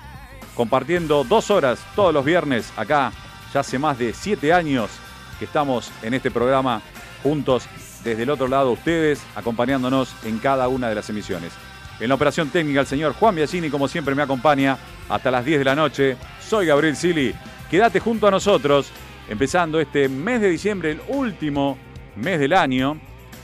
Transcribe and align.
Compartiendo 0.56 1.24
dos 1.24 1.52
horas 1.52 1.86
todos 1.96 2.12
los 2.12 2.26
viernes 2.26 2.74
acá, 2.76 3.12
ya 3.54 3.60
hace 3.60 3.78
más 3.78 4.00
de 4.00 4.12
siete 4.12 4.52
años 4.52 5.05
que 5.40 5.46
estamos 5.46 5.92
en 6.02 6.14
este 6.14 6.32
programa 6.32 6.82
juntos 7.24 7.68
desde 8.04 8.24
el 8.24 8.30
otro 8.30 8.48
lado 8.48 8.72
ustedes, 8.72 9.22
acompañándonos 9.36 10.16
en 10.24 10.38
cada 10.40 10.68
una 10.68 10.90
de 10.90 10.96
las 10.96 11.10
emisiones. 11.10 11.52
En 12.00 12.10
la 12.10 12.16
operación 12.16 12.50
técnica 12.50 12.82
el 12.82 12.88
señor 12.88 13.14
Juan 13.14 13.36
Biagini, 13.36 13.70
como 13.70 13.88
siempre, 13.88 14.14
me 14.16 14.22
acompaña 14.22 14.78
hasta 15.10 15.32
las 15.32 15.46
10 15.46 15.60
de 15.60 15.66
la 15.66 15.76
noche. 15.76 16.18
Soy 16.40 16.68
Gabriel 16.68 16.96
Sili. 16.96 17.34
Quédate 17.70 18.00
junto 18.00 18.28
a 18.28 18.32
nosotros, 18.32 18.92
empezando 19.30 19.80
este 19.80 20.08
mes 20.10 20.42
de 20.42 20.50
diciembre, 20.50 20.92
el 20.92 21.02
último 21.08 21.78
mes 22.16 22.40
del 22.40 22.54
año. 22.54 23.00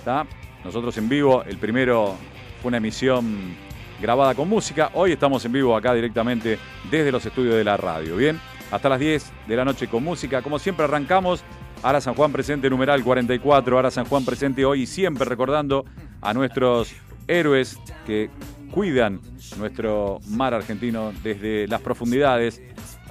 ¿tá? 0.05 0.27
Nosotros 0.63 0.97
en 0.97 1.09
vivo, 1.09 1.43
el 1.43 1.57
primero 1.57 2.15
fue 2.61 2.69
una 2.69 2.77
emisión 2.77 3.55
grabada 4.01 4.35
con 4.35 4.49
música. 4.49 4.91
Hoy 4.93 5.13
estamos 5.13 5.43
en 5.45 5.53
vivo 5.53 5.75
acá 5.75 5.93
directamente 5.93 6.59
desde 6.89 7.11
los 7.11 7.25
estudios 7.25 7.55
de 7.55 7.63
la 7.63 7.77
radio. 7.77 8.15
Bien, 8.17 8.39
hasta 8.69 8.89
las 8.89 8.99
10 8.99 9.31
de 9.47 9.55
la 9.55 9.65
noche 9.65 9.87
con 9.87 10.03
música. 10.03 10.41
Como 10.41 10.59
siempre 10.59 10.85
arrancamos. 10.85 11.43
Ara 11.83 11.99
San 11.99 12.13
Juan 12.13 12.31
presente 12.31 12.69
numeral 12.69 13.03
44. 13.03 13.79
Ara 13.79 13.89
San 13.89 14.05
Juan 14.05 14.23
presente 14.23 14.65
hoy 14.65 14.85
siempre 14.85 15.25
recordando 15.25 15.85
a 16.21 16.33
nuestros 16.33 16.93
héroes 17.27 17.79
que 18.05 18.29
cuidan 18.71 19.19
nuestro 19.57 20.19
mar 20.27 20.53
argentino 20.53 21.11
desde 21.23 21.67
las 21.67 21.81
profundidades 21.81 22.61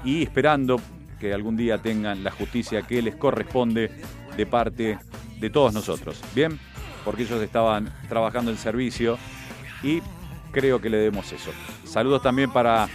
y 0.04 0.22
esperando 0.22 0.80
que 1.18 1.34
algún 1.34 1.56
día 1.56 1.78
tengan 1.78 2.22
la 2.22 2.30
justicia 2.30 2.82
que 2.82 3.02
les 3.02 3.16
corresponde 3.16 3.90
de 4.36 4.46
parte 4.46 4.98
de 5.40 5.50
todos 5.50 5.74
nosotros. 5.74 6.22
Bien, 6.34 6.58
porque 7.04 7.24
ellos 7.24 7.42
estaban 7.42 7.92
trabajando 8.08 8.52
en 8.52 8.56
servicio 8.56 9.18
y 9.82 10.00
creo 10.52 10.80
que 10.80 10.90
le 10.90 10.98
debemos 10.98 11.32
eso. 11.32 11.50
Saludos 11.84 12.22
también 12.22 12.52
para 12.52 12.88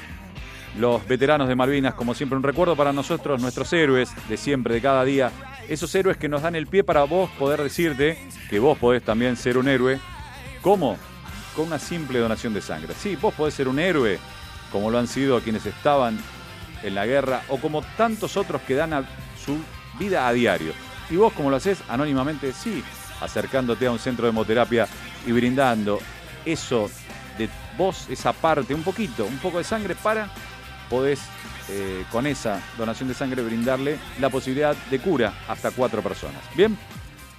los 0.80 1.06
veteranos 1.08 1.48
de 1.48 1.56
Malvinas, 1.56 1.94
como 1.94 2.14
siempre, 2.14 2.38
un 2.38 2.44
recuerdo 2.44 2.76
para 2.76 2.94
nosotros, 2.94 3.42
nuestros 3.42 3.72
héroes 3.74 4.10
de 4.28 4.38
siempre, 4.38 4.76
de 4.76 4.82
cada 4.82 5.04
día. 5.04 5.32
Esos 5.68 5.94
héroes 5.96 6.18
que 6.18 6.30
nos 6.30 6.44
dan 6.44 6.56
el 6.56 6.68
pie 6.68 6.84
para 6.84 7.04
vos 7.04 7.30
poder 7.40 7.62
decirte 7.62 8.20
que 8.50 8.60
vos 8.60 8.78
podés 8.78 9.04
también 9.04 9.36
ser 9.36 9.58
un 9.58 9.68
héroe. 9.68 10.00
¿Cómo? 10.62 10.98
Con 11.56 11.68
una 11.68 11.80
simple 11.80 12.20
donación 12.20 12.54
de 12.54 12.62
sangre. 12.62 12.94
Sí, 12.94 13.16
vos 13.16 13.34
podés 13.34 13.56
ser 13.56 13.68
un 13.68 13.80
héroe, 13.80 14.20
como 14.72 14.92
lo 14.92 15.00
han 15.00 15.08
sido 15.08 15.40
quienes 15.42 15.66
estaban 15.66 16.20
en 16.84 16.94
la 16.94 17.08
guerra, 17.08 17.42
o 17.50 17.58
como 17.58 17.82
tantos 17.98 18.38
otros 18.38 18.62
que 18.62 18.76
dan 18.76 18.94
a 18.94 19.04
su 19.44 19.58
vida 19.98 20.28
a 20.28 20.34
diario. 20.34 20.74
Y 21.10 21.16
vos, 21.16 21.34
como 21.34 21.50
lo 21.50 21.56
haces 21.56 21.80
anónimamente, 21.90 22.54
sí, 22.54 22.84
acercándote 23.22 23.88
a 23.88 23.92
un 23.92 24.00
centro 24.00 24.26
de 24.26 24.30
hemoterapia 24.30 24.88
y 25.26 25.32
brindando 25.32 26.00
eso 26.46 26.92
de 27.40 27.50
vos, 27.76 28.06
esa 28.10 28.34
parte, 28.34 28.76
un 28.76 28.84
poquito, 28.84 29.26
un 29.26 29.38
poco 29.40 29.58
de 29.58 29.64
sangre 29.64 29.96
para 29.96 30.30
podés 30.90 31.22
eh, 31.70 32.06
con 32.12 32.28
esa 32.28 32.62
donación 32.78 33.10
de 33.10 33.16
sangre 33.16 33.44
brindarle 33.44 33.98
la 34.20 34.30
posibilidad 34.30 34.76
de 34.90 35.00
cura 35.00 35.34
hasta 35.48 35.72
cuatro 35.72 36.02
personas. 36.02 36.42
Bien, 36.56 36.78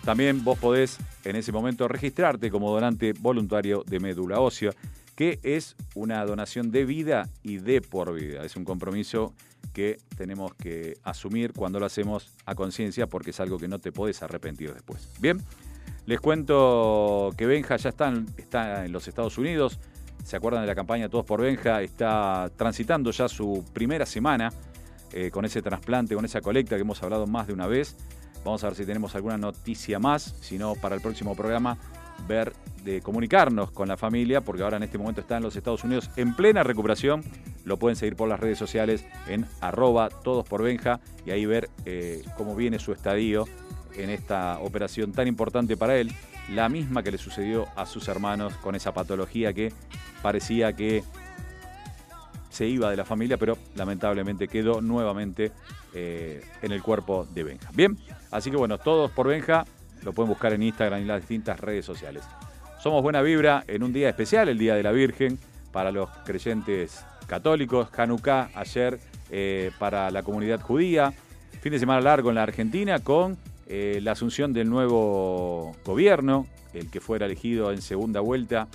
también 0.05 0.45
vos 0.45 0.59
podés 0.59 0.99
en 1.25 1.37
ese 1.37 1.53
momento 1.53 1.89
registrarte 1.89 2.51
como 2.51 2.73
donante 2.73 3.13
voluntario 3.13 3.83
de 3.87 4.01
médula 4.01 4.41
ósea, 4.41 4.73
que 5.15 5.41
es 5.43 5.77
una 5.95 6.25
donación 6.25 6.71
de 6.71 6.85
vida 6.85 7.29
y 7.43 7.59
de 7.59 7.81
por 7.81 8.15
vida. 8.15 8.45
Es 8.45 8.57
un 8.57 8.65
compromiso 8.65 9.35
que 9.73 9.99
tenemos 10.17 10.55
que 10.55 10.97
asumir 11.03 11.53
cuando 11.53 11.81
lo 11.81 11.87
hacemos 11.87 12.33
a 12.45 12.55
conciencia 12.55 13.07
porque 13.09 13.31
es 13.31 13.41
algo 13.41 13.59
que 13.59 13.69
no 13.69 13.79
te 13.79 13.93
podés 13.93 14.23
arrepentir 14.23 14.73
después. 14.73 15.09
Bien, 15.21 15.43
les 16.07 16.21
cuento 16.21 17.33
que 17.37 17.47
Benja 17.47 17.77
ya 17.77 17.89
está 17.89 18.13
está 18.37 18.85
en 18.85 18.93
los 18.93 19.09
Estados 19.09 19.39
Unidos. 19.39 19.79
¿Se 20.27 20.35
acuerdan 20.35 20.63
de 20.63 20.67
la 20.67 20.75
campaña 20.75 21.09
Todos 21.09 21.25
por 21.25 21.41
Benja? 21.41 21.83
Está 21.83 22.51
transitando 22.57 23.13
ya 23.13 23.29
su 23.29 23.65
primera 23.73 24.05
semana 24.05 24.53
eh, 25.13 25.31
con 25.31 25.45
ese 25.45 25.63
trasplante, 25.63 26.17
con 26.17 26.25
esa 26.25 26.41
colecta 26.41 26.75
que 26.75 26.83
hemos 26.83 27.01
hablado 27.05 27.28
más 27.28 27.47
de 27.47 27.53
una 27.53 27.69
vez. 27.69 27.97
Vamos 28.45 28.65
a 28.65 28.67
ver 28.67 28.77
si 28.77 28.84
tenemos 28.84 29.15
alguna 29.15 29.39
noticia 29.39 30.01
más, 30.01 30.34
si 30.41 30.59
no, 30.59 30.75
para 30.75 30.97
el 30.97 31.01
próximo 31.01 31.37
programa, 31.37 31.78
ver 32.27 32.53
de 32.83 33.03
comunicarnos 33.03 33.71
con 33.71 33.87
la 33.87 33.97
familia, 33.97 34.41
porque 34.41 34.65
ahora 34.65 34.78
en 34.78 34.83
este 34.83 34.99
momento 34.99 35.21
está 35.21 35.37
en 35.37 35.45
los 35.45 35.55
Estados 35.55 35.84
Unidos 35.84 36.11
en 36.17 36.34
plena 36.34 36.65
recuperación. 36.65 37.22
Lo 37.65 37.77
pueden 37.77 37.95
seguir 37.95 38.17
por 38.17 38.29
las 38.29 38.41
redes 38.41 38.59
sociales 38.59 39.05
en 39.29 39.47
arroba 39.61 40.09
todos 40.09 40.45
por 40.45 40.61
Benja 40.61 40.99
y 41.25 41.31
ahí 41.31 41.47
ver 41.47 41.71
eh, 41.84 42.25
cómo 42.37 42.57
viene 42.57 42.81
su 42.81 42.93
estadio 42.93 43.45
en 43.95 44.11
esta 44.11 44.59
operación 44.59 45.13
tan 45.13 45.29
importante 45.29 45.77
para 45.77 45.97
él, 45.97 46.13
la 46.51 46.69
misma 46.69 47.03
que 47.03 47.10
le 47.10 47.19
sucedió 47.19 47.66
a 47.77 47.87
sus 47.87 48.09
hermanos 48.09 48.54
con 48.54 48.75
esa 48.75 48.93
patología 48.95 49.53
que 49.53 49.72
parecía 50.22 50.72
que 50.72 51.03
se 52.51 52.66
iba 52.66 52.91
de 52.91 52.97
la 52.97 53.04
familia, 53.04 53.37
pero 53.37 53.59
lamentablemente 53.75 54.48
quedó 54.48 54.81
nuevamente 54.81 55.53
eh, 55.93 56.43
en 56.63 56.72
el 56.72 56.83
cuerpo 56.83 57.27
de 57.34 57.45
Benja. 57.45 57.71
Bien, 57.75 57.98
así 58.31 58.51
que 58.51 58.57
bueno, 58.57 58.78
todos 58.78 59.10
por 59.10 59.28
Benja, 59.28 59.66
lo 60.03 60.13
pueden 60.13 60.31
buscar 60.31 60.53
en 60.53 60.63
Instagram 60.63 61.03
y 61.03 61.04
las 61.04 61.21
distintas 61.21 61.60
redes 61.60 61.84
sociales. 61.84 62.22
Somos 62.81 63.03
Buena 63.03 63.21
Vibra 63.21 63.65
en 63.66 63.83
un 63.83 63.93
día 63.93 64.09
especial, 64.09 64.48
el 64.48 64.59
Día 64.59 64.75
de 64.75 64.83
la 64.83 64.93
Virgen, 64.93 65.39
para 65.72 65.93
los 65.93 66.09
creyentes 66.25 67.04
católicos, 67.27 67.89
Hanukkah 67.95 68.51
ayer 68.54 69.01
eh, 69.31 69.71
para 69.78 70.10
la 70.10 70.22
comunidad 70.22 70.60
judía, 70.60 71.13
fin 71.60 71.72
de 71.72 71.78
semana 71.78 72.01
largo 72.01 72.31
en 72.31 72.37
la 72.37 72.45
Argentina 72.45 73.01
con 73.01 73.37
eh, 73.66 74.01
la 74.03 74.13
asunción 74.13 74.53
del 74.53 74.71
nuevo 74.71 75.74
gobierno, 75.84 76.47
el 76.72 76.91
que 76.91 77.01
fuera 77.01 77.27
elegido 77.27 77.72
en 77.72 77.83
segunda 77.83 78.21
vuelta 78.21 78.68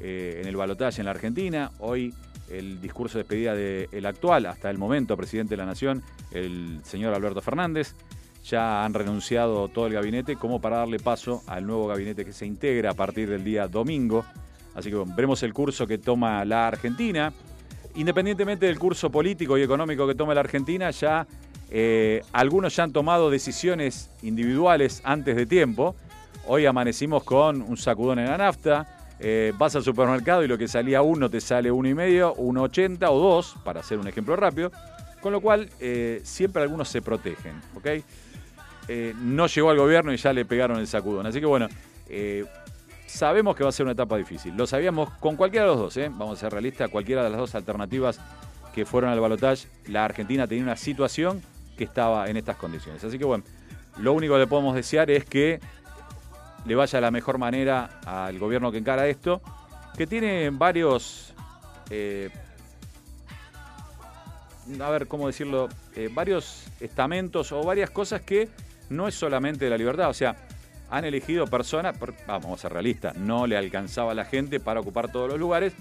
eh, 0.00 0.38
en 0.40 0.48
el 0.48 0.56
balotaje 0.56 1.00
en 1.00 1.04
la 1.06 1.10
Argentina. 1.10 1.72
Hoy 1.78 2.14
el 2.48 2.80
discurso 2.80 3.18
de 3.18 3.24
despedida 3.24 3.54
del 3.54 4.06
actual, 4.06 4.46
hasta 4.46 4.70
el 4.70 4.78
momento, 4.78 5.16
presidente 5.16 5.50
de 5.50 5.56
la 5.58 5.66
Nación, 5.66 6.02
el 6.32 6.80
señor 6.84 7.14
Alberto 7.14 7.40
Fernández. 7.40 7.94
Ya 8.44 8.84
han 8.84 8.94
renunciado 8.94 9.68
todo 9.68 9.86
el 9.86 9.92
gabinete 9.92 10.34
como 10.36 10.60
para 10.60 10.78
darle 10.78 10.98
paso 10.98 11.42
al 11.46 11.66
nuevo 11.66 11.86
gabinete 11.86 12.24
que 12.24 12.32
se 12.32 12.46
integra 12.46 12.92
a 12.92 12.94
partir 12.94 13.28
del 13.28 13.44
día 13.44 13.68
domingo. 13.68 14.24
Así 14.74 14.90
que 14.90 14.96
veremos 14.96 15.42
el 15.42 15.52
curso 15.52 15.86
que 15.86 15.98
toma 15.98 16.44
la 16.46 16.66
Argentina. 16.66 17.32
Independientemente 17.96 18.66
del 18.66 18.78
curso 18.78 19.10
político 19.10 19.58
y 19.58 19.62
económico 19.62 20.06
que 20.06 20.14
tome 20.14 20.34
la 20.34 20.40
Argentina, 20.40 20.90
ya 20.90 21.26
eh, 21.70 22.22
algunos 22.32 22.74
ya 22.74 22.82
han 22.82 22.92
tomado 22.92 23.30
decisiones 23.30 24.10
individuales 24.22 25.00
antes 25.04 25.36
de 25.36 25.46
tiempo. 25.46 25.94
Hoy 26.46 26.66
amanecimos 26.66 27.22
con 27.22 27.62
un 27.62 27.76
sacudón 27.76 28.18
en 28.18 28.26
la 28.26 28.36
nafta. 28.36 28.98
Eh, 29.20 29.52
vas 29.56 29.76
al 29.76 29.84
supermercado 29.84 30.42
y 30.42 30.48
lo 30.48 30.58
que 30.58 30.66
salía 30.66 31.02
uno 31.02 31.30
te 31.30 31.40
sale 31.40 31.70
uno 31.70 31.88
y 31.88 31.94
medio, 31.94 32.34
uno 32.34 32.62
ochenta 32.62 33.10
o 33.10 33.18
dos, 33.18 33.54
para 33.64 33.80
hacer 33.80 33.98
un 33.98 34.08
ejemplo 34.08 34.34
rápido. 34.34 34.72
Con 35.20 35.32
lo 35.32 35.40
cual, 35.40 35.68
eh, 35.78 36.20
siempre 36.24 36.62
algunos 36.62 36.88
se 36.88 37.02
protegen, 37.02 37.60
¿ok? 37.76 37.86
no 39.22 39.46
llegó 39.46 39.70
al 39.70 39.76
gobierno 39.76 40.12
y 40.12 40.16
ya 40.16 40.32
le 40.32 40.44
pegaron 40.44 40.80
el 40.80 40.88
sacudón. 40.88 41.24
Así 41.24 41.38
que 41.38 41.46
bueno, 41.46 41.68
sabemos 43.06 43.54
que 43.54 43.62
va 43.62 43.68
a 43.68 43.72
ser 43.72 43.84
una 43.84 43.92
etapa 43.92 44.16
difícil. 44.16 44.56
Lo 44.56 44.66
sabíamos 44.66 45.10
con 45.20 45.36
cualquiera 45.36 45.66
de 45.66 45.76
los 45.76 45.94
dos, 45.94 46.04
vamos 46.18 46.38
a 46.38 46.40
ser 46.40 46.52
realistas, 46.52 46.90
cualquiera 46.90 47.22
de 47.22 47.30
las 47.30 47.38
dos 47.38 47.54
alternativas 47.54 48.18
que 48.74 48.84
fueron 48.84 49.10
al 49.10 49.20
balotaje, 49.20 49.68
la 49.86 50.04
Argentina 50.04 50.46
tenía 50.48 50.64
una 50.64 50.76
situación 50.76 51.40
que 51.80 51.84
estaba 51.84 52.28
en 52.28 52.36
estas 52.36 52.58
condiciones. 52.58 53.02
Así 53.02 53.18
que 53.18 53.24
bueno, 53.24 53.42
lo 53.96 54.12
único 54.12 54.34
que 54.34 54.40
le 54.40 54.46
podemos 54.46 54.74
desear 54.74 55.10
es 55.10 55.24
que 55.24 55.60
le 56.66 56.74
vaya 56.74 57.00
la 57.00 57.10
mejor 57.10 57.38
manera 57.38 58.00
al 58.04 58.38
gobierno 58.38 58.70
que 58.70 58.76
encara 58.76 59.08
esto, 59.08 59.40
que 59.96 60.06
tiene 60.06 60.50
varios, 60.50 61.32
eh, 61.88 62.28
a 64.78 64.90
ver, 64.90 65.06
¿cómo 65.06 65.26
decirlo? 65.26 65.70
Eh, 65.96 66.10
varios 66.12 66.66
estamentos 66.80 67.50
o 67.50 67.62
varias 67.62 67.88
cosas 67.88 68.20
que 68.20 68.50
no 68.90 69.08
es 69.08 69.14
solamente 69.14 69.64
de 69.64 69.70
la 69.70 69.78
libertad, 69.78 70.10
o 70.10 70.14
sea, 70.14 70.36
han 70.90 71.06
elegido 71.06 71.46
personas, 71.46 71.96
vamos 72.26 72.58
a 72.58 72.60
ser 72.60 72.74
realistas, 72.74 73.16
no 73.16 73.46
le 73.46 73.56
alcanzaba 73.56 74.12
a 74.12 74.14
la 74.14 74.26
gente 74.26 74.60
para 74.60 74.80
ocupar 74.80 75.10
todos 75.10 75.30
los 75.30 75.38
lugares. 75.38 75.72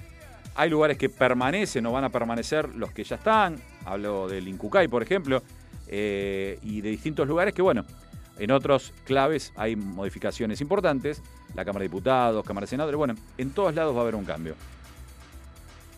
Hay 0.56 0.70
lugares 0.70 0.98
que 0.98 1.10
permanecen 1.10 1.86
o 1.88 1.92
van 1.92 2.06
a 2.06 2.10
permanecer 2.10 2.74
los 2.76 2.94
que 2.94 3.04
ya 3.04 3.18
están, 3.18 3.58
hablo 3.84 4.30
del 4.30 4.48
Incucay, 4.48 4.88
por 4.88 5.04
ejemplo, 5.04 5.44
eh, 5.90 6.60
y 6.62 6.82
de 6.82 6.90
distintos 6.90 7.28
lugares 7.28 7.54
que, 7.54 7.62
bueno, 7.62 7.84
en 8.38 8.52
otros 8.52 8.94
claves 9.06 9.52
hay 9.56 9.76
modificaciones 9.76 10.62
importantes, 10.62 11.22
la 11.56 11.66
Cámara 11.66 11.84
de 11.84 11.90
Diputados, 11.90 12.46
Cámara 12.46 12.66
de 12.66 12.70
Senadores, 12.70 12.98
bueno, 12.98 13.16
en 13.38 13.52
todos 13.52 13.74
lados 13.74 13.96
va 13.96 14.00
a 14.00 14.04
haber 14.04 14.16
un 14.16 14.24
cambio. 14.24 14.56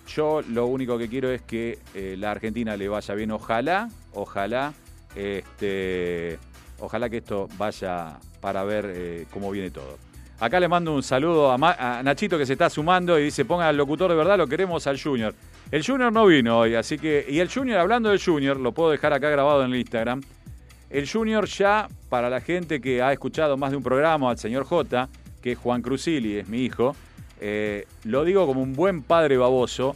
Yo 0.08 0.42
lo 0.42 0.66
único 0.66 0.98
que 0.98 1.08
quiero 1.08 1.30
es 1.30 1.42
que 1.42 1.80
eh, 1.94 2.16
la 2.18 2.32
Argentina 2.32 2.76
le 2.76 2.90
vaya 2.90 3.14
bien, 3.16 3.32
ojalá, 3.32 3.90
ojalá, 4.14 4.74
este, 5.16 6.40
ojalá 6.80 7.10
que 7.10 7.18
esto 7.18 7.48
vaya 7.58 8.18
para 8.40 8.64
ver 8.64 8.92
eh, 8.94 9.26
cómo 9.32 9.52
viene 9.52 9.70
todo. 9.70 9.98
Acá 10.40 10.60
le 10.60 10.68
mando 10.68 10.96
un 10.96 11.04
saludo 11.04 11.52
a, 11.52 12.02
Nachito 12.02 12.38
que 12.38 12.48
se 12.48 12.54
está 12.54 12.70
sumando 12.70 13.20
y 13.20 13.26
dice, 13.26 13.46
ponga 13.46 13.68
al 13.68 13.78
locutor 13.78 14.10
de 14.10 14.18
verdad, 14.18 14.38
lo 14.38 14.48
queremos 14.48 14.88
al 14.88 15.00
Junior. 15.00 15.36
El 15.72 15.86
Junior 15.86 16.12
no 16.12 16.26
vino 16.26 16.60
hoy, 16.60 16.76
así 16.76 16.98
que... 16.98 17.26
Y 17.30 17.40
el 17.40 17.50
Junior, 17.50 17.80
hablando 17.80 18.10
del 18.10 18.22
Junior, 18.22 18.60
lo 18.60 18.74
puedo 18.74 18.92
dejar 18.92 19.14
acá 19.14 19.30
grabado 19.30 19.64
en 19.64 19.72
el 19.72 19.80
Instagram. 19.80 20.22
El 20.90 21.10
Junior 21.10 21.48
ya, 21.48 21.88
para 22.10 22.30
la 22.30 22.42
gente 22.42 22.82
que 22.82 23.02
ha 23.02 23.14
escuchado 23.14 23.56
más 23.56 23.72
de 23.72 23.78
un 23.78 23.84
programa 23.84 24.30
al 24.30 24.38
señor 24.38 24.66
J, 24.66 25.08
que 25.42 25.54
es 25.54 25.58
Juan 25.58 25.82
Cruzili, 25.82 26.40
es 26.40 26.50
mi 26.50 26.66
hijo, 26.66 26.94
eh, 27.40 27.88
lo 28.04 28.26
digo 28.26 28.46
como 28.46 28.62
un 28.62 28.74
buen 28.74 29.02
padre 29.02 29.38
baboso, 29.38 29.96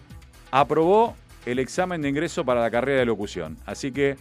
aprobó 0.50 1.14
el 1.46 1.60
examen 1.60 2.02
de 2.02 2.08
ingreso 2.08 2.46
para 2.46 2.62
la 2.62 2.72
carrera 2.72 3.00
de 3.00 3.06
locución. 3.06 3.58
Así 3.66 3.92
que 3.92 4.16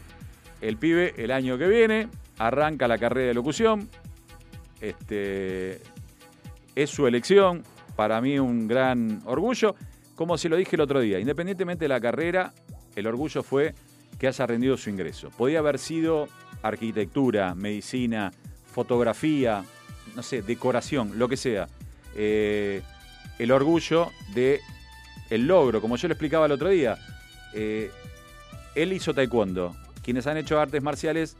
el 0.60 0.76
pibe 0.76 1.14
el 1.18 1.30
año 1.30 1.56
que 1.56 1.68
viene 1.68 2.08
arranca 2.36 2.88
la 2.88 2.98
carrera 2.98 3.28
de 3.28 3.34
locución, 3.34 3.88
este, 4.80 5.80
es 6.74 6.90
su 6.90 7.06
elección, 7.06 7.62
para 7.94 8.20
mí 8.20 8.40
un 8.40 8.66
gran 8.66 9.22
orgullo. 9.24 9.76
Como 10.14 10.38
se 10.38 10.48
lo 10.48 10.56
dije 10.56 10.76
el 10.76 10.82
otro 10.82 11.00
día, 11.00 11.18
independientemente 11.18 11.84
de 11.84 11.88
la 11.88 12.00
carrera, 12.00 12.52
el 12.94 13.06
orgullo 13.06 13.42
fue 13.42 13.74
que 14.18 14.28
haya 14.28 14.46
rendido 14.46 14.76
su 14.76 14.90
ingreso. 14.90 15.30
Podía 15.30 15.58
haber 15.58 15.78
sido 15.78 16.28
arquitectura, 16.62 17.54
medicina, 17.54 18.32
fotografía, 18.72 19.64
no 20.14 20.22
sé, 20.22 20.42
decoración, 20.42 21.18
lo 21.18 21.28
que 21.28 21.36
sea. 21.36 21.68
Eh, 22.14 22.82
el 23.38 23.50
orgullo 23.50 24.10
de 24.34 24.60
el 25.30 25.46
logro, 25.46 25.80
como 25.80 25.96
yo 25.96 26.06
le 26.08 26.14
explicaba 26.14 26.46
el 26.46 26.52
otro 26.52 26.68
día. 26.68 26.96
Eh, 27.54 27.90
él 28.74 28.92
hizo 28.92 29.14
taekwondo. 29.14 29.74
Quienes 30.02 30.26
han 30.26 30.36
hecho 30.36 30.60
artes 30.60 30.82
marciales 30.82 31.36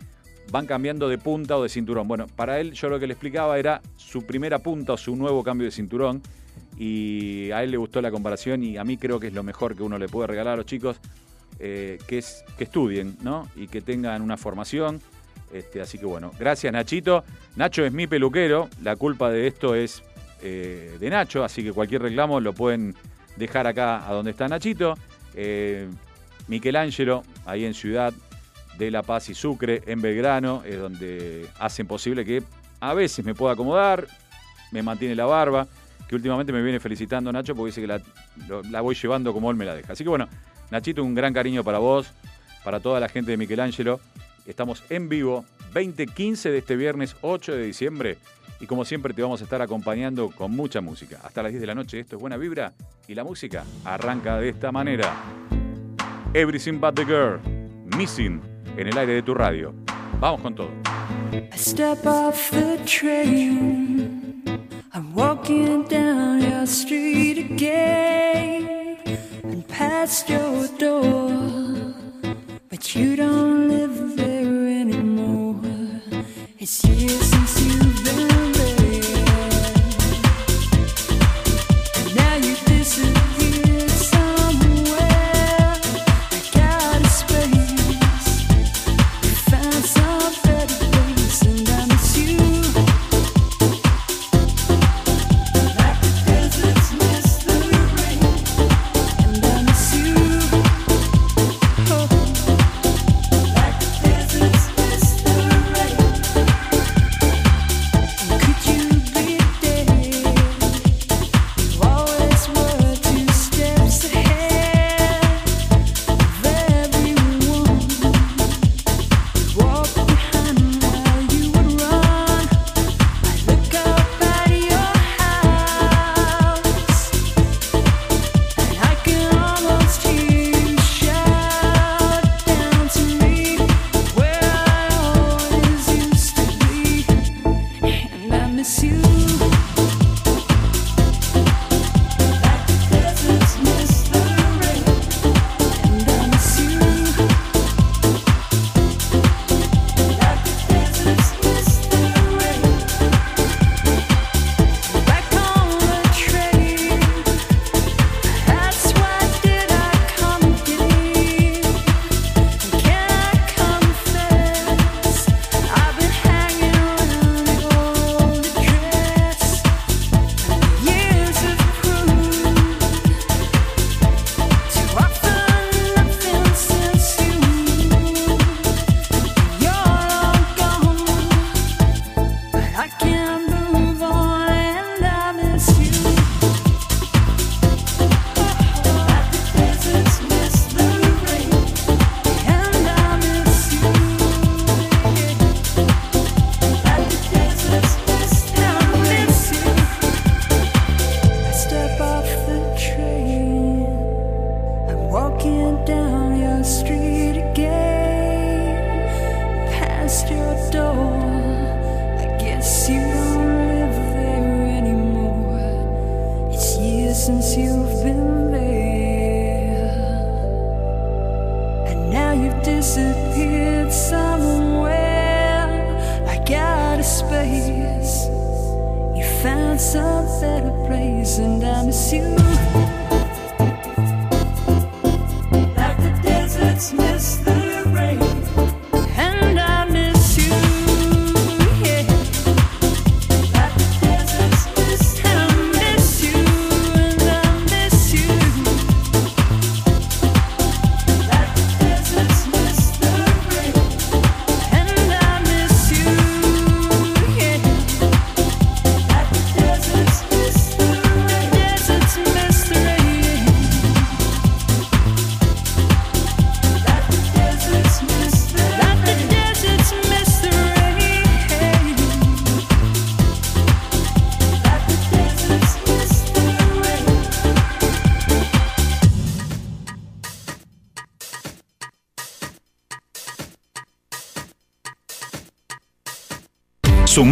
van 0.50 0.66
cambiando 0.66 1.08
de 1.08 1.18
punta 1.18 1.56
o 1.56 1.62
de 1.62 1.68
cinturón. 1.68 2.08
Bueno, 2.08 2.26
para 2.26 2.60
él 2.60 2.72
yo 2.72 2.88
lo 2.88 2.98
que 2.98 3.06
le 3.06 3.12
explicaba 3.12 3.58
era 3.58 3.82
su 3.96 4.24
primera 4.26 4.58
punta 4.58 4.94
o 4.94 4.96
su 4.96 5.14
nuevo 5.16 5.42
cambio 5.44 5.66
de 5.66 5.70
cinturón 5.70 6.22
y 6.76 7.50
a 7.52 7.62
él 7.62 7.70
le 7.70 7.76
gustó 7.76 8.00
la 8.00 8.10
comparación 8.10 8.62
y 8.62 8.76
a 8.76 8.84
mí 8.84 8.96
creo 8.96 9.20
que 9.20 9.28
es 9.28 9.32
lo 9.32 9.42
mejor 9.42 9.76
que 9.76 9.82
uno 9.82 9.98
le 9.98 10.08
puede 10.08 10.28
regalar 10.28 10.54
a 10.54 10.56
los 10.56 10.66
chicos, 10.66 10.96
eh, 11.58 11.98
que 12.06 12.18
es 12.18 12.44
que 12.58 12.64
estudien, 12.64 13.16
¿no? 13.22 13.48
Y 13.56 13.68
que 13.68 13.80
tengan 13.80 14.22
una 14.22 14.36
formación. 14.36 15.00
Este, 15.52 15.80
así 15.80 15.98
que 15.98 16.04
bueno, 16.04 16.32
gracias 16.38 16.72
Nachito. 16.72 17.24
Nacho 17.56 17.84
es 17.84 17.92
mi 17.92 18.06
peluquero, 18.06 18.68
la 18.82 18.96
culpa 18.96 19.30
de 19.30 19.46
esto 19.46 19.74
es 19.74 20.02
eh, 20.42 20.96
de 20.98 21.10
Nacho, 21.10 21.44
así 21.44 21.62
que 21.62 21.72
cualquier 21.72 22.02
reclamo 22.02 22.40
lo 22.40 22.52
pueden 22.52 22.94
dejar 23.36 23.66
acá 23.66 24.08
a 24.08 24.12
donde 24.12 24.32
está 24.32 24.48
Nachito. 24.48 24.94
Eh, 25.34 25.88
Michelangelo, 26.48 27.22
ahí 27.46 27.64
en 27.64 27.74
Ciudad, 27.74 28.12
de 28.76 28.90
La 28.90 29.02
Paz 29.02 29.28
y 29.28 29.34
Sucre, 29.34 29.82
en 29.86 30.02
Belgrano, 30.02 30.62
es 30.64 30.78
donde 30.78 31.46
hacen 31.58 31.86
posible 31.86 32.24
que 32.24 32.42
a 32.80 32.92
veces 32.92 33.24
me 33.24 33.34
pueda 33.34 33.54
acomodar, 33.54 34.06
me 34.72 34.82
mantiene 34.82 35.14
la 35.14 35.24
barba, 35.24 35.68
que 36.08 36.14
últimamente 36.14 36.52
me 36.52 36.62
viene 36.62 36.80
felicitando 36.80 37.32
Nacho 37.32 37.54
porque 37.54 37.68
dice 37.68 37.80
que 37.80 37.86
la, 38.70 38.80
voy 38.80 38.94
llevando 38.94 39.32
como 39.32 39.50
él 39.50 39.56
me 39.56 39.64
la 39.64 39.74
deja. 39.74 39.92
Así 39.92 40.04
que 40.04 40.10
bueno, 40.10 40.28
Nachito, 40.70 41.02
un 41.02 41.14
gran 41.14 41.32
cariño 41.32 41.64
para 41.64 41.78
vos, 41.78 42.12
para 42.62 42.80
toda 42.80 43.00
la 43.00 43.08
gente 43.08 43.30
de 43.30 43.36
Michelangelo. 43.36 44.00
Estamos 44.46 44.82
en 44.90 45.08
vivo 45.08 45.44
2015 45.72 46.50
de 46.50 46.58
este 46.58 46.76
viernes 46.76 47.16
8 47.22 47.52
de 47.52 47.64
diciembre 47.64 48.18
y 48.60 48.66
como 48.66 48.84
siempre 48.84 49.14
te 49.14 49.22
vamos 49.22 49.40
a 49.40 49.44
estar 49.44 49.62
acompañando 49.62 50.30
con 50.30 50.52
mucha 50.52 50.80
música. 50.80 51.18
Hasta 51.24 51.42
las 51.42 51.52
10 51.52 51.60
de 51.60 51.66
la 51.66 51.74
noche, 51.74 52.00
esto 52.00 52.16
es 52.16 52.20
Buena 52.20 52.36
Vibra 52.36 52.72
y 53.08 53.14
la 53.14 53.24
música 53.24 53.64
arranca 53.84 54.38
de 54.38 54.50
esta 54.50 54.70
manera. 54.70 55.14
Everything 56.34 56.80
But 56.80 56.94
The 56.94 57.04
Girl, 57.04 57.40
Missing 57.96 58.40
en 58.76 58.88
el 58.88 58.98
aire 58.98 59.14
de 59.14 59.22
tu 59.22 59.34
radio. 59.34 59.74
Vamos 60.20 60.40
con 60.40 60.54
todo. 60.54 60.70
I'm 64.96 65.12
walking 65.12 65.82
down 65.88 66.40
your 66.40 66.66
street 66.66 67.36
again 67.36 69.18
and 69.42 69.66
past 69.66 70.30
your 70.30 70.68
door. 70.78 71.94
But 72.68 72.94
you 72.94 73.16
don't 73.16 73.68
live 73.70 74.16
there 74.16 74.68
anymore. 74.82 75.60
It's 76.60 76.84
years 76.84 77.22
since 77.22 77.60
you've 77.60 78.04
been 78.04 78.52
there. 78.52 78.83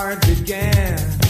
heart 0.00 0.20
began. 0.26 1.20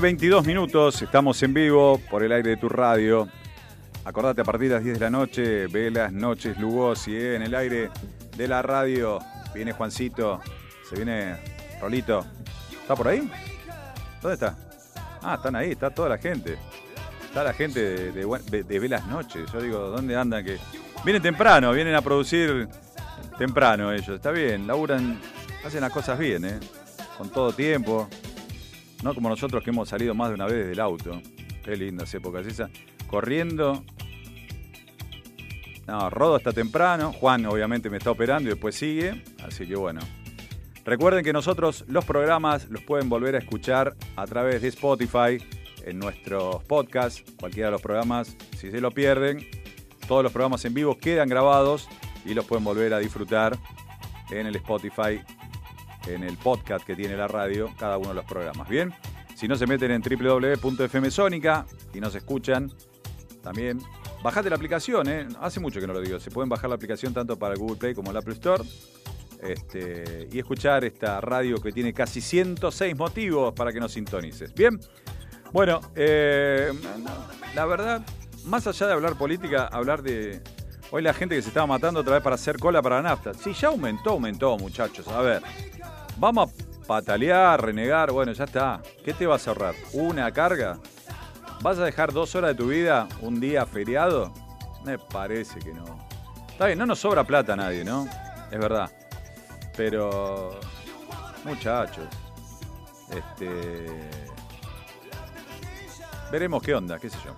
22 0.00 0.46
minutos, 0.46 1.02
estamos 1.02 1.42
en 1.42 1.52
vivo 1.52 2.00
por 2.10 2.22
el 2.22 2.32
aire 2.32 2.50
de 2.50 2.56
tu 2.56 2.68
radio. 2.68 3.28
Acordate, 4.06 4.40
a 4.40 4.44
partir 4.44 4.68
de 4.68 4.74
las 4.76 4.84
10 4.84 4.98
de 4.98 5.04
la 5.04 5.10
noche, 5.10 5.66
velas, 5.66 6.12
noches, 6.12 6.56
Lugosi, 6.58 7.14
¿eh? 7.14 7.36
en 7.36 7.42
el 7.42 7.54
aire 7.54 7.90
de 8.36 8.48
la 8.48 8.62
radio. 8.62 9.18
Viene 9.54 9.72
Juancito, 9.72 10.40
se 10.88 10.96
viene 10.96 11.36
Rolito. 11.80 12.24
¿Está 12.70 12.96
por 12.96 13.08
ahí? 13.08 13.30
¿Dónde 14.22 14.34
está? 14.34 14.56
Ah, 15.22 15.34
están 15.34 15.56
ahí, 15.56 15.72
está 15.72 15.90
toda 15.90 16.08
la 16.08 16.18
gente. 16.18 16.56
Está 17.26 17.44
la 17.44 17.52
gente 17.52 17.80
de, 17.80 18.12
de, 18.12 18.38
de- 18.50 18.62
de 18.62 18.78
Velas 18.78 19.06
Noches. 19.08 19.50
Yo 19.52 19.60
digo, 19.60 19.78
¿dónde 19.90 20.16
andan? 20.16 20.42
Que 20.44 20.58
Vienen 21.04 21.20
temprano, 21.22 21.70
vienen 21.72 21.94
a 21.94 22.00
producir 22.02 22.66
temprano 23.36 23.92
ellos. 23.92 24.08
Está 24.16 24.30
bien, 24.30 24.66
laburan, 24.66 25.20
hacen 25.66 25.80
las 25.82 25.92
cosas 25.92 26.18
bien, 26.18 26.44
¿eh? 26.46 26.60
Con 27.18 27.28
todo 27.30 27.52
tiempo. 27.52 28.08
No 29.02 29.14
como 29.14 29.28
nosotros 29.28 29.62
que 29.62 29.70
hemos 29.70 29.88
salido 29.88 30.14
más 30.14 30.28
de 30.28 30.34
una 30.34 30.46
vez 30.46 30.54
desde 30.56 30.72
el 30.72 30.80
auto. 30.80 31.20
Qué 31.64 31.76
lindas 31.76 32.12
épocas 32.14 32.46
esas. 32.46 32.70
Corriendo. 33.08 33.84
No, 35.86 36.10
Rodo 36.10 36.36
está 36.36 36.52
temprano. 36.52 37.12
Juan 37.12 37.44
obviamente 37.46 37.90
me 37.90 37.98
está 37.98 38.10
operando 38.10 38.48
y 38.48 38.52
después 38.52 38.74
sigue. 38.76 39.22
Así 39.44 39.66
que 39.66 39.76
bueno. 39.76 40.00
Recuerden 40.84 41.24
que 41.24 41.32
nosotros 41.32 41.84
los 41.86 42.04
programas 42.04 42.68
los 42.68 42.82
pueden 42.82 43.08
volver 43.08 43.36
a 43.36 43.38
escuchar 43.38 43.94
a 44.16 44.26
través 44.26 44.62
de 44.62 44.68
Spotify 44.68 45.38
en 45.84 45.98
nuestros 45.98 46.62
podcasts. 46.64 47.24
Cualquiera 47.38 47.68
de 47.68 47.72
los 47.72 47.82
programas, 47.82 48.36
si 48.58 48.70
se 48.70 48.80
lo 48.80 48.90
pierden, 48.90 49.46
todos 50.08 50.24
los 50.24 50.32
programas 50.32 50.64
en 50.64 50.74
vivo 50.74 50.98
quedan 50.98 51.28
grabados 51.28 51.88
y 52.24 52.34
los 52.34 52.44
pueden 52.46 52.64
volver 52.64 52.94
a 52.94 52.98
disfrutar 52.98 53.56
en 54.30 54.46
el 54.46 54.56
Spotify 54.56 55.20
en 56.06 56.24
el 56.24 56.36
podcast 56.36 56.84
que 56.84 56.94
tiene 56.94 57.16
la 57.16 57.28
radio 57.28 57.70
cada 57.78 57.98
uno 57.98 58.10
de 58.10 58.14
los 58.14 58.24
programas. 58.24 58.68
Bien, 58.68 58.92
si 59.34 59.48
no 59.48 59.56
se 59.56 59.66
meten 59.66 59.90
en 59.90 60.02
www.fmsonica 60.02 61.66
y 61.94 62.00
nos 62.00 62.14
escuchan, 62.14 62.72
también 63.42 63.80
bajate 64.22 64.50
la 64.50 64.56
aplicación, 64.56 65.08
¿eh? 65.08 65.26
hace 65.40 65.60
mucho 65.60 65.80
que 65.80 65.86
no 65.86 65.92
lo 65.92 66.00
digo, 66.00 66.20
se 66.20 66.30
pueden 66.30 66.48
bajar 66.48 66.70
la 66.70 66.76
aplicación 66.76 67.12
tanto 67.12 67.38
para 67.38 67.54
Google 67.56 67.76
Play 67.76 67.94
como 67.94 68.10
el 68.10 68.16
Apple 68.16 68.34
Store. 68.34 68.62
Este, 69.42 70.28
y 70.30 70.38
escuchar 70.38 70.84
esta 70.84 71.20
radio 71.20 71.60
que 71.60 71.72
tiene 71.72 71.92
casi 71.92 72.20
106 72.20 72.96
motivos 72.96 73.52
para 73.52 73.72
que 73.72 73.80
nos 73.80 73.90
sintonices. 73.90 74.54
Bien, 74.54 74.78
bueno, 75.52 75.80
eh, 75.96 76.72
la 77.54 77.66
verdad, 77.66 78.02
más 78.46 78.66
allá 78.66 78.86
de 78.86 78.92
hablar 78.92 79.16
política, 79.16 79.66
hablar 79.66 80.02
de. 80.02 80.40
Hoy 80.92 81.02
la 81.02 81.12
gente 81.14 81.34
que 81.34 81.42
se 81.42 81.48
estaba 81.48 81.66
matando 81.66 82.00
otra 82.00 82.14
vez 82.14 82.22
para 82.22 82.34
hacer 82.36 82.58
cola 82.58 82.82
para 82.82 82.96
la 82.96 83.02
nafta. 83.02 83.34
Sí, 83.34 83.52
ya 83.54 83.68
aumentó, 83.68 84.10
aumentó, 84.10 84.56
muchachos. 84.58 85.08
A 85.08 85.22
ver, 85.22 85.42
vamos 86.16 86.50
a 86.50 86.86
patalear, 86.86 87.64
renegar. 87.64 88.12
Bueno, 88.12 88.32
ya 88.32 88.44
está. 88.44 88.82
¿Qué 89.04 89.12
te 89.12 89.26
vas 89.26 89.46
a 89.46 89.50
ahorrar? 89.50 89.74
¿Una 89.92 90.30
carga? 90.32 90.78
¿Vas 91.62 91.78
a 91.78 91.84
dejar 91.84 92.12
dos 92.12 92.34
horas 92.34 92.50
de 92.50 92.54
tu 92.56 92.68
vida 92.68 93.08
un 93.20 93.40
día 93.40 93.64
feriado? 93.66 94.32
Me 94.84 94.98
parece 94.98 95.60
que 95.60 95.72
no. 95.72 95.84
Está 96.48 96.66
bien, 96.66 96.78
no 96.78 96.86
nos 96.86 96.98
sobra 96.98 97.24
plata 97.24 97.52
a 97.52 97.56
nadie, 97.56 97.84
¿no? 97.84 98.06
Es 98.50 98.58
verdad. 98.58 98.90
Pero, 99.76 100.58
muchachos, 101.44 102.06
este. 103.10 104.10
Veremos 106.30 106.62
qué 106.62 106.74
onda, 106.74 106.98
qué 106.98 107.10
sé 107.10 107.18
yo. 107.24 107.34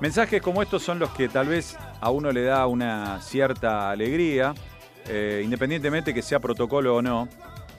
Mensajes 0.00 0.42
como 0.42 0.62
estos 0.62 0.82
son 0.82 0.98
los 0.98 1.10
que 1.10 1.28
tal 1.28 1.46
vez 1.46 1.76
a 2.00 2.10
uno 2.10 2.32
le 2.32 2.42
da 2.42 2.66
una 2.66 3.20
cierta 3.22 3.90
alegría, 3.90 4.54
eh, 5.06 5.42
independientemente 5.44 6.12
que 6.12 6.22
sea 6.22 6.40
protocolo 6.40 6.96
o 6.96 7.02
no. 7.02 7.28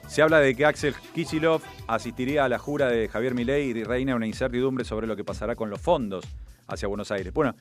Se 0.08 0.22
habla 0.22 0.40
de 0.40 0.54
que 0.54 0.64
Axel 0.64 0.94
Kicillof 1.14 1.62
asistiría 1.86 2.44
a 2.44 2.48
la 2.48 2.58
jura 2.58 2.88
de 2.88 3.08
Javier 3.08 3.34
Milei 3.34 3.70
y 3.70 3.84
reina 3.84 4.14
una 4.14 4.26
incertidumbre 4.26 4.84
sobre 4.84 5.06
lo 5.06 5.16
que 5.16 5.24
pasará 5.24 5.56
con 5.56 5.68
los 5.68 5.80
fondos 5.80 6.24
hacia 6.68 6.88
Buenos 6.88 7.10
Aires. 7.10 7.32
Bueno, 7.34 7.54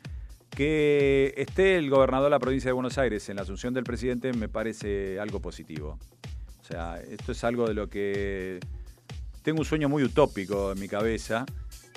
que 0.49 1.33
esté 1.35 1.77
el 1.77 1.89
gobernador 1.89 2.25
de 2.25 2.29
la 2.29 2.39
provincia 2.39 2.69
de 2.69 2.73
Buenos 2.73 2.97
Aires 2.97 3.27
en 3.29 3.35
la 3.35 3.41
asunción 3.41 3.73
del 3.73 3.83
presidente 3.83 4.31
me 4.33 4.47
parece 4.47 5.19
algo 5.19 5.41
positivo. 5.41 5.99
O 6.61 6.63
sea, 6.63 6.99
esto 7.01 7.33
es 7.33 7.43
algo 7.43 7.67
de 7.67 7.73
lo 7.73 7.89
que 7.89 8.59
tengo 9.41 9.59
un 9.59 9.65
sueño 9.65 9.89
muy 9.89 10.03
utópico 10.03 10.71
en 10.71 10.79
mi 10.79 10.87
cabeza. 10.87 11.45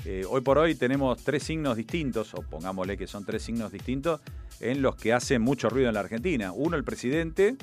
Eh, 0.05 0.25
hoy 0.29 0.41
por 0.41 0.59
hoy 0.59 0.75
tenemos 0.75 1.23
tres 1.23 1.43
signos 1.43 1.77
distintos, 1.77 2.35
o 2.35 2.43
pongámosle 2.43 2.97
que 2.97 3.07
son 3.07 3.25
tres 3.25 3.43
signos 3.43 3.73
distintos, 3.73 4.21
en 4.61 4.83
los 4.83 4.97
que 4.97 5.13
hacen 5.13 5.41
mucho 5.41 5.69
ruido 5.69 5.89
en 5.89 5.95
la 5.95 6.01
Argentina. 6.01 6.53
Uno, 6.53 6.77
el 6.77 6.85
presidente, 6.85 7.57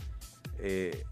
eh, 0.60 1.04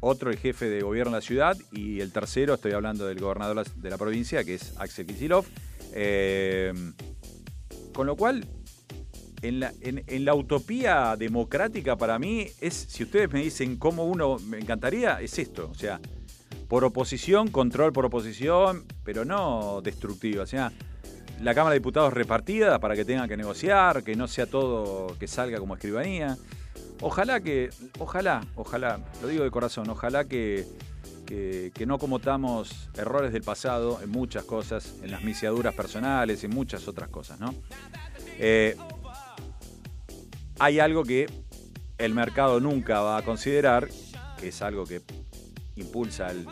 otro, 0.00 0.30
el 0.30 0.38
jefe 0.38 0.68
de 0.68 0.80
gobierno 0.82 1.12
de 1.12 1.18
la 1.18 1.22
ciudad, 1.22 1.56
y 1.72 2.00
el 2.00 2.12
tercero, 2.12 2.54
estoy 2.54 2.72
hablando 2.72 3.06
del 3.06 3.20
gobernador 3.20 3.64
de 3.76 3.90
la- 3.90 3.98
provincia, 3.98 4.42
que 4.44 4.54
es 4.54 4.74
Axel 4.78 5.06
Kicillof. 5.06 5.46
Eh, 5.92 6.72
con 7.92 8.06
lo 8.06 8.16
cual, 8.16 8.46
en 9.42 9.60
la, 9.60 9.72
en- 9.80 10.04
en 10.06 10.24
la 10.24 10.34
utopía 10.34 11.16
democrática 11.18 11.96
para 11.96 12.18
mí 12.18 12.46
es, 12.60 12.74
si 12.74 13.02
ustedes 13.04 13.30
me 13.32 13.42
dicen 13.42 13.76
cómo 13.76 14.04
uno 14.04 14.38
me 14.38 14.58
encantaría, 14.58 15.20
es 15.20 15.38
esto. 15.38 15.68
O 15.70 15.74
sea, 15.74 16.00
por 16.68 16.84
oposición, 16.84 17.48
control 17.48 17.92
por 17.92 18.04
oposición, 18.06 18.84
pero 19.04 19.24
no 19.24 19.80
destructiva. 19.82 20.44
O 20.44 20.46
sea, 20.46 20.72
la 21.42 21.54
Cámara 21.54 21.72
de 21.72 21.80
Diputados 21.80 22.12
repartida 22.12 22.78
para 22.78 22.94
que 22.94 23.04
tengan 23.04 23.28
que 23.28 23.36
negociar, 23.36 24.04
que 24.04 24.14
no 24.14 24.28
sea 24.28 24.46
todo 24.46 25.16
que 25.18 25.26
salga 25.26 25.58
como 25.58 25.74
escribanía. 25.74 26.36
Ojalá 27.00 27.40
que, 27.40 27.70
ojalá, 27.98 28.46
ojalá, 28.56 29.00
lo 29.22 29.28
digo 29.28 29.44
de 29.44 29.50
corazón, 29.50 29.88
ojalá 29.88 30.24
que, 30.26 30.66
que, 31.26 31.86
no 31.86 31.98
cometamos 31.98 32.90
errores 32.94 33.32
del 33.32 33.42
pasado 33.42 34.00
en 34.02 34.10
muchas 34.10 34.44
cosas, 34.44 34.96
en 35.02 35.10
las 35.10 35.22
misiaduras 35.22 35.74
personales, 35.74 36.44
en 36.44 36.50
muchas 36.50 36.88
otras 36.88 37.08
cosas, 37.08 37.40
¿no? 37.40 37.54
Eh, 38.38 38.76
hay 40.58 40.80
algo 40.80 41.04
que 41.04 41.26
el 41.96 42.12
mercado 42.14 42.60
nunca 42.60 43.00
va 43.00 43.16
a 43.16 43.22
considerar, 43.22 43.88
que 44.38 44.48
es 44.48 44.60
algo 44.60 44.84
que 44.84 45.00
impulsa 45.76 46.30
el 46.30 46.46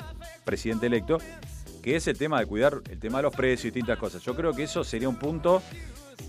presidente 0.45 0.87
electo, 0.87 1.19
que 1.83 1.97
es 1.97 2.07
el 2.07 2.17
tema 2.17 2.41
de 2.41 2.47
cuidar 2.47 2.81
el 2.91 2.99
tema 2.99 3.19
de 3.19 3.25
los 3.25 3.35
precios 3.35 3.67
y 3.67 3.71
distintas 3.71 3.99
cosas. 3.99 4.23
Yo 4.23 4.35
creo 4.35 4.55
que 4.55 4.63
eso 4.63 4.83
sería 4.83 5.09
un 5.09 5.19
punto 5.19 5.63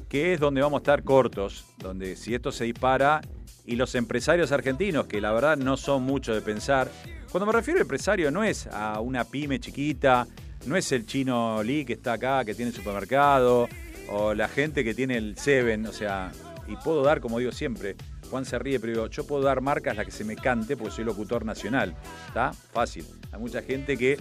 que 0.09 0.33
es 0.33 0.39
donde 0.39 0.61
vamos 0.61 0.79
a 0.79 0.81
estar 0.81 1.03
cortos, 1.03 1.65
donde 1.77 2.15
si 2.15 2.33
esto 2.33 2.51
se 2.51 2.65
dispara 2.65 3.21
y 3.65 3.75
los 3.75 3.95
empresarios 3.95 4.51
argentinos, 4.51 5.07
que 5.07 5.21
la 5.21 5.31
verdad 5.31 5.57
no 5.57 5.77
son 5.77 6.03
mucho 6.03 6.33
de 6.33 6.41
pensar, 6.41 6.89
cuando 7.31 7.45
me 7.45 7.53
refiero 7.53 7.79
a 7.79 7.83
empresario 7.83 8.31
no 8.31 8.43
es 8.43 8.67
a 8.67 8.99
una 8.99 9.23
pyme 9.23 9.59
chiquita, 9.59 10.27
no 10.65 10.75
es 10.75 10.91
el 10.91 11.05
chino 11.05 11.61
Lee 11.63 11.85
que 11.85 11.93
está 11.93 12.13
acá, 12.13 12.43
que 12.43 12.55
tiene 12.55 12.71
el 12.71 12.75
supermercado, 12.75 13.67
o 14.09 14.33
la 14.33 14.47
gente 14.47 14.83
que 14.83 14.93
tiene 14.93 15.17
el 15.17 15.37
Seven, 15.37 15.85
o 15.85 15.93
sea, 15.93 16.31
y 16.67 16.75
puedo 16.77 17.03
dar, 17.03 17.19
como 17.19 17.39
digo 17.39 17.51
siempre, 17.51 17.95
Juan 18.29 18.45
se 18.45 18.59
ríe, 18.59 18.79
pero 18.79 18.93
digo, 18.93 19.07
yo 19.07 19.25
puedo 19.25 19.43
dar 19.43 19.61
marcas 19.61 19.95
las 19.95 20.05
que 20.05 20.11
se 20.11 20.23
me 20.23 20.35
cante 20.35 20.77
porque 20.77 20.95
soy 20.95 21.05
locutor 21.05 21.45
nacional. 21.45 21.95
¿Está? 22.27 22.53
Fácil. 22.53 23.05
Hay 23.31 23.39
mucha 23.39 23.61
gente 23.61 23.97
que 23.97 24.19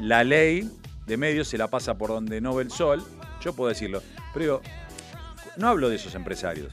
la 0.00 0.24
ley 0.24 0.70
de 1.06 1.16
medios 1.16 1.48
se 1.48 1.58
la 1.58 1.68
pasa 1.68 1.94
por 1.94 2.10
donde 2.10 2.40
no 2.40 2.54
ve 2.54 2.62
el 2.64 2.70
sol. 2.70 3.04
Yo 3.42 3.54
puedo 3.54 3.68
decirlo. 3.68 4.02
Pero 4.32 4.44
digo, 4.44 4.62
no 5.56 5.68
hablo 5.68 5.90
de 5.90 5.96
esos 5.96 6.14
empresarios. 6.14 6.72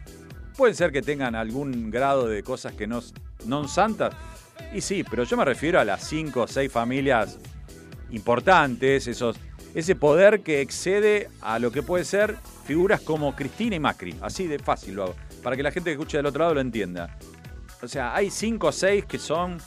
Pueden 0.60 0.76
ser 0.76 0.92
que 0.92 1.02
tengan 1.02 1.36
algún 1.36 1.90
grado 1.90 2.28
de 2.28 2.44
cosas 2.44 2.74
que 2.74 2.86
no 2.86 3.00
son 3.02 3.70
santas. 3.70 4.14
Y 4.74 4.82
sí, 4.82 5.06
pero 5.10 5.24
yo 5.24 5.38
me 5.38 5.46
refiero 5.46 5.80
a 5.80 5.86
las 5.86 6.04
cinco 6.04 6.42
o 6.42 6.48
seis 6.50 6.70
familias 6.70 7.40
importantes, 8.12 9.08
esos, 9.08 9.38
ese 9.74 9.96
poder 9.96 10.42
que 10.42 10.60
excede 10.60 11.30
a 11.40 11.60
lo 11.60 11.72
que 11.72 11.82
puede 11.82 12.04
ser 12.04 12.36
figuras 12.66 13.00
como 13.00 13.38
Cristina 13.38 13.78
y 13.78 13.80
Macri. 13.80 14.18
Así 14.22 14.48
de 14.48 14.60
fácil 14.60 14.96
lo 14.96 15.04
hago. 15.04 15.16
Para 15.42 15.56
que 15.56 15.64
la 15.64 15.72
gente 15.72 15.92
que 15.92 15.94
escuche 15.94 16.18
del 16.18 16.26
otro 16.26 16.42
lado 16.42 16.56
lo 16.56 16.60
entienda. 16.60 17.18
O 17.82 17.88
sea, 17.88 18.14
hay 18.14 18.30
cinco 18.30 18.68
o 18.68 18.74
seis 18.74 19.06
que 19.06 19.18
son. 19.18 19.60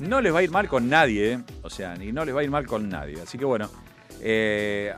No 0.00 0.20
les 0.20 0.34
va 0.34 0.40
a 0.40 0.42
ir 0.42 0.50
mal 0.50 0.66
con 0.66 0.88
nadie, 0.88 1.34
¿eh? 1.34 1.38
O 1.62 1.70
sea, 1.70 1.94
ni 1.94 2.10
no 2.10 2.24
les 2.24 2.34
va 2.34 2.40
a 2.40 2.42
ir 2.42 2.50
mal 2.50 2.66
con 2.66 2.88
nadie. 2.88 3.20
Así 3.22 3.38
que 3.38 3.44
bueno, 3.44 3.70
eh, 4.20 4.92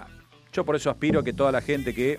yo 0.50 0.64
por 0.64 0.76
eso 0.76 0.88
aspiro 0.88 1.22
que 1.22 1.34
toda 1.34 1.52
la 1.52 1.60
gente 1.60 1.92
que 1.92 2.18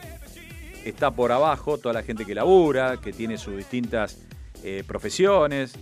está 0.90 1.12
por 1.12 1.32
abajo, 1.32 1.78
toda 1.78 1.94
la 1.94 2.04
gente 2.04 2.26
que 2.26 2.36
labura, 2.36 2.98
que 2.98 3.14
tiene 3.14 3.38
sus 3.38 3.58
distintas 3.58 4.18
eh, 4.64 4.84
profesiones, 4.88 5.74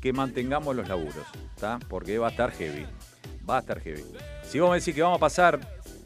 que 0.00 0.12
mantengamos 0.12 0.74
los 0.76 0.88
laburos, 0.88 1.26
¿está? 1.54 1.78
Porque 1.88 2.18
va 2.18 2.28
a 2.28 2.30
estar 2.30 2.50
heavy. 2.52 2.86
Va 3.48 3.58
a 3.58 3.60
estar 3.60 3.80
heavy. 3.80 4.04
Si 4.42 4.58
vos 4.58 4.70
me 4.70 4.78
decís 4.78 4.94
que 4.94 5.02
vamos 5.02 5.16
a 5.16 5.20
pasar 5.20 5.60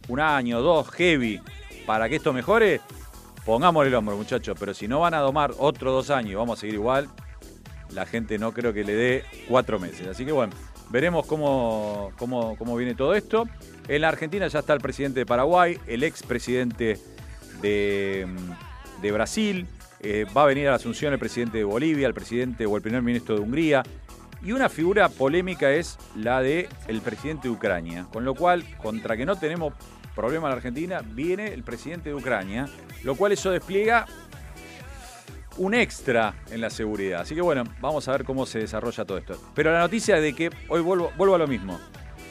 un 0.08 0.20
año, 0.20 0.60
dos, 0.60 0.90
heavy, 0.90 1.40
para 1.86 2.08
que 2.08 2.16
esto 2.16 2.32
mejore, 2.32 2.80
pongámosle 3.44 3.88
el 3.88 3.94
hombro, 3.94 4.16
muchachos. 4.16 4.56
Pero 4.58 4.74
si 4.74 4.88
no 4.88 5.00
van 5.00 5.14
a 5.14 5.18
domar 5.18 5.52
otros 5.58 5.92
dos 5.92 6.10
años 6.10 6.32
y 6.32 6.34
vamos 6.34 6.58
a 6.58 6.60
seguir 6.60 6.74
igual, 6.74 7.08
la 7.92 8.06
gente 8.06 8.38
no 8.38 8.52
creo 8.52 8.72
que 8.72 8.84
le 8.84 8.94
dé 8.94 9.24
cuatro 9.48 9.78
meses. 9.78 10.06
Así 10.06 10.24
que 10.24 10.32
bueno, 10.32 10.52
veremos 10.90 11.26
cómo, 11.26 12.12
cómo, 12.18 12.56
cómo 12.56 12.76
viene 12.76 12.94
todo 12.94 13.14
esto. 13.14 13.48
En 13.88 14.02
la 14.02 14.08
Argentina 14.08 14.46
ya 14.48 14.60
está 14.60 14.72
el 14.72 14.80
presidente 14.80 15.20
de 15.20 15.26
Paraguay, 15.26 15.78
el 15.86 16.04
expresidente 16.04 16.98
de, 17.60 18.26
mm, 18.28 19.02
de 19.02 19.12
Brasil, 19.12 19.66
eh, 20.02 20.26
va 20.34 20.44
a 20.44 20.46
venir 20.46 20.66
a 20.68 20.70
la 20.70 20.76
Asunción 20.76 21.12
el 21.12 21.18
presidente 21.18 21.58
de 21.58 21.64
Bolivia, 21.64 22.06
el 22.06 22.14
presidente 22.14 22.64
o 22.64 22.76
el 22.76 22.82
primer 22.82 23.02
ministro 23.02 23.34
de 23.34 23.42
Hungría. 23.42 23.82
Y 24.42 24.52
una 24.52 24.70
figura 24.70 25.10
polémica 25.10 25.70
es 25.70 25.98
la 26.16 26.40
de 26.40 26.68
el 26.88 27.02
presidente 27.02 27.48
de 27.48 27.54
Ucrania. 27.54 28.06
Con 28.10 28.24
lo 28.24 28.34
cual, 28.34 28.64
contra 28.78 29.16
que 29.16 29.26
no 29.26 29.36
tenemos 29.36 29.74
problema 30.14 30.46
en 30.46 30.50
la 30.50 30.56
Argentina, 30.56 31.02
viene 31.04 31.52
el 31.52 31.62
presidente 31.62 32.08
de 32.08 32.14
Ucrania. 32.14 32.66
Lo 33.04 33.14
cual 33.16 33.32
eso 33.32 33.50
despliega 33.50 34.06
un 35.58 35.74
extra 35.74 36.34
en 36.50 36.62
la 36.62 36.70
seguridad. 36.70 37.20
Así 37.20 37.34
que 37.34 37.42
bueno, 37.42 37.64
vamos 37.80 38.08
a 38.08 38.12
ver 38.12 38.24
cómo 38.24 38.46
se 38.46 38.60
desarrolla 38.60 39.04
todo 39.04 39.18
esto. 39.18 39.38
Pero 39.54 39.70
la 39.72 39.80
noticia 39.80 40.16
de 40.16 40.32
que 40.34 40.50
hoy 40.68 40.80
vuelvo, 40.80 41.12
vuelvo 41.18 41.34
a 41.34 41.38
lo 41.38 41.46
mismo. 41.46 41.78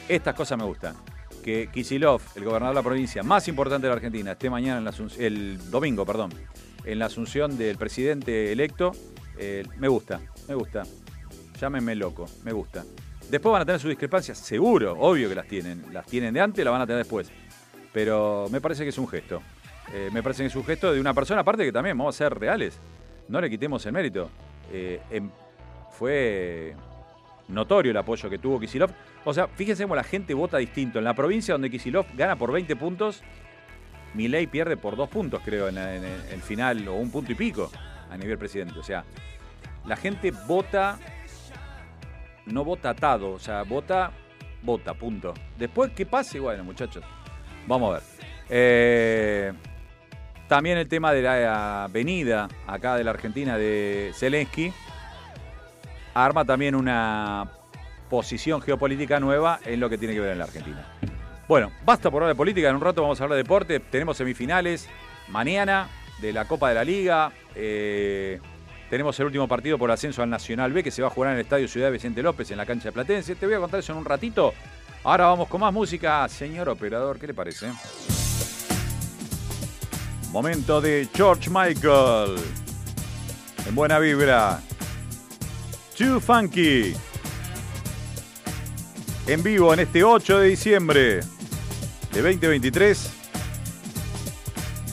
Estas 0.08 0.34
cosas 0.34 0.58
me 0.58 0.64
gustan. 0.64 0.96
Que 1.42 1.68
Kisilov, 1.72 2.20
el 2.36 2.44
gobernador 2.44 2.74
de 2.74 2.80
la 2.80 2.84
provincia 2.84 3.22
más 3.22 3.48
importante 3.48 3.86
de 3.86 3.90
la 3.90 3.96
Argentina, 3.96 4.32
esté 4.32 4.50
mañana 4.50 4.78
en 4.78 4.84
la 4.84 4.92
el 5.18 5.70
domingo, 5.70 6.04
perdón, 6.04 6.30
en 6.84 6.98
la 6.98 7.06
asunción 7.06 7.56
del 7.56 7.76
presidente 7.76 8.52
electo, 8.52 8.92
eh, 9.38 9.64
me 9.78 9.88
gusta, 9.88 10.20
me 10.48 10.54
gusta. 10.54 10.82
Llámenme 11.60 11.94
loco, 11.94 12.26
me 12.44 12.52
gusta. 12.52 12.84
Después 13.30 13.52
van 13.52 13.62
a 13.62 13.64
tener 13.64 13.80
sus 13.80 13.90
discrepancias, 13.90 14.38
seguro, 14.38 14.94
obvio 14.98 15.28
que 15.28 15.34
las 15.34 15.46
tienen. 15.46 15.84
Las 15.92 16.06
tienen 16.06 16.34
de 16.34 16.40
antes, 16.40 16.64
las 16.64 16.72
van 16.72 16.82
a 16.82 16.86
tener 16.86 16.98
después. 16.98 17.30
Pero 17.92 18.46
me 18.50 18.60
parece 18.60 18.82
que 18.82 18.90
es 18.90 18.98
un 18.98 19.08
gesto. 19.08 19.42
Eh, 19.92 20.10
me 20.12 20.22
parece 20.22 20.42
que 20.42 20.48
es 20.48 20.56
un 20.56 20.64
gesto 20.64 20.92
de 20.92 21.00
una 21.00 21.14
persona, 21.14 21.40
aparte 21.40 21.64
que 21.64 21.72
también 21.72 21.96
vamos 21.96 22.14
a 22.14 22.18
ser 22.18 22.38
reales. 22.38 22.78
No 23.28 23.40
le 23.40 23.48
quitemos 23.48 23.84
el 23.86 23.92
mérito. 23.92 24.30
Eh, 24.72 25.00
em- 25.10 25.30
fue 25.92 26.74
notorio 27.50 27.90
el 27.90 27.96
apoyo 27.96 28.30
que 28.30 28.38
tuvo 28.38 28.60
Kisilov. 28.60 28.90
O 29.24 29.34
sea, 29.34 29.48
fíjense 29.48 29.84
cómo 29.84 29.96
la 29.96 30.04
gente 30.04 30.34
vota 30.34 30.58
distinto. 30.58 30.98
En 30.98 31.04
la 31.04 31.14
provincia 31.14 31.54
donde 31.54 31.70
Kisilov 31.70 32.06
gana 32.16 32.36
por 32.36 32.52
20 32.52 32.76
puntos, 32.76 33.22
Milei 34.14 34.46
pierde 34.46 34.76
por 34.76 34.96
dos 34.96 35.08
puntos, 35.08 35.40
creo, 35.44 35.68
en, 35.68 35.78
el 35.78 36.42
final, 36.42 36.86
o 36.88 36.94
un 36.94 37.10
punto 37.10 37.32
y 37.32 37.34
pico 37.34 37.70
a 38.10 38.16
nivel 38.16 38.38
presidente. 38.38 38.78
O 38.78 38.82
sea, 38.82 39.04
la 39.86 39.96
gente 39.96 40.32
vota, 40.46 40.98
no 42.46 42.64
vota 42.64 42.90
atado, 42.90 43.32
o 43.32 43.38
sea, 43.38 43.62
vota 43.62 44.12
vota, 44.62 44.94
punto. 44.94 45.34
Después 45.58 45.92
que 45.92 46.06
pase, 46.06 46.40
bueno, 46.40 46.64
muchachos, 46.64 47.04
vamos 47.66 47.90
a 47.90 47.92
ver. 47.94 48.02
Eh, 48.48 49.52
también 50.48 50.78
el 50.78 50.88
tema 50.88 51.12
de 51.12 51.22
la 51.22 51.88
venida 51.90 52.48
acá 52.66 52.96
de 52.96 53.04
la 53.04 53.12
Argentina 53.12 53.56
de 53.56 54.10
Zelensky 54.14 54.72
arma 56.14 56.44
también 56.44 56.74
una 56.74 57.50
posición 58.08 58.60
geopolítica 58.60 59.20
nueva 59.20 59.60
en 59.64 59.80
lo 59.80 59.88
que 59.88 59.98
tiene 59.98 60.14
que 60.14 60.20
ver 60.20 60.32
en 60.32 60.38
la 60.38 60.44
Argentina. 60.44 60.84
Bueno, 61.46 61.72
basta 61.84 62.10
por 62.10 62.22
hablar 62.22 62.34
de 62.34 62.36
política, 62.36 62.68
en 62.68 62.76
un 62.76 62.80
rato 62.80 63.02
vamos 63.02 63.20
a 63.20 63.24
hablar 63.24 63.36
de 63.36 63.42
deporte, 63.42 63.80
tenemos 63.80 64.16
semifinales 64.16 64.88
mañana 65.28 65.88
de 66.20 66.32
la 66.32 66.44
Copa 66.46 66.68
de 66.68 66.74
la 66.74 66.84
Liga, 66.84 67.32
eh, 67.54 68.40
tenemos 68.88 69.18
el 69.20 69.26
último 69.26 69.48
partido 69.48 69.78
por 69.78 69.90
ascenso 69.90 70.22
al 70.22 70.30
Nacional 70.30 70.72
B 70.72 70.82
que 70.82 70.90
se 70.90 71.02
va 71.02 71.08
a 71.08 71.10
jugar 71.10 71.30
en 71.30 71.38
el 71.38 71.42
Estadio 71.42 71.66
Ciudad 71.66 71.90
Vicente 71.90 72.22
López 72.22 72.50
en 72.50 72.56
la 72.56 72.66
cancha 72.66 72.88
de 72.88 72.92
Platense, 72.92 73.34
te 73.34 73.46
voy 73.46 73.54
a 73.54 73.58
contar 73.58 73.80
eso 73.80 73.92
en 73.92 73.98
un 73.98 74.04
ratito, 74.04 74.52
ahora 75.02 75.26
vamos 75.26 75.48
con 75.48 75.60
más 75.60 75.72
música, 75.72 76.28
señor 76.28 76.68
operador, 76.68 77.18
¿qué 77.18 77.28
le 77.28 77.34
parece? 77.34 77.68
Momento 80.30 80.80
de 80.80 81.08
George 81.12 81.50
Michael. 81.50 82.36
En 83.66 83.74
buena 83.74 83.98
vibra. 83.98 84.60
Too 86.00 86.18
Funky. 86.18 86.94
En 89.26 89.42
vivo 89.42 89.74
en 89.74 89.80
este 89.80 90.02
8 90.02 90.38
de 90.38 90.48
diciembre 90.48 91.20
de 92.14 92.22
2023. 92.22 93.10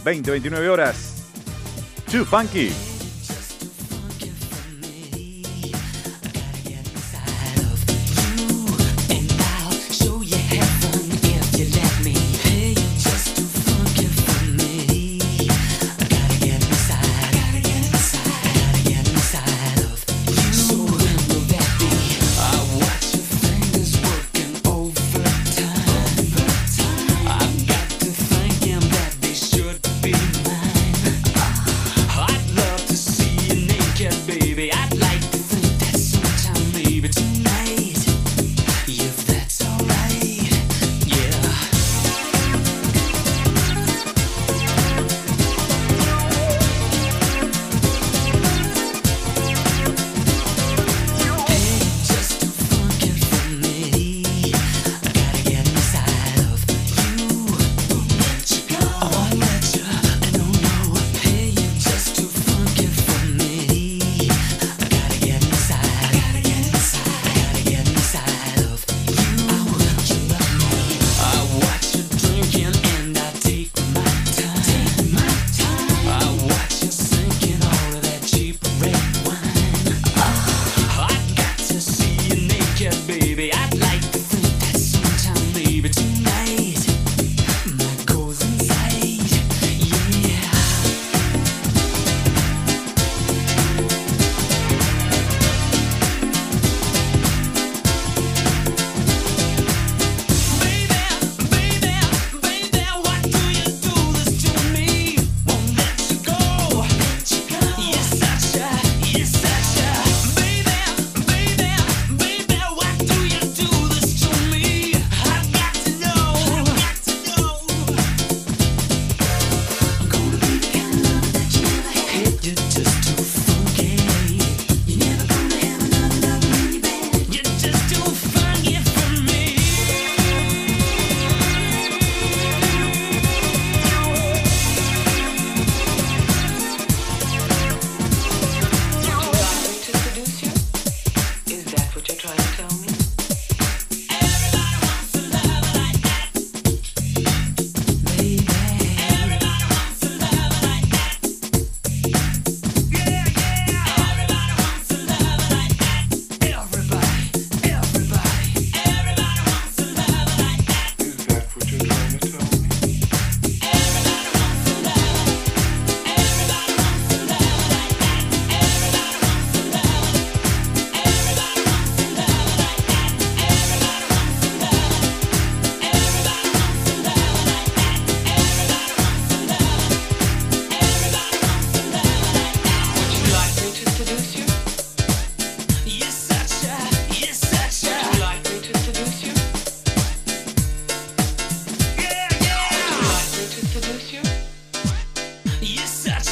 20, 0.04 0.32
29 0.32 0.68
horas. 0.68 1.30
Too 2.12 2.26
Funky. 2.26 2.97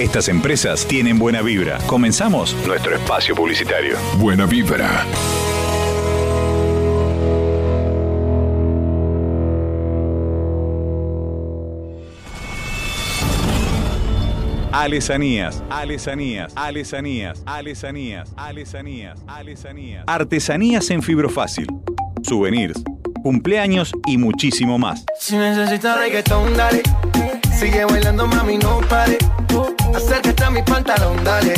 Estas 0.00 0.30
empresas 0.30 0.86
tienen 0.86 1.18
buena 1.18 1.42
vibra. 1.42 1.76
Comenzamos 1.86 2.56
nuestro 2.66 2.94
espacio 2.94 3.34
publicitario. 3.34 3.98
Buena 4.16 4.46
vibra. 4.46 5.04
Alesanías, 14.72 15.62
alesanías, 15.68 16.50
alesanías, 16.56 17.42
alesanías, 17.44 18.32
alesanías, 18.38 19.18
alesanías. 19.26 20.04
Artesanías 20.06 20.88
en 20.88 21.02
fibrofácil. 21.02 21.66
Souvenirs, 22.22 22.82
cumpleaños 23.22 23.92
y 24.06 24.16
muchísimo 24.16 24.78
más. 24.78 25.04
Si 25.18 25.36
necesitas 25.36 25.98
reggaetón, 25.98 26.56
dale. 26.56 26.82
Sigue 27.52 27.84
bailando, 27.84 28.26
mami, 28.26 28.56
no 28.56 28.80
pare. 28.88 29.18
Acércate 29.94 30.44
a 30.44 30.50
mi 30.50 30.62
pantalón, 30.62 31.22
dale. 31.24 31.54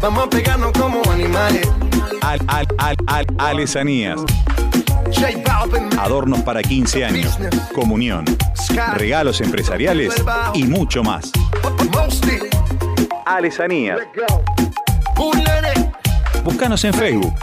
Vamos 0.00 0.24
a 0.24 0.30
pegarnos 0.30 0.72
como 0.72 1.02
animales. 1.10 1.68
Al, 2.22 2.40
al, 2.48 2.66
al, 2.78 2.96
al, 3.06 3.26
Alesanías. 3.38 4.20
Adornos 5.98 6.40
para 6.42 6.62
15 6.62 7.04
años, 7.04 7.38
comunión, 7.74 8.24
regalos 8.94 9.40
empresariales 9.40 10.14
y 10.54 10.64
mucho 10.64 11.02
más. 11.02 11.32
Alesanías. 13.24 14.00
Búscanos 16.44 16.84
en 16.84 16.94
Facebook. 16.94 17.34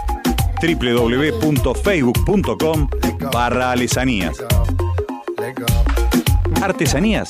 www.facebook.com 0.62 2.88
barra. 3.32 3.74
Artesanías 6.62 7.30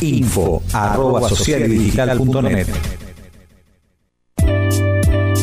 Info 0.00 0.62
arroba. 0.72 1.28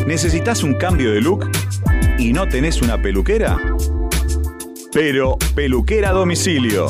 ¿Necesitas 0.08 0.63
un 0.63 0.74
cambio 0.74 1.12
de 1.12 1.22
look 1.22 1.50
y 2.17 2.34
no 2.34 2.48
tenés 2.48 2.82
una 2.82 3.00
peluquera? 3.02 3.58
Pero 4.91 5.38
peluquera 5.54 6.10
a 6.10 6.13
domicilio. 6.13 6.88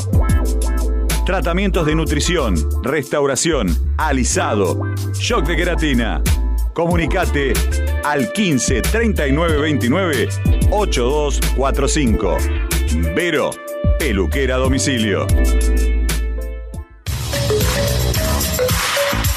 Tratamientos 1.26 1.84
de 1.84 1.94
nutrición, 1.94 2.54
restauración, 2.82 3.76
alisado, 3.98 4.80
shock 5.12 5.46
de 5.46 5.56
queratina. 5.56 6.22
Comunicate 6.72 7.52
al 8.04 8.32
15 8.32 8.80
39 8.80 9.60
29 9.60 10.28
8245. 10.70 12.36
Vero, 13.14 13.50
peluquera 13.98 14.54
a 14.54 14.58
domicilio. 14.58 15.26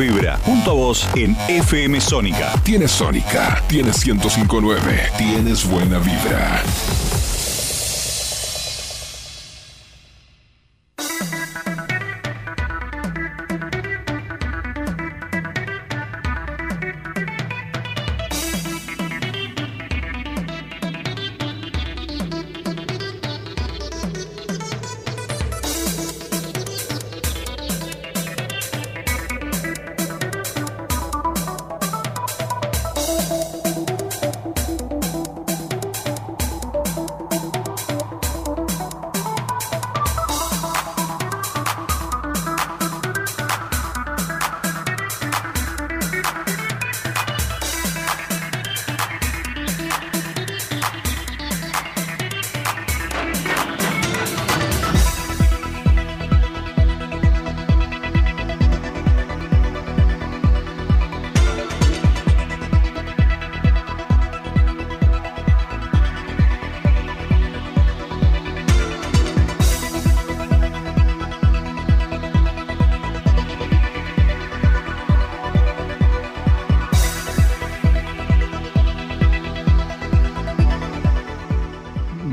Vibra, 0.00 0.38
junto 0.46 0.70
a 0.70 0.74
vos 0.74 1.06
en 1.14 1.36
FM 1.46 2.00
Sónica. 2.00 2.52
Tienes 2.64 2.90
Sónica, 2.90 3.62
tienes 3.68 4.06
1059, 4.06 5.12
tienes 5.18 5.68
buena 5.68 5.98
vibra. 5.98 6.62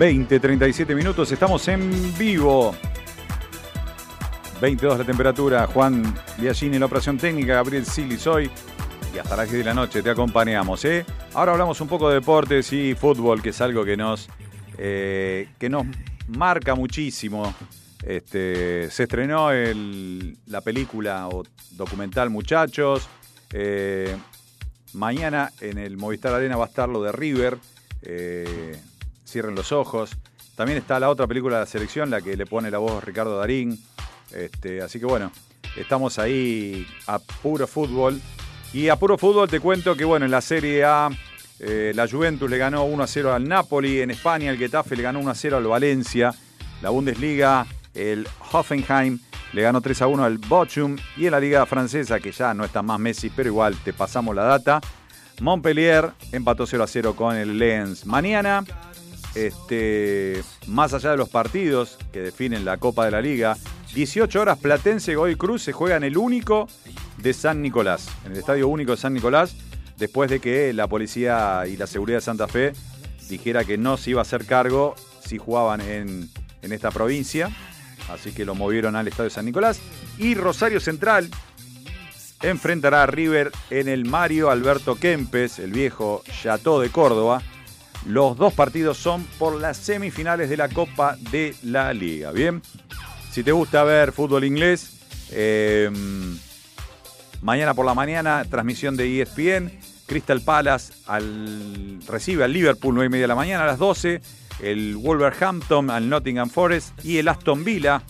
Veinte, 0.08 0.40
37 0.40 0.96
minutos, 0.96 1.30
estamos 1.34 1.68
en 1.68 1.92
vivo. 2.18 2.74
22 4.62 5.00
la 5.00 5.04
temperatura, 5.04 5.68
Juan 5.68 6.02
Biagini 6.38 6.76
en 6.76 6.80
la 6.80 6.86
operación 6.86 7.18
técnica, 7.18 7.56
Gabriel 7.56 7.86
Silis 7.86 8.26
hoy. 8.26 8.50
Y 9.14 9.18
hasta 9.18 9.36
las 9.36 9.52
10 9.52 9.58
de 9.58 9.64
la 9.66 9.74
noche 9.74 10.02
te 10.02 10.10
acompañamos. 10.10 10.86
¿eh? 10.86 11.06
Ahora 11.34 11.52
hablamos 11.52 11.82
un 11.82 11.90
poco 11.90 12.08
de 12.08 12.16
deportes 12.22 12.72
y 12.72 12.96
fútbol, 12.96 13.42
que 13.42 13.50
es 13.50 13.60
algo 13.60 13.84
que 13.84 13.98
nos, 13.98 14.30
eh, 14.78 15.50
que 15.60 15.68
nos 15.70 15.86
marca 16.30 16.74
muchísimo. 16.74 17.54
Este, 18.02 18.90
se 18.90 19.04
estrenó 19.04 19.52
el- 19.52 20.38
la 20.46 20.62
película 20.62 21.28
o 21.28 21.44
documental 21.72 22.30
Muchachos. 22.30 23.10
Eh, 23.52 24.16
mañana 24.94 25.52
en 25.60 25.78
el 25.80 25.98
Movistar 25.98 26.34
Arena 26.34 26.56
va 26.56 26.64
a 26.64 26.68
estar 26.70 26.88
lo 26.88 27.04
de 27.04 27.12
River. 27.12 27.58
eh, 28.04 28.78
cierren 29.28 29.56
los 29.56 29.72
ojos. 29.72 30.12
También 30.56 30.80
está 30.80 31.00
la 31.00 31.10
otra 31.10 31.28
película 31.28 31.58
de 31.58 31.62
la 31.64 31.68
selección, 31.68 32.10
la 32.10 32.22
que 32.22 32.36
le 32.36 32.46
pone 32.46 32.72
la 32.72 32.80
voz 32.80 33.04
Ricardo 33.04 33.38
Darín. 33.38 33.80
Este, 34.32 34.82
así 34.82 35.00
que 35.00 35.06
bueno, 35.06 35.32
estamos 35.76 36.18
ahí 36.18 36.88
a 37.06 37.20
puro 37.20 37.68
fútbol. 37.68 38.20
Y 38.74 38.90
a 38.90 38.96
puro 38.96 39.18
fútbol 39.18 39.50
te 39.50 39.60
cuento 39.60 39.96
que 39.96 40.06
bueno, 40.06 40.26
en 40.26 40.32
la 40.32 40.42
Serie 40.42 40.84
A 40.84 41.10
Eh, 41.60 41.92
la 41.96 42.08
Juventus 42.08 42.48
le 42.48 42.60
ganó 42.60 42.84
1 42.86 43.04
a 43.04 43.08
0 43.08 43.34
al 43.34 43.48
Napoli. 43.48 44.02
En 44.02 44.12
España, 44.12 44.52
el 44.52 44.60
Getafe 44.60 44.96
le 44.96 45.02
ganó 45.02 45.20
1 45.20 45.32
a 45.32 45.34
0 45.34 45.58
al 45.58 45.66
Valencia. 45.66 46.32
La 46.84 46.92
Bundesliga, 46.92 47.66
el 47.96 48.28
Hoffenheim 48.52 49.18
le 49.54 49.62
ganó 49.64 49.82
3 49.82 50.04
a 50.04 50.08
1 50.08 50.24
al 50.24 50.38
Bochum. 50.38 50.98
Y 51.16 51.26
en 51.26 51.32
la 51.32 51.40
Liga 51.40 51.66
Francesa, 51.66 52.20
que 52.20 52.32
ya 52.32 52.54
no 52.54 52.64
está 52.64 52.84
más 52.84 53.00
Messi, 53.00 53.32
pero 53.32 53.50
igual 53.50 53.76
te 53.84 53.92
pasamos 53.92 54.36
la 54.36 54.44
data. 54.44 54.82
Montpellier 55.42 56.12
empató 56.32 56.68
0 56.68 56.84
a 56.84 56.88
0 56.88 57.16
con 57.16 57.36
el 57.36 57.58
Lens. 57.58 58.06
Mañana, 58.06 58.64
este, 59.36 60.44
más 60.68 60.94
allá 60.94 61.12
de 61.12 61.18
los 61.18 61.30
partidos 61.30 61.98
que 62.12 62.22
definen 62.22 62.66
la 62.66 62.78
Copa 62.78 63.06
de 63.06 63.12
la 63.12 63.22
Liga, 63.22 63.58
18 63.94 64.42
horas 64.42 64.58
Platense 64.58 65.16
Goy 65.16 65.36
Cruz 65.36 65.64
se 65.64 65.72
juega 65.72 65.98
en 65.98 66.04
el 66.04 66.18
único 66.18 66.68
de 67.18 67.34
San 67.34 67.62
Nicolás, 67.62 68.08
en 68.26 68.34
el 68.34 68.40
Estadio 68.40 68.68
Único 68.68 68.92
de 68.92 68.98
San 68.98 69.14
Nicolás, 69.14 69.56
después 69.98 70.30
de 70.30 70.40
que 70.40 70.74
la 70.74 70.88
policía 70.88 71.64
y 71.68 71.78
la 71.78 71.88
seguridad 71.88 72.18
de 72.18 72.22
Santa 72.22 72.48
Fe 72.48 72.74
dijera 73.30 73.64
que 73.64 73.78
no 73.78 73.98
se 73.98 74.12
iba 74.12 74.22
a 74.22 74.24
hacer 74.24 74.46
cargo 74.46 74.96
si 75.26 75.38
jugaban 75.38 75.82
en, 75.82 76.30
en 76.62 76.72
esta 76.72 76.92
provincia, 76.92 77.50
así 78.10 78.32
que 78.32 78.46
lo 78.46 78.56
movieron 78.56 78.96
al 78.96 79.08
Estadio 79.08 79.30
San 79.30 79.46
Nicolás. 79.46 79.80
Y 80.18 80.36
Rosario 80.36 80.80
Central 80.80 81.30
enfrentará 82.42 83.04
a 83.04 83.08
River 83.08 83.52
en 83.70 83.88
el 83.88 84.06
Mario 84.06 84.50
Alberto 84.50 84.96
Kempes, 84.96 85.60
el 85.60 85.72
viejo 85.72 86.24
Chateau 86.42 86.80
de 86.80 86.90
Córdoba. 86.90 87.42
Los 88.08 88.38
dos 88.38 88.54
partidos 88.54 88.98
son 88.98 89.26
por 89.38 89.60
las 89.60 89.76
semifinales 89.76 90.50
de 90.50 90.56
la 90.56 90.70
Copa 90.70 91.18
de 91.30 91.54
la 91.64 91.94
Liga. 91.94 92.32
Bien, 92.32 92.62
si 93.32 93.44
te 93.44 93.52
gusta 93.52 93.84
ver 93.84 94.14
fútbol 94.14 94.46
inglés, 94.46 95.02
eh, 95.32 95.92
mañana 97.42 97.74
por 97.74 97.86
la 97.86 97.94
mañana, 97.94 98.46
transmisión 98.50 98.96
de 98.96 99.22
ESPN. 99.22 99.72
Crystal 100.06 100.40
Palace 100.40 100.94
al, 101.06 102.00
recibe 102.08 102.46
al 102.46 102.54
Liverpool 102.54 102.96
9 102.96 103.08
y 103.08 103.10
media 103.10 103.24
de 103.24 103.28
la 103.28 103.36
mañana 103.36 103.66
a 103.66 103.68
las 103.68 103.78
12. 103.78 104.22
El 104.62 104.96
Wolverhampton 104.96 105.90
al 105.90 106.08
Nottingham 106.08 106.50
Forest. 106.50 107.04
Y 107.04 107.18
el 107.18 107.28
Aston 107.28 107.66
Villa, 107.66 108.02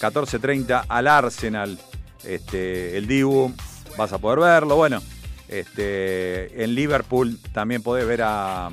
14.30 0.00 0.84
al 0.88 1.08
Arsenal. 1.08 1.80
Este, 2.22 2.96
el 2.96 3.08
Dibu, 3.08 3.52
vas 3.98 4.12
a 4.12 4.18
poder 4.18 4.38
verlo. 4.38 4.76
Bueno, 4.76 5.02
este, 5.48 6.62
en 6.62 6.76
Liverpool 6.76 7.40
también 7.52 7.82
podés 7.82 8.06
ver 8.06 8.22
a, 8.22 8.70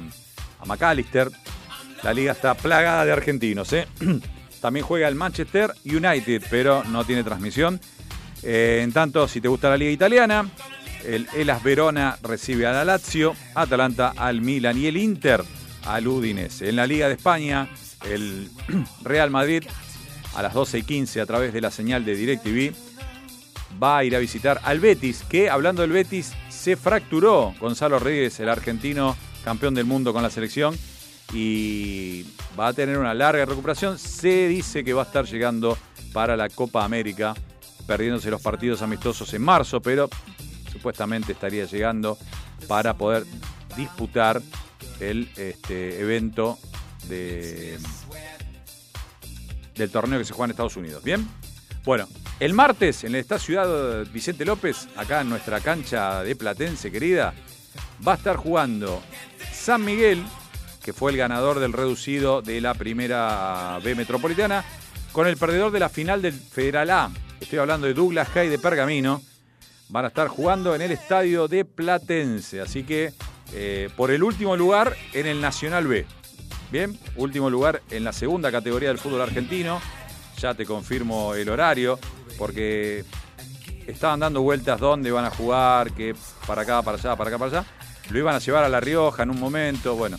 a 0.60 0.65
McAllister. 0.65 1.32
La 2.04 2.13
liga 2.13 2.32
está 2.32 2.54
plagada 2.54 3.06
de 3.06 3.12
argentinos. 3.12 3.74
¿eh? 3.74 3.88
También 4.62 4.86
juega 4.86 5.08
el 5.08 5.15
Manchester 5.15 5.74
United, 5.86 6.43
pero 6.50 6.84
no 6.86 7.04
tiene 7.06 7.24
transmisión. 7.24 7.80
Eh, 8.43 8.82
en 8.84 8.93
tanto, 8.93 9.28
si 9.28 9.41
te 9.41 9.48
gusta 9.48 9.69
la 9.69 9.78
liga 9.78 9.91
italiana, 9.91 10.50
el 11.06 11.28
Elas 11.36 11.63
Verona 11.63 12.17
recibe 12.22 12.65
a 12.65 12.72
la 12.72 12.86
Lazio, 12.86 13.36
Atalanta 13.56 14.13
al 14.15 14.41
Milan 14.41 14.78
y 14.78 14.88
el 14.88 14.98
Inter 14.98 15.43
al 15.86 16.08
Udinese. 16.08 16.69
En 16.69 16.76
la 16.76 16.88
Liga 16.88 17.08
de 17.08 17.13
España, 17.15 17.69
el 18.10 18.50
Real 19.04 19.30
Madrid 19.30 19.63
a 20.36 20.41
las 20.41 20.54
12 20.54 20.80
y 20.80 20.84
15 20.84 21.22
a 21.22 21.26
través 21.26 21.54
de 21.54 21.62
la 21.62 21.72
señal 21.72 22.06
de 22.06 22.15
DirecTV 22.15 22.74
va 23.82 24.00
a 24.00 24.04
ir 24.04 24.15
a 24.15 24.19
visitar 24.19 24.60
al 24.63 24.80
Betis, 24.80 25.24
que 25.24 25.50
hablando 25.50 25.82
del 25.82 25.91
Betis 25.91 26.34
se 26.50 26.76
fracturó 26.76 27.54
Gonzalo 27.60 28.00
Reyes, 28.00 28.39
el 28.39 28.50
argentino 28.50 29.15
campeón 29.43 29.73
del 29.73 29.86
mundo 29.86 30.13
con 30.13 30.23
la 30.23 30.30
selección, 30.30 30.78
y 31.34 32.25
va 32.60 32.67
a 32.67 32.73
tener 32.73 32.97
una 32.97 33.13
larga 33.13 33.45
recuperación. 33.45 33.97
Se 33.99 34.47
dice 34.47 34.84
que 34.84 34.93
va 34.93 35.04
a 35.04 35.06
estar 35.06 35.25
llegando 35.25 35.78
para 36.13 36.36
la 36.36 36.49
Copa 36.49 36.84
América, 36.84 37.36
perdiéndose 37.86 38.30
los 38.30 38.41
partidos 38.41 38.82
amistosos 38.82 39.34
en 39.34 39.41
marzo, 39.41 39.82
pero 39.82 40.10
supuestamente 40.71 41.34
estaría 41.34 41.65
llegando 41.65 42.17
para 42.67 42.95
poder 42.95 43.25
disputar 43.75 44.41
el 44.99 45.30
este, 45.36 45.99
evento 45.99 46.58
de, 47.08 47.78
del 49.75 49.89
torneo 49.89 50.19
que 50.19 50.25
se 50.25 50.34
juega 50.34 50.45
en 50.45 50.52
Estados 50.52 50.78
Unidos. 50.78 51.04
Bien, 51.04 51.28
bueno, 51.86 52.08
el 52.39 52.54
martes 52.54 53.04
en 53.04 53.15
esta 53.15 53.39
ciudad 53.39 54.06
Vicente 54.12 54.45
López, 54.45 54.88
acá 54.95 55.21
en 55.21 55.30
nuestra 55.30 55.60
cancha 55.62 56.23
de 56.23 56.36
Platense 56.36 56.91
querida, 56.91 57.34
va 58.08 58.13
a 58.13 58.15
estar 58.15 58.36
jugando 58.36 59.02
San 59.52 59.84
Miguel, 59.84 60.24
que 60.84 60.94
fue 60.94 61.12
el 61.12 61.18
ganador 61.18 61.60
del 61.60 61.74
reducido 61.74 62.42
de 62.42 62.62
la 62.62 62.74
primera 62.74 63.80
B 63.84 63.96
Metropolitana, 63.96 64.63
con 65.12 65.28
el 65.28 65.38
perdedor 65.38 65.72
de 65.72 65.80
la 65.80 65.89
final 65.89 66.22
del 66.22 66.34
Federal 66.34 66.89
A. 66.89 67.12
Estoy 67.39 67.60
hablando 67.60 67.88
de 67.88 67.94
Douglas 67.94 68.36
Hay 68.36 68.50
de 68.50 68.60
Pergamino. 68.60 69.22
Van 69.89 70.06
a 70.06 70.10
estar 70.10 70.28
jugando 70.28 70.76
en 70.76 70.82
el 70.82 70.92
estadio 70.92 71.48
de 71.48 71.65
Platense. 71.65 72.62
Así 72.62 72.84
que 72.84 73.13
eh, 73.54 73.89
por 73.96 74.12
el 74.12 74.24
último 74.24 74.56
lugar 74.56 74.96
en 75.13 75.26
el 75.26 75.42
Nacional 75.42 75.88
B. 75.88 76.06
Bien, 76.72 76.98
último 77.15 77.50
lugar 77.50 77.82
en 77.89 78.04
la 78.04 78.13
segunda 78.13 78.52
categoría 78.52 78.89
del 78.89 79.00
fútbol 79.00 79.22
argentino. 79.22 79.82
Ya 80.38 80.54
te 80.54 80.65
confirmo 80.65 81.34
el 81.34 81.50
horario, 81.50 82.00
porque 82.38 83.04
estaban 83.92 84.19
dando 84.19 84.42
vueltas 84.42 84.79
dónde 84.79 85.12
van 85.12 85.25
a 85.25 85.31
jugar, 85.31 85.92
que 85.92 86.15
para 86.46 86.62
acá, 86.62 86.81
para 86.81 86.98
allá, 86.98 87.15
para 87.15 87.29
acá, 87.29 87.37
para 87.37 87.60
allá. 87.60 87.69
Lo 88.10 88.19
iban 88.19 88.35
a 88.35 88.40
llevar 88.40 88.63
a 88.63 88.69
La 88.69 88.79
Rioja 88.79 89.23
en 89.23 89.29
un 89.29 89.40
momento. 89.40 89.96
Bueno, 89.96 90.17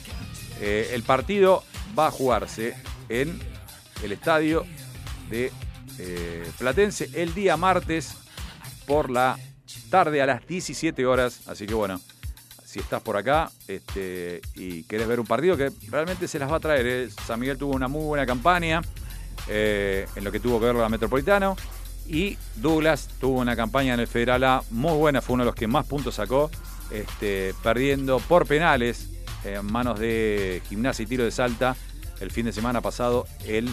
eh, 0.61 0.91
el 0.93 1.03
partido 1.03 1.65
va 1.99 2.09
a 2.09 2.11
jugarse 2.11 2.75
en 3.09 3.41
el 4.03 4.13
estadio 4.13 4.65
de 5.29 5.53
eh, 5.99 6.51
Platense 6.59 7.11
el 7.15 7.35
día 7.35 7.57
martes 7.57 8.17
por 8.87 9.11
la 9.11 9.39
tarde 9.89 10.23
a 10.23 10.27
las 10.27 10.47
17 10.47 11.05
horas. 11.07 11.49
Así 11.49 11.67
que 11.67 11.75
bueno, 11.75 12.01
si 12.65 12.79
estás 12.79 13.03
por 13.03 13.17
acá 13.17 13.51
este, 13.67 14.41
y 14.55 14.85
querés 14.85 15.09
ver 15.09 15.19
un 15.19 15.27
partido 15.27 15.57
que 15.57 15.73
realmente 15.89 16.29
se 16.29 16.39
las 16.39 16.51
va 16.51 16.57
a 16.57 16.61
traer. 16.61 16.87
¿eh? 16.87 17.09
San 17.27 17.41
Miguel 17.41 17.59
tuvo 17.59 17.75
una 17.75 17.89
muy 17.89 18.05
buena 18.05 18.27
campaña 18.27 18.83
en 19.49 20.23
lo 20.23 20.31
que 20.31 20.39
tuvo 20.39 20.61
que 20.61 20.67
ver 20.67 20.77
la 20.77 20.89
Metropolitano. 20.89 21.57
Y 22.11 22.37
Douglas 22.57 23.09
tuvo 23.21 23.39
una 23.39 23.55
campaña 23.55 23.95
en 23.95 24.01
el 24.01 24.09
Federal 24.09 24.43
A 24.43 24.65
muy 24.71 24.95
buena, 24.95 25.23
fue 25.23 25.35
uno 25.35 25.45
de 25.45 25.47
los 25.47 25.55
que 25.55 25.69
más 25.69 25.87
puntos 25.87 26.17
sacó, 26.17 26.51
este, 26.91 27.55
perdiendo 27.63 28.19
por 28.19 28.47
penales 28.47 29.11
en 29.45 29.65
manos 29.65 30.01
de 30.01 30.61
Gimnasia 30.69 31.05
y 31.05 31.07
Tiro 31.07 31.23
de 31.23 31.31
Salta 31.31 31.77
el 32.19 32.33
fin 32.33 32.47
de 32.47 32.53
semana 32.53 32.81
pasado 32.81 33.27
el, 33.47 33.73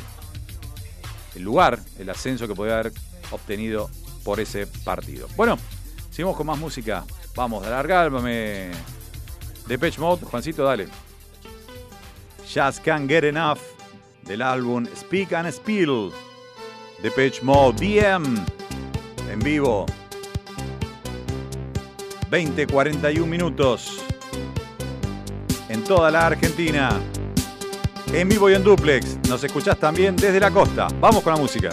el 1.36 1.42
lugar, 1.42 1.80
el 1.98 2.10
ascenso 2.12 2.48
que 2.48 2.54
podía 2.54 2.80
haber 2.80 2.94
obtenido 3.32 3.90
por 4.24 4.40
ese 4.40 4.68
partido. 4.68 5.28
Bueno, 5.36 5.58
seguimos 6.12 6.38
con 6.38 6.46
más 6.46 6.60
música. 6.60 7.06
Vamos 7.36 7.64
a 7.64 7.68
alargarme. 7.68 8.70
Depeche 9.68 10.00
Mode, 10.00 10.26
Juancito, 10.26 10.64
dale. 10.64 10.88
Just 12.42 12.84
Can't 12.84 13.10
Get 13.10 13.24
Enough 13.24 13.60
del 14.24 14.44
álbum 14.44 14.86
Speak 14.96 15.34
and 15.34 15.52
Spill. 15.52 16.12
Depeche 17.02 17.42
Mode, 17.44 17.78
DM 17.86 18.24
en 19.32 19.40
vivo. 19.40 19.86
20-41 22.32 23.26
minutos 23.26 24.04
en 25.70 25.84
toda 25.84 26.10
la 26.12 26.28
Argentina. 26.28 26.90
En 28.14 28.28
vivo 28.30 28.50
y 28.50 28.56
en 28.56 28.64
duplex. 28.64 29.18
Nos 29.30 29.44
escuchás 29.44 29.78
también 29.78 30.16
desde 30.16 30.40
la 30.40 30.50
costa. 30.50 30.88
Vamos 31.00 31.24
con 31.24 31.34
la 31.34 31.40
música. 31.40 31.70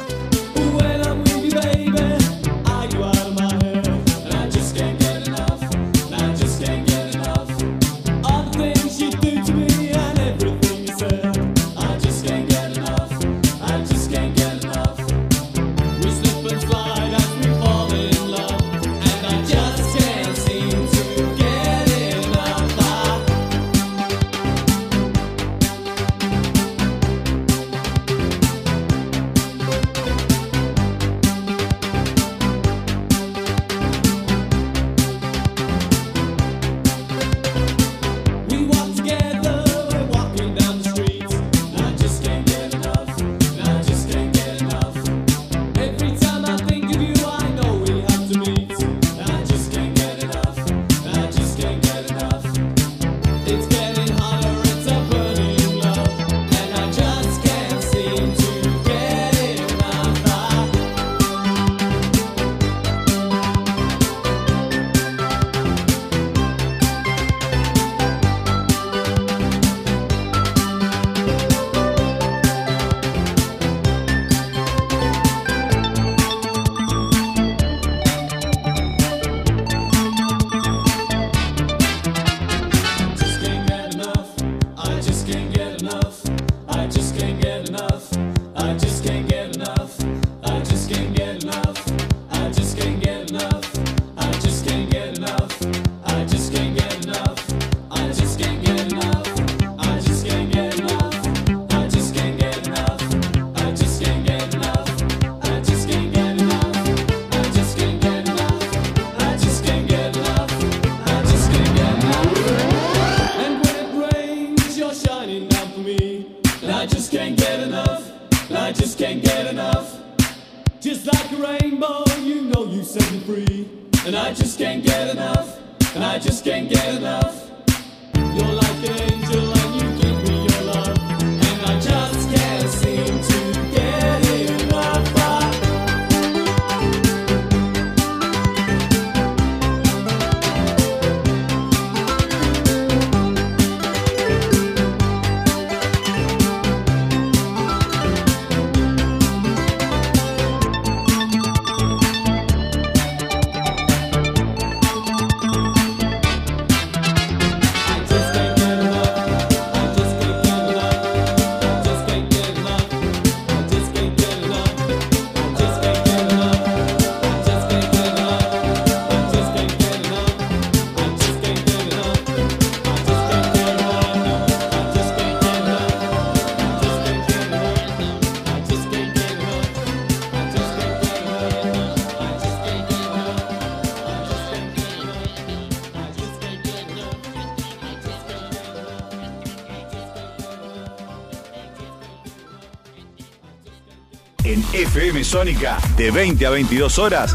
Sónica, 195.35 195.79
de 195.97 196.13
20 196.13 196.47
a 196.47 196.51
22 196.51 196.97
horas, 197.01 197.35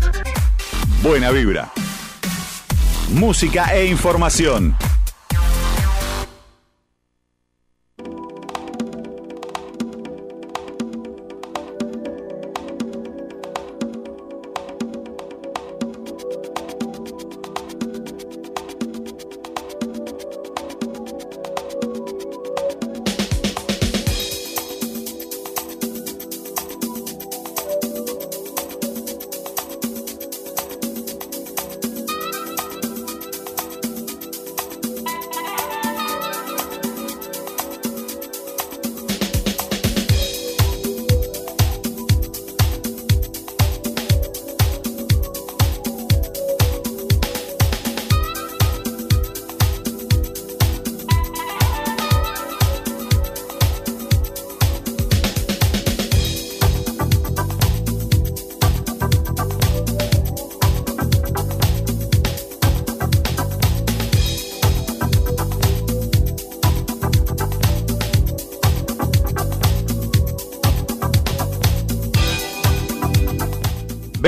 buena 1.03 1.31
vibra. 1.31 1.69
Música 3.09 3.75
e 3.75 3.87
información. 3.87 4.73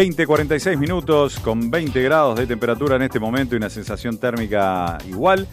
Veinte, 0.02 0.26
46 0.26 0.80
minutos 0.80 1.39
con 1.41 1.70
20 1.70 2.02
grados 2.02 2.36
de 2.36 2.47
temperatura 2.47 2.95
en 2.95 3.04
este 3.04 3.20
momento 3.20 3.54
y 3.54 3.58
una 3.58 3.70
sensación 3.70 4.18
térmica 4.18 4.97
igual. 5.08 5.47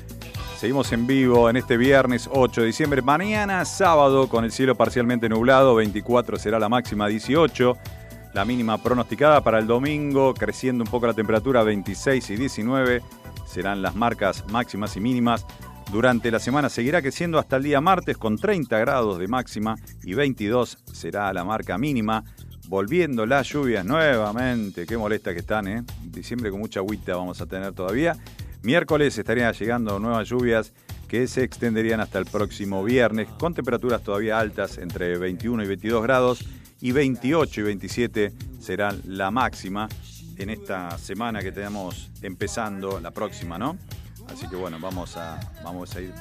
Seguimos 0.56 0.90
en 0.92 1.06
vivo 1.06 1.50
en 1.50 1.58
este 1.58 1.76
viernes 1.76 2.30
8 2.32 2.62
de 2.62 2.66
diciembre. 2.68 3.02
Mañana 3.02 3.66
sábado 3.66 4.26
con 4.26 4.46
el 4.46 4.50
cielo 4.50 4.74
parcialmente 4.74 5.28
nublado, 5.28 5.74
24 5.74 6.38
será 6.38 6.58
la 6.58 6.70
máxima, 6.70 7.08
18. 7.08 7.76
La 8.32 8.46
mínima 8.46 8.82
pronosticada 8.82 9.42
para 9.44 9.58
el 9.58 9.66
domingo, 9.66 10.32
creciendo 10.32 10.82
un 10.82 10.90
poco 10.90 11.06
la 11.06 11.12
temperatura, 11.12 11.62
26 11.62 12.30
y 12.30 12.36
19 12.36 13.02
serán 13.46 13.82
las 13.82 13.96
marcas 13.96 14.46
máximas 14.48 14.96
y 14.96 15.00
mínimas. 15.00 15.44
Durante 15.92 16.30
la 16.30 16.38
semana 16.38 16.70
seguirá 16.70 17.02
creciendo 17.02 17.38
hasta 17.38 17.56
el 17.56 17.64
día 17.64 17.82
martes 17.82 18.16
con 18.16 18.38
30 18.38 18.78
grados 18.78 19.18
de 19.18 19.28
máxima 19.28 19.76
y 20.04 20.14
22 20.14 20.78
será 20.90 21.30
la 21.34 21.44
marca 21.44 21.76
mínima. 21.76 22.24
Volviendo 22.68 23.24
las 23.24 23.48
lluvias 23.48 23.82
nuevamente, 23.82 24.84
qué 24.84 24.98
molesta 24.98 25.32
que 25.32 25.40
están, 25.40 25.66
¿eh? 25.68 25.84
Diciembre 26.04 26.50
con 26.50 26.60
mucha 26.60 26.80
agüita 26.80 27.16
vamos 27.16 27.40
a 27.40 27.46
tener 27.46 27.72
todavía. 27.72 28.14
Miércoles 28.60 29.16
estarían 29.16 29.54
llegando 29.54 29.98
nuevas 29.98 30.28
lluvias 30.28 30.74
que 31.08 31.26
se 31.28 31.44
extenderían 31.44 32.00
hasta 32.00 32.18
el 32.18 32.26
próximo 32.26 32.84
viernes, 32.84 33.26
con 33.38 33.54
temperaturas 33.54 34.02
todavía 34.02 34.38
altas 34.38 34.76
entre 34.76 35.16
21 35.16 35.64
y 35.64 35.66
22 35.66 36.02
grados 36.02 36.44
y 36.82 36.92
28 36.92 37.58
y 37.58 37.64
27 37.64 38.32
serán 38.60 39.00
la 39.06 39.30
máxima 39.30 39.88
en 40.36 40.50
esta 40.50 40.98
semana 40.98 41.40
que 41.40 41.52
tenemos 41.52 42.10
empezando, 42.20 43.00
la 43.00 43.12
próxima, 43.12 43.56
¿no? 43.56 43.78
Así 44.30 44.46
que 44.46 44.56
bueno, 44.56 44.76
vamos 44.78 45.16
a, 45.16 45.40
vamos 45.64 45.96
a 45.96 46.02
ir 46.02 46.12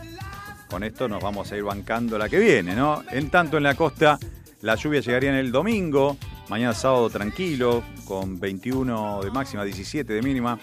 con 0.70 0.86
esto, 0.86 1.10
nos 1.10 1.22
vamos 1.22 1.52
a 1.52 1.58
ir 1.58 1.64
bancando 1.64 2.18
la 2.18 2.30
que 2.30 2.40
viene, 2.40 2.74
¿no? 2.74 3.04
En 3.12 3.30
tanto 3.30 3.58
en 3.58 3.64
la 3.64 3.76
costa, 3.76 4.18
la 4.62 4.76
lluvia 4.76 5.02
llegaría 5.02 5.32
en 5.32 5.36
el 5.36 5.52
domingo, 5.52 6.18
mañana 6.50 6.74
sábado 6.74 7.10
tranquilo, 7.10 7.84
con 8.06 8.40
21 8.40 9.22
de 9.24 9.32
máxima, 9.32 9.64
17 9.64 10.14
de 10.14 10.22
mínima. 10.22 10.60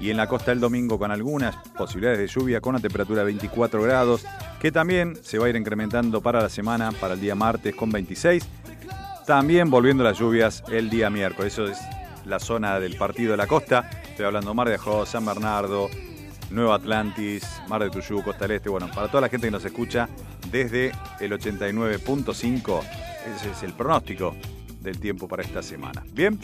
Y 0.00 0.10
en 0.10 0.16
la 0.16 0.26
costa 0.26 0.52
el 0.52 0.60
domingo 0.60 0.98
con 0.98 1.10
algunas 1.10 1.56
posibilidades 1.76 2.18
de 2.18 2.26
lluvia 2.26 2.60
con 2.60 2.74
una 2.74 2.82
temperatura 2.82 3.20
de 3.20 3.26
24 3.26 3.80
grados, 3.82 4.26
que 4.60 4.72
también 4.72 5.16
se 5.22 5.38
va 5.38 5.46
a 5.46 5.48
ir 5.48 5.56
incrementando 5.56 6.20
para 6.20 6.42
la 6.42 6.48
semana, 6.48 6.92
para 6.92 7.14
el 7.14 7.20
día 7.20 7.34
martes 7.34 7.74
con 7.74 7.90
26. 7.90 8.44
También 9.26 9.70
volviendo 9.70 10.02
las 10.02 10.18
lluvias 10.18 10.64
el 10.70 10.90
día 10.90 11.10
miércoles. 11.10 11.52
Eso 11.52 11.66
es 11.66 11.78
la 12.26 12.40
zona 12.40 12.80
del 12.80 12.96
partido 12.96 13.30
de 13.30 13.36
la 13.36 13.46
costa. 13.46 13.88
Estoy 14.08 14.26
hablando 14.26 14.52
Mar 14.52 14.68
de 14.68 14.74
Ajó, 14.74 15.06
San 15.06 15.24
Bernardo, 15.24 15.88
Nueva 16.50 16.74
Atlantis, 16.74 17.44
Mar 17.68 17.82
de 17.82 17.90
Tuyú, 17.90 18.22
Costa 18.22 18.46
del 18.46 18.56
Este. 18.56 18.68
Bueno, 18.68 18.90
para 18.94 19.08
toda 19.08 19.22
la 19.22 19.28
gente 19.28 19.46
que 19.46 19.52
nos 19.52 19.64
escucha 19.64 20.08
desde 20.50 20.92
el 21.20 21.32
89.5, 21.32 22.80
ese 23.36 23.50
es 23.50 23.62
el 23.62 23.72
pronóstico 23.72 24.34
del 24.84 25.00
tiempo 25.00 25.26
para 25.26 25.42
esta 25.42 25.62
semana. 25.62 26.04
Bien, 26.12 26.38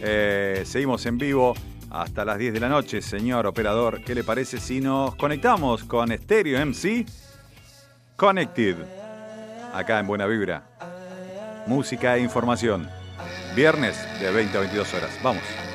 eh, 0.00 0.62
seguimos 0.64 1.04
en 1.06 1.18
vivo 1.18 1.54
hasta 1.90 2.24
las 2.24 2.38
10 2.38 2.54
de 2.54 2.60
la 2.60 2.68
noche, 2.68 3.02
señor 3.02 3.46
operador. 3.46 4.02
¿Qué 4.04 4.14
le 4.14 4.22
parece 4.22 4.60
si 4.60 4.80
nos 4.80 5.16
conectamos 5.16 5.82
con 5.82 6.16
Stereo 6.16 6.64
MC 6.64 7.06
Connected? 8.14 8.76
Acá 9.72 9.98
en 9.98 10.06
Buena 10.06 10.26
Vibra. 10.26 10.62
Música 11.66 12.16
e 12.16 12.20
información. 12.20 12.88
Viernes 13.56 13.96
de 14.20 14.30
20 14.30 14.56
a 14.56 14.60
22 14.60 14.94
horas. 14.94 15.18
Vamos. 15.22 15.65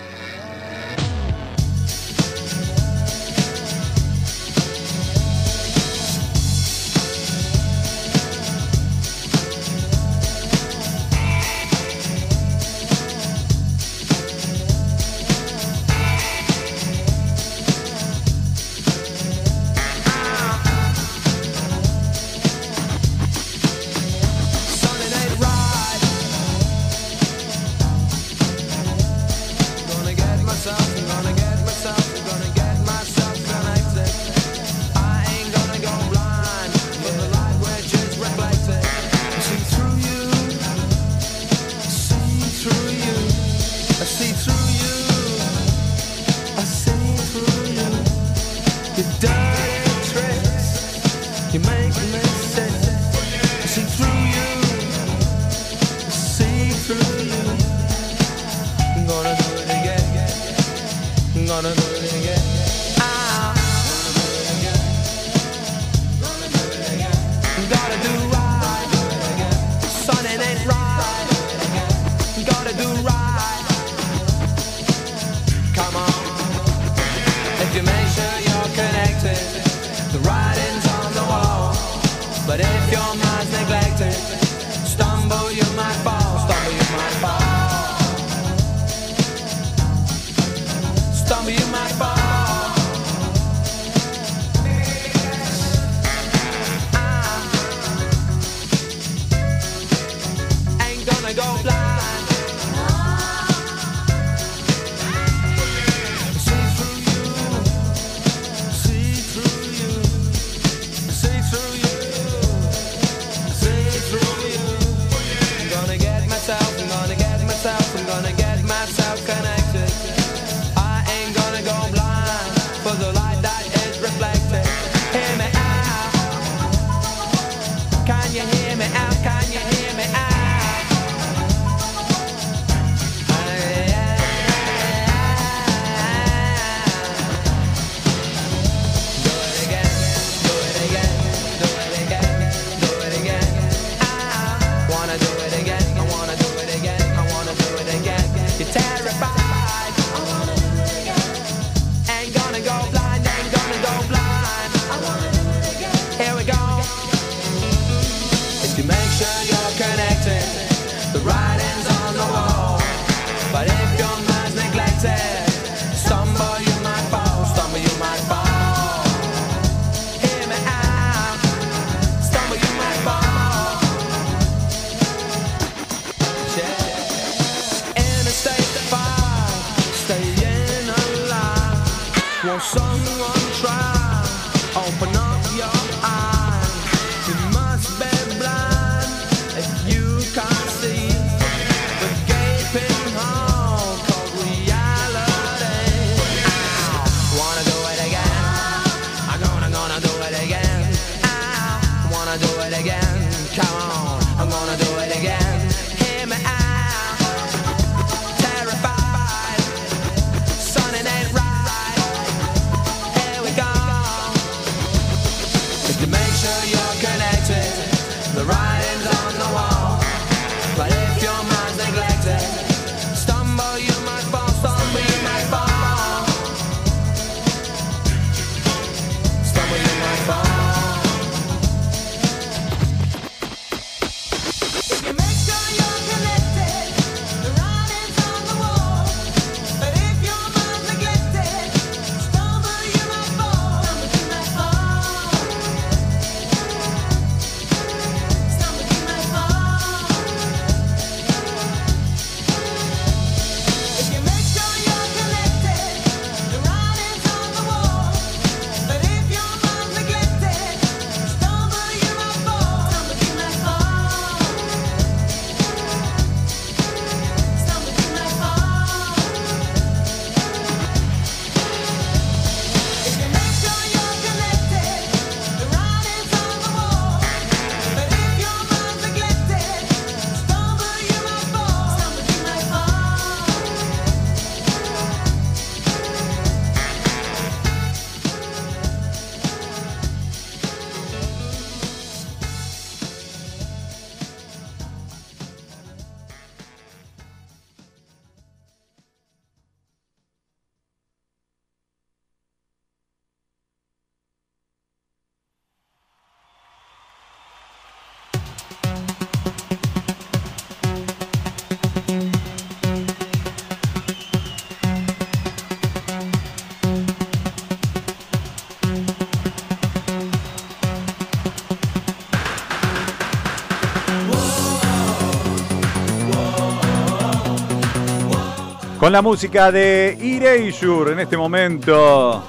Con 329.12 329.18
la 329.18 329.22
música 329.24 329.74
de 329.74 330.18
Erasure 330.22 331.12
en 331.12 331.20
este 331.20 331.36
momento. 331.36 332.42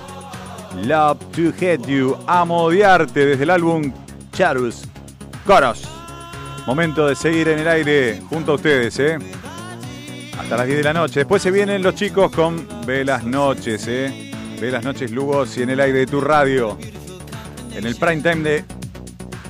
Love 0.84 1.18
to 1.32 1.48
Hate 1.56 1.84
You, 1.88 2.16
Amo 2.24 2.62
Odiarte, 2.62 3.26
desde 3.26 3.42
el 3.42 3.50
álbum 3.50 3.92
Charus 4.30 4.84
Coros. 5.44 5.82
Momento 6.64 7.08
de 7.08 7.16
seguir 7.16 7.48
en 7.48 7.58
el 7.58 7.66
aire 7.66 8.22
junto 8.28 8.52
a 8.52 8.54
ustedes, 8.54 8.96
¿eh? 9.00 9.18
Hasta 10.38 10.56
las 10.56 10.66
10 10.66 10.78
de 10.78 10.84
la 10.84 10.92
noche. 10.92 11.18
Después 11.18 11.42
se 11.42 11.50
vienen 11.50 11.82
los 11.82 11.96
chicos 11.96 12.30
con 12.30 12.64
Velas 12.86 13.24
Noches, 13.24 13.84
¿eh? 13.88 14.30
Velas 14.60 14.84
Noches 14.84 15.10
Lugos 15.10 15.58
y 15.58 15.64
en 15.64 15.70
el 15.70 15.80
aire 15.80 15.98
de 15.98 16.06
tu 16.06 16.20
radio. 16.20 16.78
En 17.74 17.84
el 17.84 17.96
prime 17.96 18.22
time 18.22 18.48
de 18.48 18.64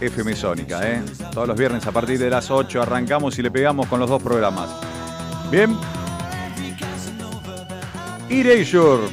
FM 0.01 0.35
Sónica, 0.35 0.81
¿eh? 0.91 1.03
Todos 1.31 1.47
los 1.47 1.59
viernes 1.59 1.87
a 1.87 1.93
partir 1.93 2.19
de 2.19 2.31
las 2.31 2.51
8 2.51 2.81
arrancamos 2.81 3.39
y 3.39 3.43
le 3.43 3.51
pegamos 3.51 3.87
con 3.89 4.01
los 4.01 4.09
dos 4.09 4.23
programas. 4.23 4.71
Bien. 5.51 5.77
Erasure. 8.33 9.09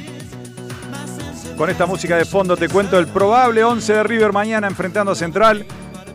Con 1.56 1.68
esta 1.68 1.84
música 1.84 2.16
de 2.16 2.24
fondo 2.24 2.56
te 2.56 2.70
cuento 2.70 2.98
el 2.98 3.06
probable 3.06 3.62
11 3.62 3.92
de 3.92 4.02
River 4.02 4.32
mañana 4.32 4.66
enfrentando 4.66 5.12
a 5.12 5.14
Central. 5.14 5.66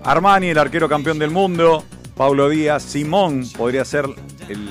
Armani, 0.04 0.50
el 0.50 0.58
arquero 0.58 0.90
campeón 0.90 1.20
del 1.20 1.30
mundo. 1.30 1.84
Paulo 2.16 2.50
Díaz, 2.50 2.82
Simón 2.82 3.44
podría 3.56 3.86
ser 3.86 4.06
el 4.50 4.70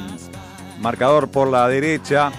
marcador 0.80 1.28
por 1.28 1.48
la 1.48 1.68
derecha. 1.68 2.32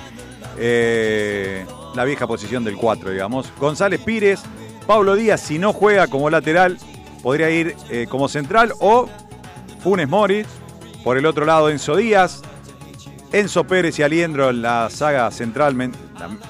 Eh, 0.57 1.65
la 1.95 2.03
vieja 2.03 2.27
posición 2.27 2.65
del 2.65 2.75
4, 2.75 3.11
digamos. 3.11 3.49
González 3.57 4.01
Pires, 4.01 4.41
Pablo 4.85 5.15
Díaz, 5.15 5.39
si 5.39 5.59
no 5.59 5.71
juega 5.71 6.07
como 6.07 6.29
lateral, 6.29 6.77
podría 7.23 7.49
ir 7.49 7.73
eh, 7.89 8.05
como 8.09 8.27
central 8.27 8.73
o 8.79 9.07
Funes 9.81 10.09
Moris. 10.09 10.45
Por 11.05 11.17
el 11.17 11.25
otro 11.25 11.45
lado, 11.45 11.69
Enzo 11.69 11.95
Díaz, 11.95 12.41
Enzo 13.35 13.65
Pérez 13.65 13.99
y 13.99 14.01
Aliendro 14.01 14.49
en 14.49 14.61
la 14.61 14.89
saga 14.89 15.29
central, 15.29 15.75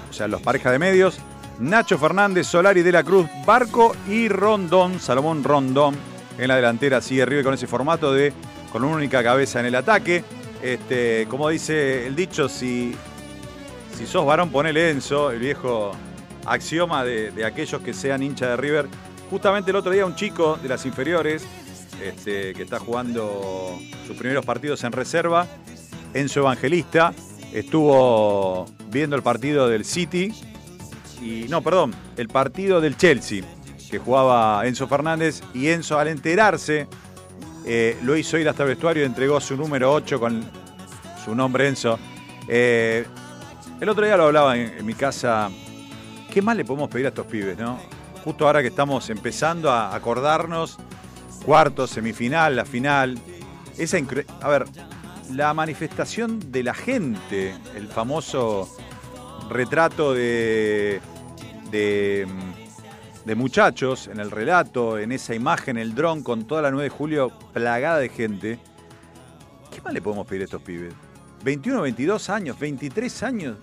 o 0.08 0.14
sea, 0.14 0.28
los 0.28 0.40
parejas 0.44 0.72
de 0.72 0.78
medios. 0.78 1.18
Nacho 1.58 1.98
Fernández, 1.98 2.46
Solari 2.46 2.84
de 2.84 2.92
la 2.92 3.04
Cruz, 3.04 3.28
Barco 3.44 3.96
y 4.08 4.28
Rondón, 4.28 5.00
Salomón 5.00 5.44
Rondón 5.44 5.96
en 6.38 6.48
la 6.48 6.58
delantera. 6.58 7.02
Sigue 7.02 7.26
River 7.26 7.44
con 7.44 7.56
ese 7.56 7.66
formato 7.66 8.14
de 8.14 8.34
con 8.72 8.84
una 8.84 8.98
única 8.98 9.24
cabeza 9.24 9.60
en 9.62 9.66
el 9.66 9.74
ataque. 9.74 10.24
Este, 10.62 11.26
como 11.28 11.50
dice 11.50 12.06
el 12.06 12.16
dicho, 12.16 12.48
si, 12.48 12.94
si 13.98 14.06
sos 14.06 14.24
varón, 14.24 14.52
ponele 14.52 14.92
Enzo, 14.92 15.32
el 15.32 15.40
viejo 15.40 15.92
axioma 16.46 17.04
de, 17.04 17.32
de 17.32 17.46
aquellos 17.46 17.82
que 17.82 17.96
sean 17.96 18.22
hincha 18.22 18.50
de 18.50 18.58
River. 18.58 18.86
Justamente 19.32 19.72
el 19.72 19.78
otro 19.78 19.92
día 19.92 20.06
un 20.06 20.16
chico 20.16 20.60
de 20.62 20.70
las 20.70 20.86
inferiores, 20.86 21.48
este, 22.00 22.54
que 22.54 22.62
está 22.62 22.78
jugando 22.78 23.76
sus 24.06 24.16
primeros 24.16 24.46
partidos 24.46 24.84
en 24.84 24.92
reserva, 24.92 25.48
Enzo 26.16 26.39
Evangelista, 26.39 27.13
estuvo 27.53 28.66
viendo 28.89 29.16
el 29.16 29.22
partido 29.22 29.68
del 29.68 29.86
City, 29.86 30.34
y 31.22 31.45
no, 31.49 31.61
perdón, 31.61 31.93
el 32.18 32.30
partido 32.30 32.80
del 32.82 32.97
Chelsea, 32.97 33.43
que 33.91 33.99
jugaba 33.99 34.66
Enzo 34.66 34.88
Fernández, 34.88 35.43
y 35.53 35.68
Enzo 35.68 35.99
al 35.99 36.07
enterarse, 36.07 36.88
eh, 37.66 37.97
lo 38.03 38.16
hizo 38.16 38.38
ir 38.38 38.47
hasta 38.47 38.63
el 38.63 38.70
vestuario 38.70 39.03
y 39.03 39.05
entregó 39.05 39.41
su 39.41 39.57
número 39.57 39.93
8 39.93 40.20
con 40.20 40.43
su 41.24 41.36
nombre 41.36 41.68
Enzo. 41.68 41.99
Eh, 42.47 43.05
el 43.82 43.89
otro 43.89 44.05
día 44.05 44.16
lo 44.16 44.26
hablaba 44.26 44.55
en, 44.57 44.78
en 44.78 44.86
mi 44.86 44.93
casa. 44.93 45.49
¿Qué 46.32 46.41
más 46.41 46.55
le 46.55 46.63
podemos 46.63 46.89
pedir 46.89 47.07
a 47.07 47.09
estos 47.09 47.26
pibes, 47.26 47.57
no? 47.57 47.78
Justo 48.24 48.47
ahora 48.47 48.61
que 48.61 48.70
estamos 48.70 49.09
empezando 49.09 49.70
a 49.70 49.93
acordarnos, 49.93 50.78
cuarto, 51.45 51.88
semifinal, 51.88 52.55
la 52.55 52.66
final. 52.66 53.20
Esa 53.78 53.97
a 54.41 54.47
ver, 54.47 54.66
la 55.32 55.53
manifestación 55.53 56.51
de 56.51 56.63
la 56.63 56.73
gente, 56.73 57.55
el 57.76 57.88
famoso 57.88 58.69
retrato 59.49 60.13
de, 60.13 61.01
de, 61.71 62.28
de 63.26 63.36
muchachos 63.36 64.07
en 64.07 64.19
el 64.19 64.32
relato, 64.32 64.97
en 64.97 65.11
esa 65.11 65.36
imagen, 65.36 65.78
el 65.78 65.95
dron 65.95 66.23
con 66.23 66.45
toda 66.45 66.61
la 66.61 66.71
9 66.71 66.84
de 66.84 66.89
julio 66.89 67.32
plagada 67.53 67.99
de 67.99 68.09
gente. 68.09 68.59
¿Qué 69.73 69.82
más 69.82 69.93
le 69.93 70.01
podemos 70.01 70.28
pedir 70.28 70.43
a 70.43 70.45
estos 70.45 70.61
pibes? 70.61 70.93
21, 71.43 71.82
22 71.82 72.30
años, 72.30 72.59
23 72.59 73.23
años, 73.23 73.57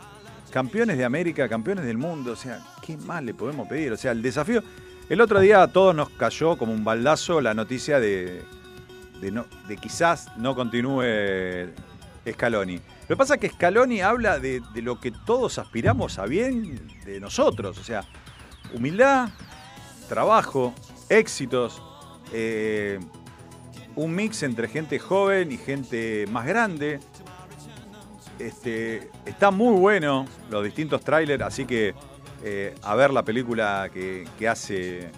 campeones 0.51 0.99
de 0.99 1.05
América, 1.05 1.49
campeones 1.49 1.85
del 1.85 1.99
mundo. 1.99 2.33
O 2.33 2.37
sea, 2.37 2.61
¿qué 2.85 2.97
más 2.97 3.23
le 3.23 3.35
podemos 3.35 3.69
pedir? 3.69 3.93
O 3.93 3.97
sea, 3.97 4.13
el 4.13 4.23
desafío. 4.23 4.63
El 5.09 5.21
otro 5.21 5.41
día 5.41 5.63
a 5.63 5.69
todos 5.69 5.95
nos 5.95 6.11
cayó 6.11 6.57
como 6.57 6.73
un 6.73 6.85
baldazo 6.85 7.41
la 7.41 7.55
noticia 7.55 7.99
de, 7.99 8.43
de, 9.31 9.77
quizás 9.77 10.37
no 10.37 10.55
continúe 10.55 11.03
Scaloni. 12.29 12.77
Lo 12.77 13.09
que 13.09 13.17
pasa 13.17 13.35
es 13.35 13.41
que 13.41 13.49
Scaloni 13.49 14.01
habla 14.01 14.39
de, 14.39 14.63
lo 14.75 15.01
que 15.01 15.13
todos 15.13 15.59
aspiramos 15.59 16.19
a 16.19 16.27
bien 16.27 16.89
de 17.05 17.21
nosotros. 17.21 17.79
O 17.79 17.85
sea, 17.85 18.05
humildad, 18.75 19.29
trabajo, 20.09 20.75
éxitos, 21.09 21.81
eh, 22.33 22.99
un 23.95 24.15
mix 24.15 24.43
entre 24.43 24.69
gente 24.69 24.99
joven 24.99 25.53
y 25.53 25.57
gente 25.59 26.27
más 26.31 26.47
grande. 26.47 27.01
Este, 28.39 29.11
está 29.25 29.51
muy 29.51 29.79
bueno 29.79 30.27
los 30.51 30.65
distintos 30.65 31.03
trailers, 31.03 31.45
así 31.45 31.65
que 31.65 31.95
eh, 32.43 32.75
a 32.83 32.97
ver 32.97 33.13
la 33.13 33.23
película 33.23 33.89
que, 33.93 34.27
que 34.37 34.49
hace 34.49 35.11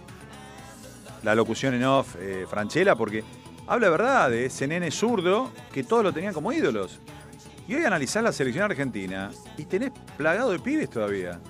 la 1.23 1.35
locución 1.35 1.75
en 1.75 1.85
off 1.85 2.17
eh, 2.19 2.47
Franchella, 2.49 2.95
porque 2.97 3.25
habla 3.67 3.91
verdad 3.91 4.31
de 4.31 4.47
ese 4.47 4.67
nene 4.67 4.91
zurdo 4.91 5.53
que 5.73 5.85
todos 5.85 6.03
lo 6.03 6.13
tenían 6.13 6.35
como 6.35 6.53
ídolos. 6.53 7.01
Y 7.67 7.75
hoy 7.75 7.85
analizás 7.85 8.23
la 8.23 8.33
selección 8.33 8.65
argentina 8.65 9.31
y 9.57 9.65
tenés 9.65 9.93
plagado 10.17 10.51
de 10.51 10.59
pibes 10.59 10.91
todavía. 10.91 11.41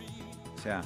O 0.56 0.60
sea, 0.60 0.82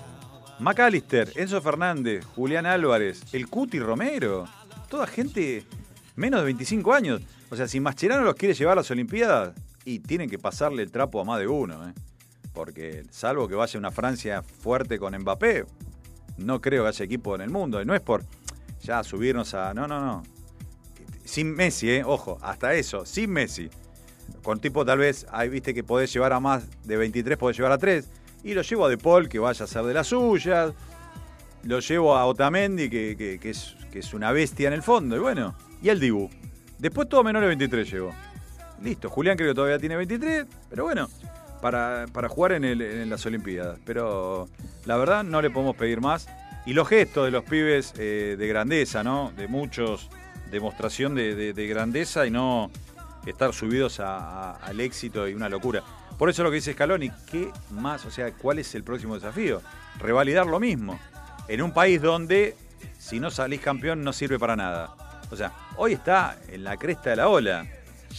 McAllister, 0.58 1.32
Enzo 1.36 1.60
Fernández, 1.60 2.24
Julián 2.34 2.66
Álvarez, 2.66 3.22
el 3.32 3.48
Cuti 3.48 3.78
Romero, 3.78 4.46
toda 4.88 5.06
gente 5.06 5.64
menos 6.16 6.40
de 6.40 6.46
25 6.46 6.92
años. 6.94 7.20
O 7.50 7.56
sea, 7.56 7.68
si 7.68 7.80
Mascherano 7.80 8.24
los 8.24 8.34
quiere 8.34 8.54
llevar 8.54 8.72
a 8.72 8.80
las 8.80 8.90
Olimpiadas, 8.90 9.54
y 9.88 10.00
tienen 10.00 10.28
que 10.28 10.38
pasarle 10.38 10.82
el 10.82 10.90
trapo 10.90 11.18
a 11.18 11.24
más 11.24 11.38
de 11.38 11.46
uno, 11.46 11.88
¿eh? 11.88 11.94
porque 12.52 13.04
salvo 13.10 13.48
que 13.48 13.54
vaya 13.54 13.78
una 13.78 13.90
Francia 13.90 14.42
fuerte 14.42 14.98
con 14.98 15.16
Mbappé, 15.16 15.64
no 16.36 16.60
creo 16.60 16.82
que 16.82 16.88
haya 16.88 17.04
equipo 17.06 17.34
en 17.34 17.40
el 17.40 17.48
mundo. 17.48 17.80
Y 17.80 17.86
no 17.86 17.94
es 17.94 18.02
por 18.02 18.22
ya 18.82 19.02
subirnos 19.02 19.54
a. 19.54 19.72
No, 19.72 19.88
no, 19.88 19.98
no. 20.00 20.22
Sin 21.28 21.54
Messi, 21.54 21.90
¿eh? 21.90 22.04
ojo, 22.06 22.38
hasta 22.40 22.72
eso, 22.72 23.04
sin 23.04 23.30
Messi. 23.30 23.68
Con 24.42 24.60
tipo, 24.60 24.86
tal 24.86 24.96
vez, 24.96 25.26
ahí 25.30 25.50
viste 25.50 25.74
que 25.74 25.84
podés 25.84 26.10
llevar 26.10 26.32
a 26.32 26.40
más 26.40 26.64
de 26.84 26.96
23, 26.96 27.36
podés 27.36 27.54
llevar 27.58 27.72
a 27.72 27.76
3. 27.76 28.08
Y 28.44 28.54
lo 28.54 28.62
llevo 28.62 28.86
a 28.86 28.88
De 28.88 28.96
Paul, 28.96 29.28
que 29.28 29.38
vaya 29.38 29.62
a 29.62 29.68
ser 29.68 29.82
de 29.82 29.92
las 29.92 30.06
suyas. 30.06 30.72
Lo 31.64 31.80
llevo 31.80 32.16
a 32.16 32.24
Otamendi, 32.24 32.88
que, 32.88 33.38
es, 33.42 34.14
una 34.14 34.32
bestia 34.32 34.68
en 34.68 34.72
el 34.72 34.82
fondo. 34.82 35.16
Y 35.16 35.18
bueno, 35.18 35.54
y 35.82 35.90
al 35.90 36.00
Dibu. 36.00 36.30
Después 36.78 37.10
todo 37.10 37.22
menor 37.22 37.42
de 37.42 37.48
23 37.48 37.90
llegó. 37.90 38.14
Listo, 38.82 39.10
Julián 39.10 39.36
creo 39.36 39.50
que 39.50 39.54
todavía 39.54 39.78
tiene 39.78 39.96
23, 39.96 40.46
pero 40.70 40.84
bueno, 40.84 41.10
para, 41.60 42.06
jugar 42.30 42.52
en 42.52 43.10
las 43.10 43.26
Olimpiadas. 43.26 43.78
Pero 43.84 44.48
la 44.86 44.96
verdad 44.96 45.24
no 45.24 45.42
le 45.42 45.50
podemos 45.50 45.76
pedir 45.76 46.00
más. 46.00 46.26
Y 46.64 46.72
los 46.72 46.88
gestos 46.88 47.26
de 47.26 47.32
los 47.32 47.44
pibes 47.44 47.92
eh, 47.98 48.36
de 48.38 48.48
grandeza, 48.48 49.04
¿no? 49.04 49.30
De 49.36 49.46
muchos, 49.46 50.08
demostración 50.50 51.14
de, 51.14 51.34
de- 51.34 51.52
de 51.52 51.66
grandeza 51.66 52.26
y 52.26 52.30
no 52.30 52.70
estar 53.26 53.52
subidos 53.52 54.00
al 54.00 54.80
éxito 54.80 55.28
y 55.28 55.34
una 55.34 55.48
locura. 55.48 55.82
Por 56.18 56.30
eso 56.30 56.42
lo 56.42 56.50
que 56.50 56.56
dice 56.56 56.72
Scaloni, 56.72 57.10
¿qué 57.30 57.50
más? 57.70 58.04
O 58.06 58.10
sea, 58.10 58.32
¿cuál 58.32 58.58
es 58.58 58.74
el 58.74 58.82
próximo 58.82 59.14
desafío? 59.14 59.60
Revalidar 59.98 60.46
lo 60.46 60.58
mismo. 60.58 60.98
En 61.46 61.62
un 61.62 61.72
país 61.72 62.00
donde 62.02 62.56
si 62.98 63.20
no 63.20 63.30
salís 63.30 63.60
campeón 63.60 64.02
no 64.02 64.12
sirve 64.12 64.38
para 64.38 64.56
nada. 64.56 64.94
O 65.30 65.36
sea, 65.36 65.52
hoy 65.76 65.92
está 65.92 66.38
en 66.48 66.64
la 66.64 66.76
cresta 66.76 67.10
de 67.10 67.16
la 67.16 67.28
ola. 67.28 67.66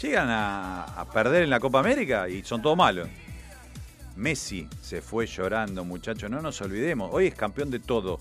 Llegan 0.02 0.30
a, 0.30 0.84
a 0.84 1.10
perder 1.10 1.44
en 1.44 1.50
la 1.50 1.60
Copa 1.60 1.80
América 1.80 2.30
y 2.30 2.44
son 2.44 2.62
todos 2.62 2.78
malos. 2.78 3.08
Messi 4.16 4.68
se 4.82 5.02
fue 5.02 5.26
llorando, 5.26 5.84
muchachos, 5.86 6.30
no 6.30 6.42
nos 6.42 6.62
olvidemos. 6.62 7.10
Hoy 7.14 7.28
es 7.28 7.36
campeón 7.36 7.72
de 7.72 7.80
todo. 7.80 8.20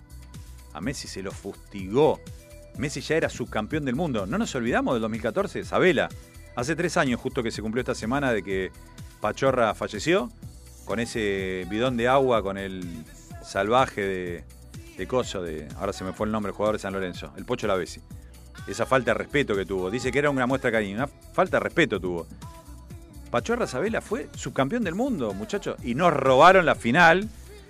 A 0.73 0.81
Messi 0.81 1.09
se 1.09 1.23
lo 1.23 1.33
fustigó. 1.33 2.21
Messi 2.79 3.01
ya 3.01 3.17
era 3.17 3.29
subcampeón 3.29 3.85
del 3.85 3.97
mundo. 3.97 4.27
No 4.27 4.39
nos 4.39 4.55
olvidamos 4.55 4.95
del 4.95 5.03
2014, 5.03 5.65
Sabela. 5.65 6.09
Hace 6.55 6.77
tres 6.77 6.97
años 6.97 7.21
justo 7.21 7.43
que 7.43 7.51
se 7.51 7.61
cumplió 7.61 7.81
esta 7.81 7.95
semana 7.95 8.33
de 8.33 8.43
que 8.43 8.71
Pachorra 9.21 9.75
falleció 9.75 10.31
con 10.85 11.01
ese 11.01 11.67
bidón 11.69 11.97
de 11.97 12.09
agua, 12.09 12.43
con 12.43 12.57
el 12.57 13.05
salvaje 13.43 14.01
de, 14.01 14.45
de 14.97 15.07
Coso, 15.07 15.43
de, 15.43 15.69
ahora 15.77 15.93
se 15.93 16.05
me 16.05 16.13
fue 16.13 16.27
el 16.27 16.33
nombre, 16.33 16.53
jugador 16.53 16.77
de 16.77 16.81
San 16.81 16.93
Lorenzo, 16.93 17.33
el 17.37 17.45
Pocho 17.45 17.67
Lavesi. 17.67 18.01
Esa 18.67 18.87
falta 18.87 19.13
de 19.13 19.19
respeto 19.19 19.57
que 19.57 19.65
tuvo. 19.65 19.91
Dice 19.91 20.13
que 20.13 20.19
era 20.19 20.31
una 20.31 20.47
muestra 20.47 20.71
de 20.71 20.77
cariño. 20.77 20.97
Una 20.97 21.09
falta 21.09 21.57
de 21.57 21.61
respeto 21.61 21.99
tuvo. 21.99 22.27
Pachorra 23.31 23.67
Sabela 23.67 24.01
fue 24.01 24.29
subcampeón 24.37 24.85
del 24.85 24.95
mundo, 24.95 25.35
muchachos. 25.35 25.77
Y 25.83 25.95
nos 25.95 26.13
robaron 26.13 26.65
la 26.65 26.75
final. 26.75 27.29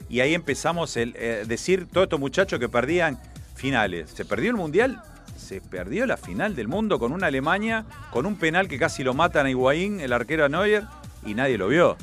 Y 0.09 0.21
ahí 0.21 0.35
empezamos 0.35 0.97
a 0.97 1.01
decir 1.01 1.87
todos 1.87 2.07
estos 2.07 2.19
muchachos 2.19 2.59
que 2.59 2.69
perdían 2.69 3.19
finales. 3.59 4.11
Se 4.11 4.25
perdió 4.25 4.51
el 4.51 4.57
mundial, 4.57 5.03
se 5.37 5.61
perdió 5.61 6.07
la 6.07 6.17
final 6.17 6.55
del 6.55 6.69
mundo 6.69 6.99
con 6.99 7.13
una 7.13 7.27
Alemania, 7.27 7.85
con 8.11 8.25
un 8.25 8.37
penal 8.37 8.69
que 8.69 8.79
casi 8.79 9.05
lo 9.05 9.13
matan 9.13 9.47
a 9.47 9.51
Higuaín, 9.51 10.01
el 10.01 10.13
arquero 10.13 10.45
a 10.45 10.49
Neuer, 10.49 10.85
y 11.27 11.35
nadie 11.35 11.59
lo 11.59 11.69
vio. 11.69 11.97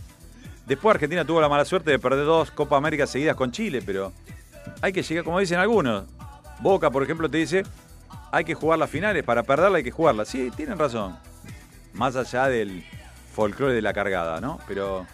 Después 0.68 0.96
Argentina 0.96 1.26
tuvo 1.26 1.42
la 1.42 1.50
mala 1.50 1.64
suerte 1.64 1.92
de 1.92 2.00
perder 2.00 2.26
dos 2.26 2.52
Copa 2.52 2.78
América 2.78 3.08
seguidas 3.08 3.36
con 3.36 3.52
Chile, 3.52 3.82
pero 3.86 4.12
hay 4.82 4.92
que 4.92 5.04
llegar, 5.04 5.24
como 5.24 5.40
dicen 5.40 5.60
algunos. 5.60 6.06
Boca, 6.60 6.90
por 6.90 7.04
ejemplo, 7.04 7.30
te 7.30 7.38
dice, 7.38 7.64
hay 8.32 8.44
que 8.44 8.56
jugar 8.56 8.80
las 8.80 8.90
finales, 8.90 9.24
para 9.24 9.44
perderla 9.44 9.78
hay 9.78 9.84
que 9.84 9.92
jugarla. 9.92 10.26
Sí, 10.26 10.52
tienen 10.56 10.78
razón. 10.78 11.18
Más 11.94 12.16
allá 12.16 12.48
del 12.48 12.84
folclore 13.34 13.74
de 13.74 13.82
la 13.82 13.94
cargada, 13.94 14.42
¿no? 14.42 14.60
Pero 14.68 15.06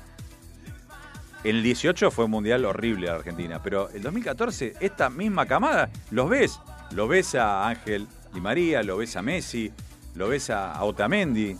el 1.43 1.63
18 1.63 2.11
fue 2.11 2.25
un 2.25 2.31
mundial 2.31 2.65
horrible 2.65 3.09
a 3.09 3.15
Argentina, 3.15 3.61
pero 3.63 3.89
el 3.89 4.01
2014, 4.01 4.75
esta 4.79 5.09
misma 5.09 5.45
camada, 5.45 5.89
los 6.11 6.29
ves. 6.29 6.59
Lo 6.91 7.07
ves 7.07 7.35
a 7.35 7.67
Ángel 7.67 8.07
Di 8.33 8.41
María, 8.41 8.83
lo 8.83 8.97
ves 8.97 9.15
a 9.15 9.21
Messi, 9.21 9.71
lo 10.15 10.27
ves 10.27 10.49
a 10.49 10.83
Otamendi. 10.83 11.55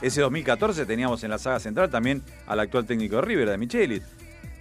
Ese 0.00 0.20
2014 0.20 0.84
teníamos 0.84 1.24
en 1.24 1.30
la 1.30 1.38
saga 1.38 1.58
central 1.58 1.90
también 1.90 2.22
al 2.46 2.60
actual 2.60 2.84
técnico 2.84 3.16
de 3.16 3.22
River, 3.22 3.50
de 3.50 3.58
Michelis. 3.58 4.02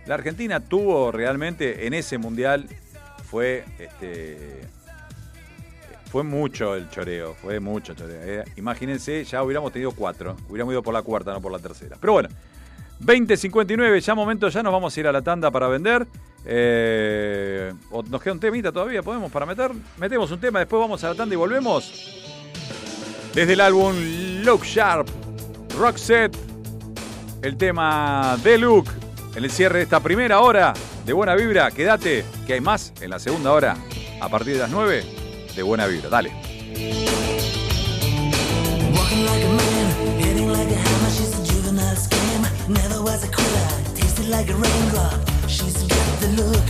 La 0.05 0.15
Argentina 0.15 0.59
tuvo 0.59 1.11
realmente 1.11 1.87
en 1.87 1.93
ese 1.93 2.17
mundial 2.17 2.67
fue 3.29 3.65
este 3.79 4.61
fue 6.09 6.23
mucho 6.23 6.75
el 6.75 6.89
choreo, 6.89 7.33
fue 7.33 7.59
mucho 7.59 7.93
choreo. 7.93 8.21
eh. 8.23 8.43
Imagínense, 8.55 9.23
ya 9.25 9.43
hubiéramos 9.43 9.73
tenido 9.73 9.91
cuatro, 9.91 10.37
hubiéramos 10.47 10.71
ido 10.71 10.81
por 10.81 10.93
la 10.93 11.01
cuarta, 11.01 11.33
no 11.33 11.41
por 11.41 11.51
la 11.51 11.59
tercera. 11.59 11.97
Pero 11.99 12.13
bueno, 12.13 12.29
20.59, 13.03 13.99
ya 13.99 14.15
momento, 14.15 14.49
ya 14.49 14.63
nos 14.63 14.71
vamos 14.71 14.95
a 14.95 14.99
ir 14.99 15.07
a 15.07 15.11
la 15.11 15.21
tanda 15.21 15.51
para 15.51 15.67
vender. 15.67 16.07
Eh, 16.45 17.73
¿o 17.91 18.03
¿Nos 18.03 18.21
queda 18.21 18.33
un 18.33 18.39
temita 18.39 18.71
todavía? 18.71 19.01
¿Podemos 19.01 19.31
para 19.31 19.45
meter? 19.45 19.71
Metemos 19.97 20.31
un 20.31 20.39
tema, 20.39 20.59
después 20.59 20.79
vamos 20.79 21.03
a 21.03 21.09
la 21.09 21.15
tanda 21.15 21.33
y 21.33 21.37
volvemos. 21.37 21.91
Desde 23.33 23.53
el 23.53 23.61
álbum 23.61 23.95
Look 24.43 24.63
Sharp, 24.63 25.07
Rock 25.77 25.97
Set, 25.97 26.37
el 27.41 27.57
tema 27.57 28.37
de 28.43 28.57
Luke, 28.57 28.89
en 29.35 29.43
el 29.43 29.51
cierre 29.51 29.79
de 29.79 29.83
esta 29.83 29.99
primera 29.99 30.39
hora 30.39 30.73
de 31.05 31.13
Buena 31.13 31.35
Vibra. 31.35 31.69
Quédate, 31.71 32.23
que 32.47 32.53
hay 32.53 32.61
más 32.61 32.93
en 33.01 33.09
la 33.09 33.19
segunda 33.19 33.51
hora, 33.51 33.75
a 34.21 34.29
partir 34.29 34.53
de 34.53 34.59
las 34.59 34.71
9 34.71 35.03
de 35.55 35.63
Buena 35.63 35.87
Vibra. 35.87 36.09
Dale. 36.09 36.31
Never 42.67 43.03
was 43.03 43.23
a 43.23 43.27
quitter. 43.27 43.67
Tasted 43.93 44.27
like 44.27 44.49
a 44.49 44.55
raindrop. 44.55 45.19
She's 45.47 45.83
got 45.83 46.19
the 46.19 46.29
look. 46.29 46.67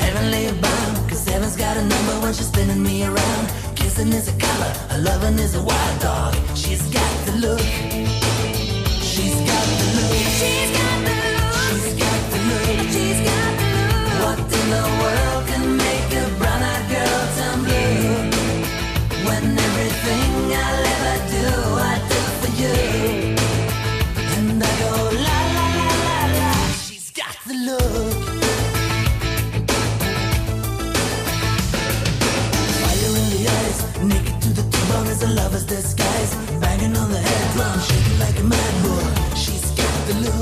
Heavenly 0.00 0.50
bound, 0.60 1.08
cause 1.10 1.28
heaven's 1.28 1.56
got 1.56 1.76
a 1.76 1.84
number 1.84 2.20
when 2.22 2.32
she's 2.32 2.48
spinning 2.48 2.82
me 2.82 3.04
around. 3.04 3.50
Kissing 3.76 4.12
is 4.14 4.28
a 4.28 4.38
color, 4.38 4.72
a 4.90 4.98
loving 4.98 5.38
is 5.38 5.54
a 5.56 5.62
wild 5.62 6.00
dog. 6.00 6.34
She's 6.54 6.82
got 6.88 7.26
the 7.26 7.32
look. 7.36 7.60
She's 9.02 9.34
got 9.34 9.66
the 9.80 9.86
look. 9.96 10.16
She's 10.40 10.70
got 10.78 10.96
the 11.04 11.12
look. 11.20 11.60
She's 11.68 11.94
got 12.00 12.20
the 12.32 12.38
look. 12.48 12.64
She's 12.94 13.20
got 13.28 13.52
the 13.60 13.66
look. 13.76 14.24
What 14.24 14.38
in 14.56 14.66
the 14.76 14.84
world 15.02 15.42
can 15.48 15.76
make 15.76 16.10
a 16.16 16.24
brown-eyed 16.38 16.84
girl 16.88 17.20
turn 17.36 17.58
blue? 17.64 18.08
When 19.28 19.59
lover's 35.70 35.94
disguise. 35.94 36.34
Banging 36.60 36.96
on 36.96 37.10
the 37.10 37.18
head 37.18 37.52
drum, 37.54 37.80
shaking 37.80 38.18
like 38.18 38.38
a 38.38 38.44
mad 38.44 38.82
bull. 38.82 39.36
She's 39.36 39.70
got 39.72 40.06
the 40.06 40.14
look. 40.14 40.34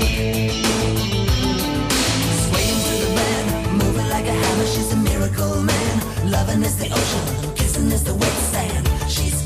Swaying 2.43 2.81
to 2.87 2.93
the 3.03 3.11
band, 3.15 3.77
moving 3.77 4.09
like 4.09 4.25
a 4.25 4.31
hammer. 4.31 4.65
She's 4.65 4.91
a 4.91 4.97
miracle 4.97 5.61
man. 5.61 6.31
Loving 6.31 6.63
is 6.63 6.77
the 6.77 6.85
ocean, 6.85 7.55
kissing 7.55 7.91
is 7.91 8.03
the 8.03 8.13
wet 8.13 8.37
sand. 8.51 8.87
She's 9.07 9.38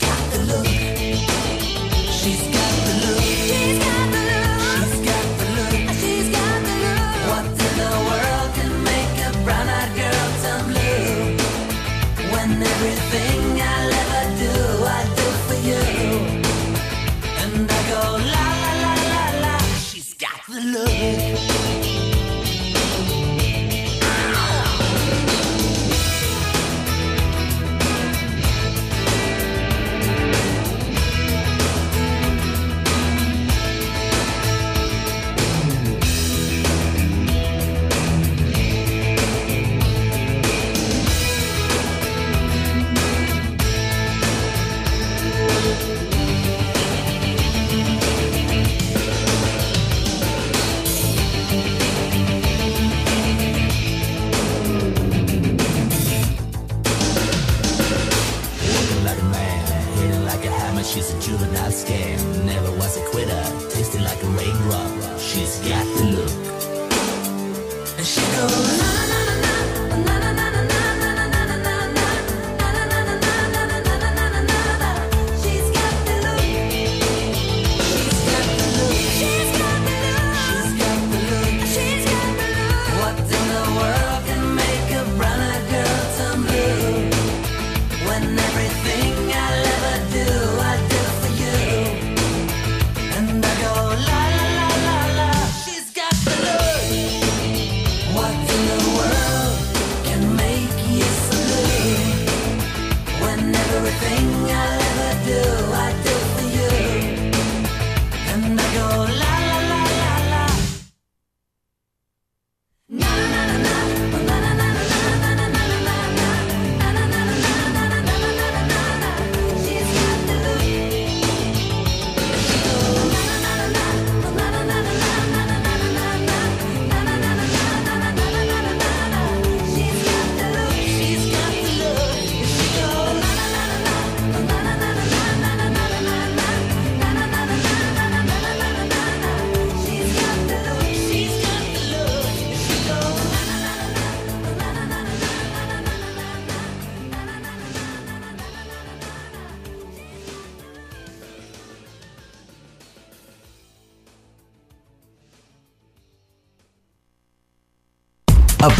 love. 20.73 21.32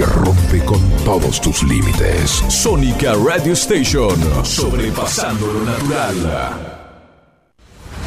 que 0.00 0.06
rompe 0.06 0.64
con 0.64 0.80
todos 1.04 1.42
tus 1.42 1.62
límites. 1.62 2.30
Sónica 2.48 3.12
Radio 3.12 3.52
Station. 3.52 4.16
Sobrepasando 4.42 5.46
lo 5.46 5.60
natural. 5.60 6.14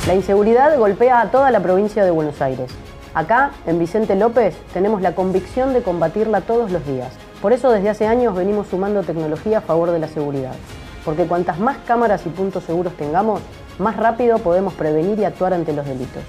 La 0.08 0.16
inseguridad 0.16 0.76
golpea 0.80 1.22
a 1.22 1.30
toda 1.30 1.52
la 1.52 1.62
provincia 1.62 2.04
de 2.04 2.10
Buenos 2.10 2.42
Aires. 2.42 2.72
Acá, 3.14 3.52
en 3.68 3.78
Vicente 3.78 4.16
López, 4.16 4.56
tenemos 4.74 5.04
la 5.04 5.14
convicción 5.14 5.72
de 5.74 5.84
combatirla 5.84 6.42
todos 6.42 6.72
los 6.72 6.84
días. 6.88 7.14
Por 7.44 7.54
eso 7.54 7.70
desde 7.70 7.92
hace 7.92 8.08
años 8.08 8.36
venimos 8.36 8.70
sumando 8.70 9.04
tecnología 9.04 9.60
a 9.60 9.62
favor 9.62 9.92
de 9.92 10.00
la 10.00 10.08
seguridad. 10.08 10.56
Porque 11.06 11.28
cuantas 11.28 11.60
más 11.60 11.78
cámaras 11.86 12.26
y 12.26 12.30
puntos 12.30 12.64
seguros 12.64 12.98
tengamos, 12.98 13.40
más 13.78 13.98
rápido 13.98 14.40
podemos 14.40 14.74
prevenir 14.74 15.20
y 15.20 15.26
actuar 15.26 15.54
ante 15.54 15.74
los 15.74 15.86
delitos. 15.86 16.24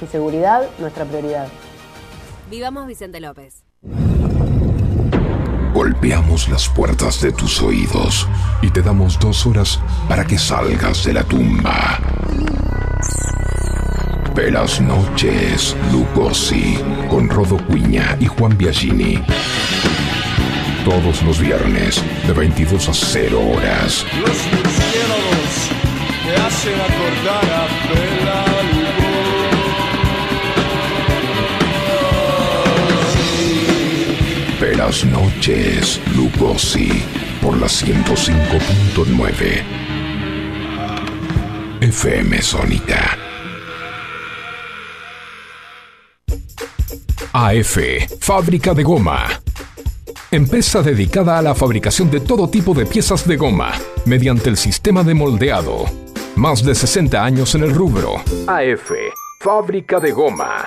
Tu 0.00 0.06
seguridad, 0.06 0.62
nuestra 0.78 1.04
prioridad. 1.04 1.46
Vivamos 2.48 2.86
Vicente 2.86 3.20
López. 3.20 3.64
Golpeamos 5.72 6.48
las 6.48 6.68
puertas 6.68 7.20
de 7.20 7.32
tus 7.32 7.62
oídos 7.62 8.26
y 8.62 8.70
te 8.70 8.82
damos 8.82 9.18
dos 9.18 9.46
horas 9.46 9.80
para 10.08 10.24
que 10.24 10.38
salgas 10.38 11.04
de 11.04 11.12
la 11.12 11.24
tumba. 11.24 12.00
Velas 14.34 14.80
noches, 14.80 15.76
Lugosi, 15.92 16.78
con 17.10 17.28
Rodo 17.28 17.58
Cuña 17.66 18.16
y 18.18 18.26
Juan 18.26 18.56
Biagini. 18.56 19.22
Todos 20.84 21.22
los 21.22 21.38
viernes, 21.38 22.02
de 22.26 22.32
22 22.32 22.88
a 22.88 22.94
0 22.94 23.40
horas. 23.40 24.06
Los 24.20 24.38
murciélagos 24.52 25.68
te 26.24 26.36
hacen 26.36 26.74
acordar 26.80 27.44
a 27.52 27.77
Velas 34.78 35.04
noches, 35.06 36.00
Lugosi, 36.14 37.02
por 37.42 37.58
la 37.58 37.66
105.9. 37.66 39.64
FM 41.80 42.40
Sónica. 42.40 43.18
AF, 47.32 47.76
fábrica 48.20 48.72
de 48.72 48.84
goma. 48.84 49.26
Empresa 50.30 50.80
dedicada 50.80 51.38
a 51.38 51.42
la 51.42 51.56
fabricación 51.56 52.08
de 52.08 52.20
todo 52.20 52.48
tipo 52.48 52.72
de 52.72 52.86
piezas 52.86 53.26
de 53.26 53.36
goma, 53.36 53.72
mediante 54.06 54.48
el 54.48 54.56
sistema 54.56 55.02
de 55.02 55.14
moldeado. 55.14 55.86
Más 56.36 56.62
de 56.62 56.76
60 56.76 57.24
años 57.24 57.52
en 57.56 57.64
el 57.64 57.74
rubro. 57.74 58.18
AF, 58.46 58.92
fábrica 59.40 59.98
de 59.98 60.12
goma. 60.12 60.64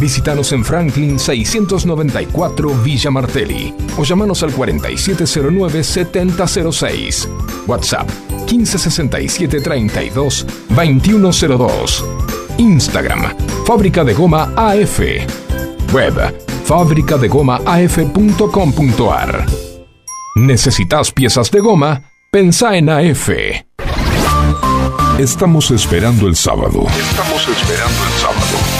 Visítanos 0.00 0.50
en 0.52 0.64
Franklin 0.64 1.18
694 1.18 2.70
Villa 2.82 3.10
Martelli 3.10 3.74
o 3.98 4.04
llamanos 4.04 4.42
al 4.42 4.54
4709-7006. 4.54 7.28
WhatsApp 7.66 8.08
1567 8.50 9.60
32 9.60 10.46
2102. 10.70 12.06
Instagram 12.56 13.36
Fábrica 13.66 14.02
de 14.02 14.14
Goma 14.14 14.54
AF. 14.56 15.00
Web 15.92 16.34
fabricadegomaaf.com.ar. 16.64 19.46
¿Necesitas 20.36 21.12
piezas 21.12 21.50
de 21.50 21.60
goma? 21.60 22.02
Pensá 22.30 22.76
en 22.76 22.88
AF. 22.88 23.28
Estamos 25.18 25.70
esperando 25.72 26.28
el 26.28 26.36
sábado. 26.36 26.86
Estamos 26.88 27.48
esperando 27.48 28.04
el 28.04 28.12
sábado. 28.20 28.79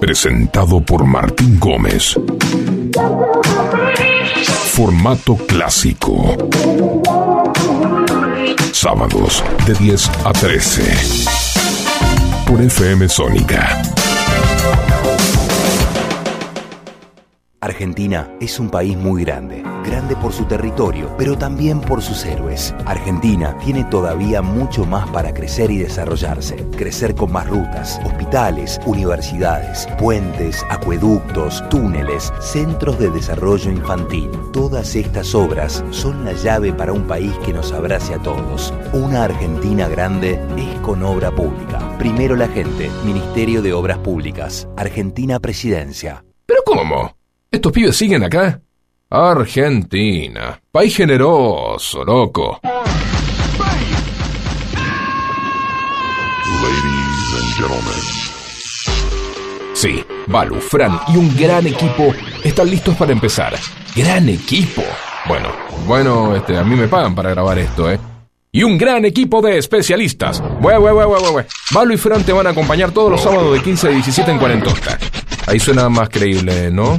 Presentado 0.00 0.80
por 0.80 1.04
Martín 1.04 1.58
Gómez. 1.58 2.14
Formato 4.72 5.36
clásico. 5.36 6.36
Sábados 8.72 9.42
de 9.66 9.74
10 9.74 10.10
a 10.24 10.32
13. 10.32 10.82
Por 12.46 12.60
FM 12.62 13.08
Sónica. 13.08 13.95
Argentina 17.66 18.30
es 18.40 18.60
un 18.60 18.70
país 18.70 18.96
muy 18.96 19.24
grande, 19.24 19.60
grande 19.84 20.14
por 20.14 20.32
su 20.32 20.44
territorio, 20.44 21.12
pero 21.18 21.36
también 21.36 21.80
por 21.80 22.00
sus 22.00 22.24
héroes. 22.24 22.72
Argentina 22.84 23.58
tiene 23.58 23.82
todavía 23.82 24.40
mucho 24.40 24.84
más 24.84 25.10
para 25.10 25.34
crecer 25.34 25.72
y 25.72 25.78
desarrollarse, 25.78 26.64
crecer 26.76 27.16
con 27.16 27.32
más 27.32 27.48
rutas, 27.48 28.00
hospitales, 28.04 28.78
universidades, 28.86 29.88
puentes, 29.98 30.64
acueductos, 30.70 31.68
túneles, 31.68 32.32
centros 32.40 33.00
de 33.00 33.10
desarrollo 33.10 33.72
infantil. 33.72 34.30
Todas 34.52 34.94
estas 34.94 35.34
obras 35.34 35.84
son 35.90 36.24
la 36.24 36.34
llave 36.34 36.72
para 36.72 36.92
un 36.92 37.08
país 37.08 37.32
que 37.44 37.52
nos 37.52 37.72
abrace 37.72 38.14
a 38.14 38.22
todos. 38.22 38.72
Una 38.92 39.24
Argentina 39.24 39.88
grande 39.88 40.40
es 40.56 40.78
con 40.82 41.02
obra 41.02 41.32
pública. 41.32 41.80
Primero 41.98 42.36
la 42.36 42.46
gente, 42.46 42.88
Ministerio 43.04 43.60
de 43.60 43.72
Obras 43.72 43.98
Públicas, 43.98 44.68
Argentina 44.76 45.40
Presidencia. 45.40 46.24
¿Pero 46.46 46.62
cómo? 46.64 47.15
¿Estos 47.56 47.72
pibes 47.72 47.96
siguen 47.96 48.22
acá? 48.22 48.60
Argentina. 49.08 50.60
País 50.70 50.94
generoso, 50.94 52.04
loco. 52.04 52.60
Ladies 56.62 57.32
and 57.32 57.54
gentlemen. 57.56 58.02
Sí, 59.72 60.04
Balu, 60.26 60.56
Fran 60.56 61.00
y 61.08 61.16
un 61.16 61.34
gran 61.34 61.66
equipo 61.66 62.12
están 62.44 62.68
listos 62.68 62.94
para 62.94 63.12
empezar. 63.12 63.54
¡Gran 63.96 64.28
equipo! 64.28 64.82
Bueno, 65.26 65.48
bueno, 65.86 66.36
este, 66.36 66.58
a 66.58 66.62
mí 66.62 66.76
me 66.76 66.88
pagan 66.88 67.14
para 67.14 67.30
grabar 67.30 67.58
esto, 67.58 67.90
¿eh? 67.90 67.98
Y 68.52 68.64
un 68.64 68.76
gran 68.76 69.06
equipo 69.06 69.40
de 69.40 69.56
especialistas. 69.56 70.42
Bue, 70.60 70.76
bue, 70.76 70.92
bue, 70.92 71.06
bue, 71.06 71.30
bue. 71.30 71.46
Balu 71.70 71.94
y 71.94 71.96
Fran 71.96 72.22
te 72.22 72.34
van 72.34 72.48
a 72.48 72.50
acompañar 72.50 72.90
todos 72.90 73.10
los 73.10 73.22
sábados 73.22 73.54
de 73.54 73.62
15 73.62 73.88
a 73.88 73.90
17 73.92 74.30
en 74.30 74.38
Cuarentosta. 74.38 74.98
Ahí 75.46 75.60
suena 75.60 75.88
más 75.88 76.08
creíble, 76.08 76.70
¿no? 76.70 76.98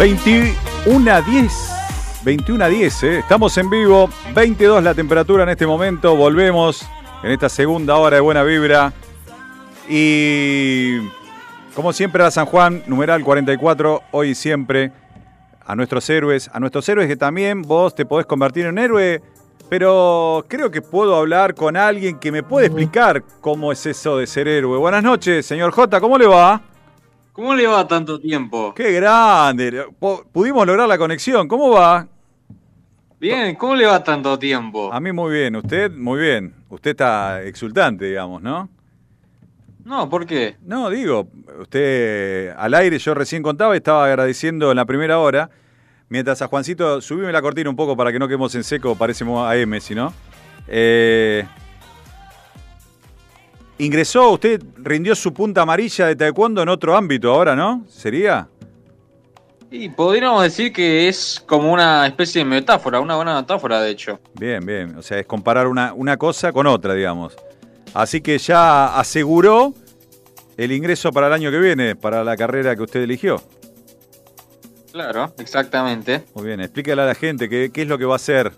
21 0.00 1.12
a 1.12 1.20
10. 1.20 1.52
21 2.24 2.64
a 2.64 2.68
10, 2.68 3.02
¿eh? 3.02 3.18
estamos 3.18 3.58
en 3.58 3.68
vivo. 3.68 4.08
22 4.34 4.82
la 4.82 4.94
temperatura 4.94 5.42
en 5.42 5.50
este 5.50 5.66
momento. 5.66 6.16
Volvemos 6.16 6.86
en 7.22 7.32
esta 7.32 7.50
segunda 7.50 7.96
hora 7.96 8.16
de 8.16 8.22
buena 8.22 8.42
vibra. 8.42 8.94
Y 9.90 11.00
como 11.74 11.92
siempre 11.92 12.24
a 12.24 12.30
San 12.30 12.46
Juan, 12.46 12.82
numeral 12.86 13.22
44, 13.22 14.04
hoy 14.12 14.30
y 14.30 14.34
siempre. 14.34 14.90
A 15.66 15.76
nuestros 15.76 16.08
héroes, 16.08 16.48
a 16.50 16.60
nuestros 16.60 16.88
héroes 16.88 17.06
que 17.06 17.16
también 17.18 17.60
vos 17.60 17.94
te 17.94 18.06
podés 18.06 18.24
convertir 18.24 18.64
en 18.64 18.78
héroe. 18.78 19.20
Pero 19.68 20.46
creo 20.48 20.70
que 20.70 20.80
puedo 20.80 21.14
hablar 21.14 21.54
con 21.54 21.76
alguien 21.76 22.18
que 22.18 22.32
me 22.32 22.42
puede 22.42 22.68
explicar 22.68 23.22
cómo 23.42 23.70
es 23.70 23.84
eso 23.84 24.16
de 24.16 24.26
ser 24.26 24.48
héroe. 24.48 24.78
Buenas 24.78 25.02
noches, 25.02 25.44
señor 25.44 25.72
J, 25.72 26.00
¿cómo 26.00 26.16
le 26.16 26.26
va? 26.26 26.69
¿Cómo 27.40 27.54
le 27.54 27.66
va 27.66 27.88
tanto 27.88 28.20
tiempo? 28.20 28.74
Qué 28.74 28.92
grande. 28.92 29.86
Pudimos 30.30 30.66
lograr 30.66 30.86
la 30.86 30.98
conexión. 30.98 31.48
¿Cómo 31.48 31.70
va? 31.70 32.06
Bien, 33.18 33.54
¿cómo 33.54 33.74
le 33.74 33.86
va 33.86 34.04
tanto 34.04 34.38
tiempo? 34.38 34.92
A 34.92 35.00
mí 35.00 35.10
muy 35.10 35.32
bien. 35.32 35.56
Usted 35.56 35.90
muy 35.90 36.20
bien. 36.20 36.54
Usted 36.68 36.90
está 36.90 37.42
exultante, 37.42 38.04
digamos, 38.04 38.42
¿no? 38.42 38.68
No, 39.86 40.06
¿por 40.10 40.26
qué? 40.26 40.58
No, 40.66 40.90
digo, 40.90 41.30
usted 41.58 42.50
al 42.58 42.74
aire 42.74 42.98
yo 42.98 43.14
recién 43.14 43.42
contaba 43.42 43.74
y 43.74 43.78
estaba 43.78 44.04
agradeciendo 44.04 44.70
en 44.70 44.76
la 44.76 44.84
primera 44.84 45.18
hora. 45.18 45.48
Mientras 46.10 46.42
a 46.42 46.46
Juancito, 46.46 47.00
subime 47.00 47.32
la 47.32 47.40
cortina 47.40 47.70
un 47.70 47.76
poco 47.76 47.96
para 47.96 48.12
que 48.12 48.18
no 48.18 48.28
quedemos 48.28 48.54
en 48.54 48.64
seco, 48.64 48.96
parecemos 48.96 49.50
AM, 49.50 49.80
si 49.80 49.94
no. 49.94 50.12
Eh, 50.68 51.46
ingresó, 53.80 54.30
usted 54.30 54.62
rindió 54.76 55.14
su 55.14 55.32
punta 55.32 55.62
amarilla 55.62 56.06
de 56.06 56.16
taekwondo 56.16 56.62
en 56.62 56.68
otro 56.68 56.96
ámbito 56.96 57.32
ahora, 57.32 57.56
¿no? 57.56 57.84
¿Sería? 57.88 58.48
Y 59.70 59.88
podríamos 59.88 60.42
decir 60.42 60.72
que 60.72 61.08
es 61.08 61.42
como 61.46 61.72
una 61.72 62.06
especie 62.06 62.40
de 62.40 62.44
metáfora, 62.44 63.00
una 63.00 63.16
buena 63.16 63.40
metáfora, 63.40 63.80
de 63.80 63.90
hecho. 63.90 64.18
Bien, 64.34 64.64
bien. 64.64 64.96
O 64.96 65.02
sea, 65.02 65.18
es 65.18 65.26
comparar 65.26 65.68
una, 65.68 65.92
una 65.94 66.16
cosa 66.16 66.52
con 66.52 66.66
otra, 66.66 66.94
digamos. 66.94 67.36
Así 67.94 68.20
que 68.20 68.36
ya 68.38 68.98
aseguró 68.98 69.72
el 70.56 70.72
ingreso 70.72 71.12
para 71.12 71.28
el 71.28 71.32
año 71.32 71.50
que 71.50 71.58
viene, 71.58 71.94
para 71.94 72.24
la 72.24 72.36
carrera 72.36 72.74
que 72.74 72.82
usted 72.82 73.00
eligió. 73.00 73.40
Claro, 74.92 75.32
exactamente. 75.38 76.24
Muy 76.34 76.46
bien, 76.46 76.60
explícale 76.60 77.02
a 77.02 77.06
la 77.06 77.14
gente 77.14 77.48
qué, 77.48 77.70
qué 77.72 77.82
es 77.82 77.88
lo 77.88 77.96
que 77.96 78.04
va 78.04 78.14
a 78.14 78.16
hacer, 78.16 78.52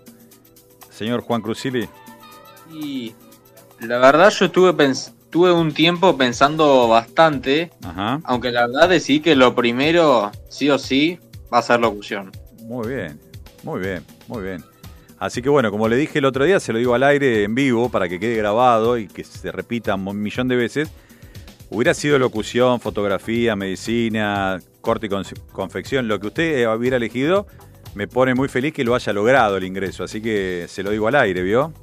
señor 0.89 1.21
Juan 1.21 1.41
Cruzili. 1.41 1.87
Y 2.71 3.13
la 3.87 3.97
verdad 3.99 4.29
yo 4.31 4.45
estuve 4.45 4.73
pens- 4.73 5.11
tuve 5.29 5.51
un 5.51 5.73
tiempo 5.73 6.17
pensando 6.17 6.87
bastante, 6.87 7.71
Ajá. 7.83 8.21
aunque 8.23 8.51
la 8.51 8.67
verdad 8.67 8.89
decidí 8.89 9.19
que 9.19 9.35
lo 9.35 9.55
primero, 9.55 10.31
sí 10.49 10.69
o 10.69 10.77
sí, 10.77 11.19
va 11.53 11.59
a 11.59 11.61
ser 11.61 11.79
locución. 11.79 12.31
Muy 12.63 12.87
bien, 12.87 13.19
muy 13.63 13.79
bien, 13.79 14.03
muy 14.27 14.43
bien. 14.43 14.63
Así 15.19 15.41
que 15.41 15.49
bueno, 15.49 15.71
como 15.71 15.87
le 15.87 15.95
dije 15.95 16.19
el 16.19 16.25
otro 16.25 16.43
día, 16.45 16.59
se 16.59 16.73
lo 16.73 16.79
digo 16.79 16.93
al 16.95 17.03
aire 17.03 17.43
en 17.43 17.55
vivo 17.55 17.89
para 17.89 18.09
que 18.09 18.19
quede 18.19 18.35
grabado 18.35 18.97
y 18.97 19.07
que 19.07 19.23
se 19.23 19.51
repita 19.51 19.95
un 19.95 20.21
millón 20.21 20.47
de 20.47 20.55
veces. 20.55 20.89
Hubiera 21.69 21.93
sido 21.93 22.19
locución, 22.19 22.79
fotografía, 22.79 23.55
medicina, 23.55 24.59
corte 24.81 25.07
y 25.07 25.09
con- 25.09 25.23
confección, 25.51 26.07
lo 26.07 26.19
que 26.19 26.27
usted 26.27 26.67
hubiera 26.75 26.97
elegido, 26.97 27.47
me 27.95 28.07
pone 28.07 28.35
muy 28.35 28.47
feliz 28.49 28.73
que 28.73 28.83
lo 28.83 28.95
haya 28.95 29.13
logrado 29.13 29.57
el 29.57 29.63
ingreso. 29.63 30.03
Así 30.03 30.21
que 30.21 30.65
se 30.67 30.83
lo 30.83 30.91
digo 30.91 31.07
al 31.07 31.15
aire, 31.15 31.41
¿vio? 31.41 31.73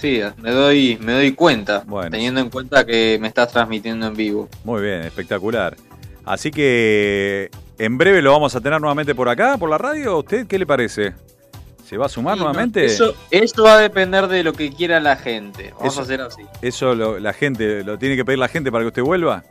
Sí, 0.00 0.20
me 0.36 0.52
doy, 0.52 0.96
me 1.00 1.12
doy 1.12 1.32
cuenta, 1.32 1.82
Bueno. 1.86 2.10
teniendo 2.10 2.40
en 2.40 2.50
cuenta 2.50 2.86
que 2.86 3.18
me 3.20 3.26
estás 3.28 3.50
transmitiendo 3.52 4.06
en 4.06 4.14
vivo. 4.14 4.48
Muy 4.64 4.82
bien, 4.82 5.02
espectacular. 5.02 5.76
Así 6.24 6.50
que 6.50 7.50
en 7.78 7.98
breve 7.98 8.22
lo 8.22 8.30
vamos 8.32 8.54
a 8.54 8.60
tener 8.60 8.80
nuevamente 8.80 9.14
por 9.14 9.28
acá, 9.28 9.56
por 9.58 9.68
la 9.70 9.78
radio. 9.78 10.12
¿A 10.12 10.18
usted 10.18 10.46
qué 10.46 10.58
le 10.58 10.66
parece? 10.66 11.14
¿Se 11.84 11.96
va 11.96 12.06
a 12.06 12.08
sumar 12.08 12.36
no, 12.36 12.44
nuevamente? 12.44 12.84
Eso, 12.84 13.14
eso 13.30 13.62
va 13.64 13.74
a 13.74 13.78
depender 13.78 14.28
de 14.28 14.44
lo 14.44 14.52
que 14.52 14.70
quiera 14.70 15.00
la 15.00 15.16
gente. 15.16 15.72
Vamos 15.78 15.94
Eso- 15.94 16.00
a 16.00 16.04
hacer 16.04 16.20
así. 16.20 16.42
Eso 16.62 16.94
lo- 16.94 17.18
la 17.18 17.32
gente, 17.32 17.82
lo 17.82 17.98
tiene 17.98 18.14
que 18.14 18.24
pedir 18.24 18.38
la 18.38 18.48
gente 18.48 18.70
para 18.70 18.84
que 18.84 18.88
usted 18.88 19.02
vuelva. 19.02 19.42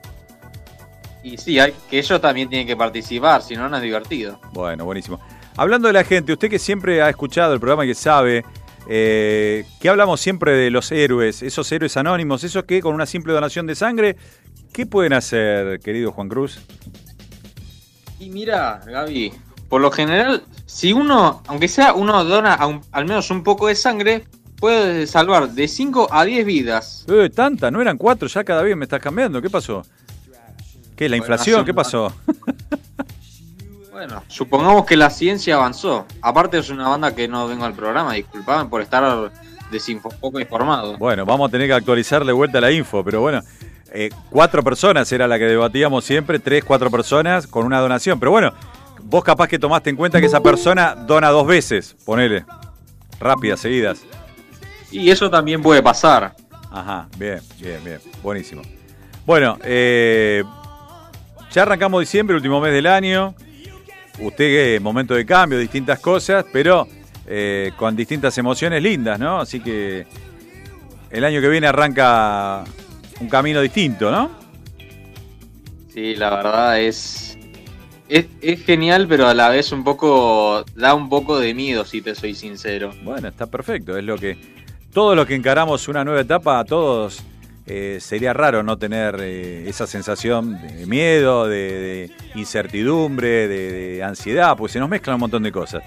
Y 1.23 1.37
sí, 1.37 1.59
hay, 1.59 1.73
que 1.89 1.97
ellos 1.99 2.21
también 2.21 2.47
tienen 2.47 2.67
que 2.67 2.77
participar, 2.77 3.41
si 3.41 3.55
no, 3.55 3.67
no 3.67 3.75
es 3.77 3.83
divertido. 3.83 4.39
Bueno, 4.53 4.85
buenísimo. 4.85 5.19
Hablando 5.57 5.87
de 5.87 5.93
la 5.93 6.03
gente, 6.03 6.31
usted 6.31 6.49
que 6.49 6.59
siempre 6.59 7.01
ha 7.01 7.09
escuchado 7.09 7.53
el 7.53 7.59
programa 7.59 7.83
y 7.83 7.89
que 7.89 7.95
sabe 7.95 8.45
eh, 8.89 9.65
que 9.79 9.89
hablamos 9.89 10.19
siempre 10.21 10.53
de 10.53 10.71
los 10.71 10.91
héroes, 10.91 11.41
esos 11.43 11.71
héroes 11.71 11.97
anónimos, 11.97 12.43
esos 12.43 12.63
que 12.65 12.81
con 12.81 12.93
una 12.95 13.05
simple 13.05 13.33
donación 13.33 13.67
de 13.67 13.75
sangre, 13.75 14.15
¿qué 14.73 14.85
pueden 14.85 15.13
hacer, 15.13 15.79
querido 15.79 16.11
Juan 16.11 16.29
Cruz? 16.29 16.59
Y 18.19 18.29
mira, 18.29 18.81
Gaby, 18.85 19.31
por 19.69 19.81
lo 19.81 19.91
general, 19.91 20.43
si 20.65 20.93
uno, 20.93 21.43
aunque 21.47 21.67
sea 21.67 21.93
uno 21.93 22.23
dona 22.23 22.65
un- 22.65 22.81
al 22.91 23.05
menos 23.05 23.29
un 23.29 23.43
poco 23.43 23.67
de 23.67 23.75
sangre, 23.75 24.23
puede 24.59 25.05
salvar 25.05 25.49
de 25.51 25.67
5 25.67 26.07
a 26.11 26.25
10 26.25 26.45
vidas. 26.45 27.05
Eh, 27.07 27.29
tanta, 27.29 27.69
no 27.69 27.79
eran 27.81 27.97
cuatro, 27.97 28.27
ya 28.27 28.43
cada 28.43 28.63
vez 28.63 28.75
me 28.75 28.85
estás 28.85 28.99
cambiando, 29.01 29.41
¿qué 29.41 29.49
pasó? 29.49 29.83
¿Qué, 30.95 31.07
la 31.09 31.17
inflación? 31.17 31.63
¿Qué 31.63 31.73
pasó? 31.75 32.11
Bueno, 33.97 34.21
supongamos 34.27 34.85
que 34.85 34.95
la 34.95 35.09
ciencia 35.09 35.55
avanzó. 35.55 36.05
Aparte 36.21 36.59
es 36.59 36.69
una 36.69 36.87
banda 36.87 37.15
que 37.15 37.27
no 37.27 37.47
vengo 37.47 37.65
al 37.65 37.73
programa, 37.73 38.13
disculpame 38.13 38.69
por 38.69 38.83
estar 38.83 39.31
desinfo 39.71 40.09
poco 40.09 40.39
informado. 40.39 40.99
Bueno, 40.99 41.25
vamos 41.25 41.49
a 41.49 41.51
tener 41.51 41.65
que 41.65 41.73
actualizar 41.73 42.23
de 42.23 42.31
vuelta 42.31 42.61
la 42.61 42.71
info, 42.71 43.03
pero 43.03 43.21
bueno, 43.21 43.41
eh, 43.91 44.11
cuatro 44.29 44.61
personas 44.61 45.11
era 45.11 45.27
la 45.27 45.39
que 45.39 45.45
debatíamos 45.45 46.05
siempre, 46.05 46.37
tres, 46.37 46.63
cuatro 46.63 46.91
personas 46.91 47.47
con 47.47 47.65
una 47.65 47.79
donación. 47.79 48.19
Pero 48.19 48.29
bueno, 48.29 48.53
vos 49.01 49.23
capaz 49.23 49.47
que 49.47 49.57
tomaste 49.57 49.89
en 49.89 49.95
cuenta 49.95 50.19
que 50.19 50.27
esa 50.27 50.41
persona 50.41 50.93
dona 50.93 51.29
dos 51.29 51.47
veces, 51.47 51.95
ponele, 52.05 52.45
rápidas, 53.19 53.61
seguidas. 53.61 54.03
Y 54.91 55.09
eso 55.09 55.27
también 55.31 55.63
puede 55.63 55.81
pasar. 55.81 56.35
Ajá, 56.69 57.07
bien, 57.17 57.41
bien, 57.59 57.83
bien, 57.83 57.99
buenísimo. 58.21 58.61
Bueno, 59.25 59.57
eh, 59.63 60.43
ya 61.51 61.63
arrancamos 61.63 61.99
diciembre, 62.01 62.35
último 62.35 62.61
mes 62.61 62.73
del 62.73 62.85
año. 62.85 63.33
Usted, 64.19 64.75
eh, 64.75 64.79
momento 64.79 65.13
de 65.13 65.25
cambio, 65.25 65.59
distintas 65.59 65.99
cosas, 65.99 66.45
pero 66.51 66.87
eh, 67.27 67.71
con 67.75 67.95
distintas 67.95 68.37
emociones 68.37 68.81
lindas, 68.81 69.19
¿no? 69.19 69.39
Así 69.39 69.59
que 69.59 70.07
el 71.11 71.23
año 71.23 71.39
que 71.41 71.49
viene 71.49 71.67
arranca 71.67 72.63
un 73.19 73.29
camino 73.29 73.61
distinto, 73.61 74.09
¿no? 74.09 74.31
Sí, 75.93 76.15
la 76.15 76.29
verdad 76.29 76.79
es, 76.79 77.37
es. 78.07 78.27
Es 78.41 78.63
genial, 78.63 79.07
pero 79.07 79.27
a 79.27 79.33
la 79.33 79.49
vez 79.49 79.71
un 79.71 79.83
poco. 79.83 80.63
da 80.75 80.93
un 80.93 81.09
poco 81.09 81.39
de 81.39 81.53
miedo, 81.53 81.85
si 81.85 82.01
te 82.01 82.15
soy 82.15 82.35
sincero. 82.35 82.91
Bueno, 83.03 83.27
está 83.27 83.47
perfecto. 83.47 83.97
Es 83.97 84.03
lo 84.03 84.17
que. 84.17 84.37
Todos 84.93 85.15
los 85.15 85.27
que 85.27 85.35
encaramos 85.35 85.87
una 85.87 86.03
nueva 86.03 86.21
etapa, 86.21 86.59
a 86.59 86.65
todos 86.65 87.21
eh, 87.67 87.99
sería 87.99 88.33
raro 88.33 88.63
no 88.63 88.77
tener 88.77 89.17
eh, 89.19 89.67
esa 89.67 89.85
sensación 89.85 90.59
de 90.61 90.85
miedo, 90.85 91.47
de, 91.47 91.57
de 91.57 92.11
incertidumbre, 92.35 93.47
de, 93.47 93.71
de 93.71 94.03
ansiedad, 94.03 94.55
pues 94.57 94.71
se 94.71 94.79
nos 94.79 94.89
mezclan 94.89 95.15
un 95.15 95.21
montón 95.21 95.43
de 95.43 95.51
cosas. 95.51 95.83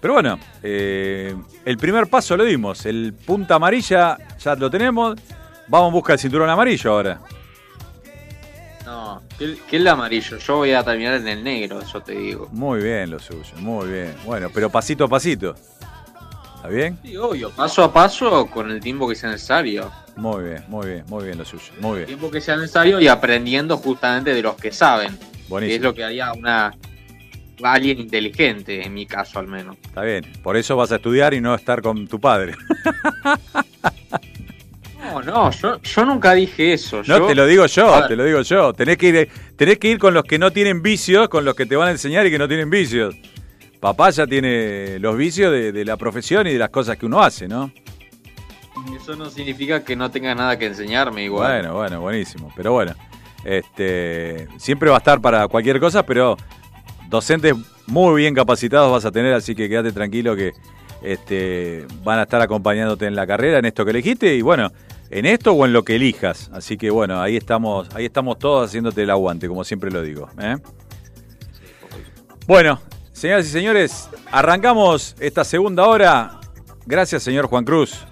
Pero 0.00 0.14
bueno, 0.14 0.38
eh, 0.62 1.34
el 1.64 1.78
primer 1.78 2.06
paso 2.06 2.36
lo 2.36 2.44
dimos. 2.44 2.86
El 2.86 3.12
punta 3.12 3.56
amarilla 3.56 4.16
ya 4.38 4.54
lo 4.54 4.70
tenemos. 4.70 5.16
Vamos 5.68 5.88
en 5.88 5.92
busca 5.94 6.12
del 6.12 6.20
cinturón 6.20 6.48
amarillo 6.48 6.92
ahora. 6.92 7.20
No, 8.84 9.22
que, 9.36 9.56
que 9.68 9.76
el 9.78 9.88
amarillo. 9.88 10.36
Yo 10.38 10.58
voy 10.58 10.72
a 10.72 10.84
terminar 10.84 11.14
en 11.14 11.26
el 11.26 11.42
negro, 11.42 11.80
eso 11.80 12.00
te 12.02 12.12
digo. 12.12 12.48
Muy 12.52 12.80
bien 12.80 13.10
lo 13.10 13.18
suyo, 13.18 13.52
muy 13.56 13.88
bien. 13.88 14.14
Bueno, 14.24 14.48
pero 14.54 14.70
pasito 14.70 15.06
a 15.06 15.08
pasito. 15.08 15.56
¿Está 16.56 16.68
bien? 16.68 16.98
Sí, 17.04 17.16
obvio. 17.16 17.50
Paso 17.50 17.84
a 17.84 17.92
paso 17.92 18.46
con 18.46 18.70
el 18.70 18.80
tiempo 18.80 19.08
que 19.08 19.14
sea 19.14 19.30
necesario. 19.30 19.90
Muy 20.16 20.44
bien, 20.44 20.64
muy 20.68 20.86
bien, 20.86 21.04
muy 21.08 21.24
bien 21.24 21.38
lo 21.38 21.44
suyo. 21.44 21.72
Muy 21.80 21.96
bien. 21.98 22.06
tiempo 22.06 22.30
que 22.30 22.40
sea 22.40 22.56
necesario 22.56 22.98
y 23.00 23.08
aprendiendo 23.08 23.76
justamente 23.76 24.32
de 24.34 24.42
los 24.42 24.56
que 24.56 24.72
saben. 24.72 25.18
Buenísimo. 25.48 25.68
Que 25.70 25.74
es 25.76 25.82
lo 25.82 25.94
que 25.94 26.04
haría 26.04 26.32
una 26.32 26.74
alguien 27.62 27.98
inteligente, 28.00 28.84
en 28.84 28.92
mi 28.94 29.06
caso 29.06 29.38
al 29.38 29.46
menos. 29.46 29.76
Está 29.84 30.02
bien. 30.02 30.24
Por 30.42 30.56
eso 30.56 30.76
vas 30.76 30.92
a 30.92 30.96
estudiar 30.96 31.32
y 31.34 31.40
no 31.40 31.54
estar 31.54 31.82
con 31.82 32.06
tu 32.08 32.20
padre. 32.20 32.54
No, 34.98 35.22
no, 35.22 35.50
yo, 35.52 35.80
yo 35.80 36.04
nunca 36.04 36.34
dije 36.34 36.72
eso. 36.72 36.96
No, 36.98 37.18
yo- 37.20 37.26
te 37.28 37.34
lo 37.36 37.46
digo 37.46 37.64
yo, 37.66 38.06
te 38.08 38.16
lo 38.16 38.24
digo 38.24 38.42
yo. 38.42 38.72
Tenés 38.72 38.98
que, 38.98 39.08
ir, 39.08 39.28
tenés 39.56 39.78
que 39.78 39.88
ir 39.88 39.98
con 39.98 40.12
los 40.12 40.24
que 40.24 40.36
no 40.38 40.50
tienen 40.50 40.82
vicios, 40.82 41.28
con 41.28 41.44
los 41.44 41.54
que 41.54 41.64
te 41.64 41.76
van 41.76 41.88
a 41.88 41.90
enseñar 41.92 42.26
y 42.26 42.30
que 42.30 42.38
no 42.38 42.48
tienen 42.48 42.68
vicios. 42.68 43.14
Papá 43.80 44.10
ya 44.10 44.26
tiene 44.26 44.98
los 44.98 45.16
vicios 45.16 45.52
de, 45.52 45.72
de 45.72 45.84
la 45.84 45.96
profesión 45.96 46.46
y 46.46 46.52
de 46.52 46.58
las 46.58 46.70
cosas 46.70 46.96
que 46.96 47.06
uno 47.06 47.22
hace, 47.22 47.46
¿no? 47.46 47.70
Eso 48.94 49.16
no 49.16 49.30
significa 49.30 49.84
que 49.84 49.96
no 49.96 50.10
tenga 50.10 50.34
nada 50.34 50.58
que 50.58 50.66
enseñarme 50.66 51.24
igual. 51.24 51.60
Bueno, 51.62 51.74
bueno, 51.74 52.00
buenísimo. 52.00 52.52
Pero 52.56 52.72
bueno, 52.72 52.94
este, 53.44 54.48
siempre 54.58 54.90
va 54.90 54.96
a 54.96 54.98
estar 54.98 55.20
para 55.20 55.48
cualquier 55.48 55.80
cosa, 55.80 56.04
pero 56.04 56.36
docentes 57.08 57.54
muy 57.86 58.20
bien 58.20 58.34
capacitados 58.34 58.90
vas 58.90 59.04
a 59.04 59.12
tener, 59.12 59.32
así 59.32 59.54
que 59.54 59.68
quédate 59.68 59.92
tranquilo 59.92 60.34
que 60.34 60.52
este, 61.02 61.86
van 62.02 62.18
a 62.18 62.22
estar 62.22 62.40
acompañándote 62.40 63.06
en 63.06 63.14
la 63.14 63.26
carrera, 63.26 63.58
en 63.58 63.64
esto 63.64 63.84
que 63.84 63.92
elegiste 63.92 64.34
y 64.34 64.42
bueno, 64.42 64.72
en 65.10 65.26
esto 65.26 65.52
o 65.52 65.64
en 65.64 65.72
lo 65.72 65.84
que 65.84 65.96
elijas. 65.96 66.50
Así 66.52 66.76
que 66.76 66.90
bueno, 66.90 67.20
ahí 67.20 67.36
estamos, 67.36 67.88
ahí 67.94 68.04
estamos 68.04 68.38
todos 68.38 68.68
haciéndote 68.68 69.02
el 69.02 69.10
aguante, 69.10 69.48
como 69.48 69.64
siempre 69.64 69.90
lo 69.90 70.02
digo. 70.02 70.28
¿eh? 70.40 70.56
Bueno, 72.46 72.80
señoras 73.16 73.46
y 73.46 73.50
señores, 73.50 74.10
arrancamos 74.30 75.16
esta 75.20 75.44
segunda 75.44 75.86
hora. 75.86 76.38
Gracias, 76.84 77.22
señor 77.22 77.46
Juan 77.46 77.64
Cruz, 77.64 78.04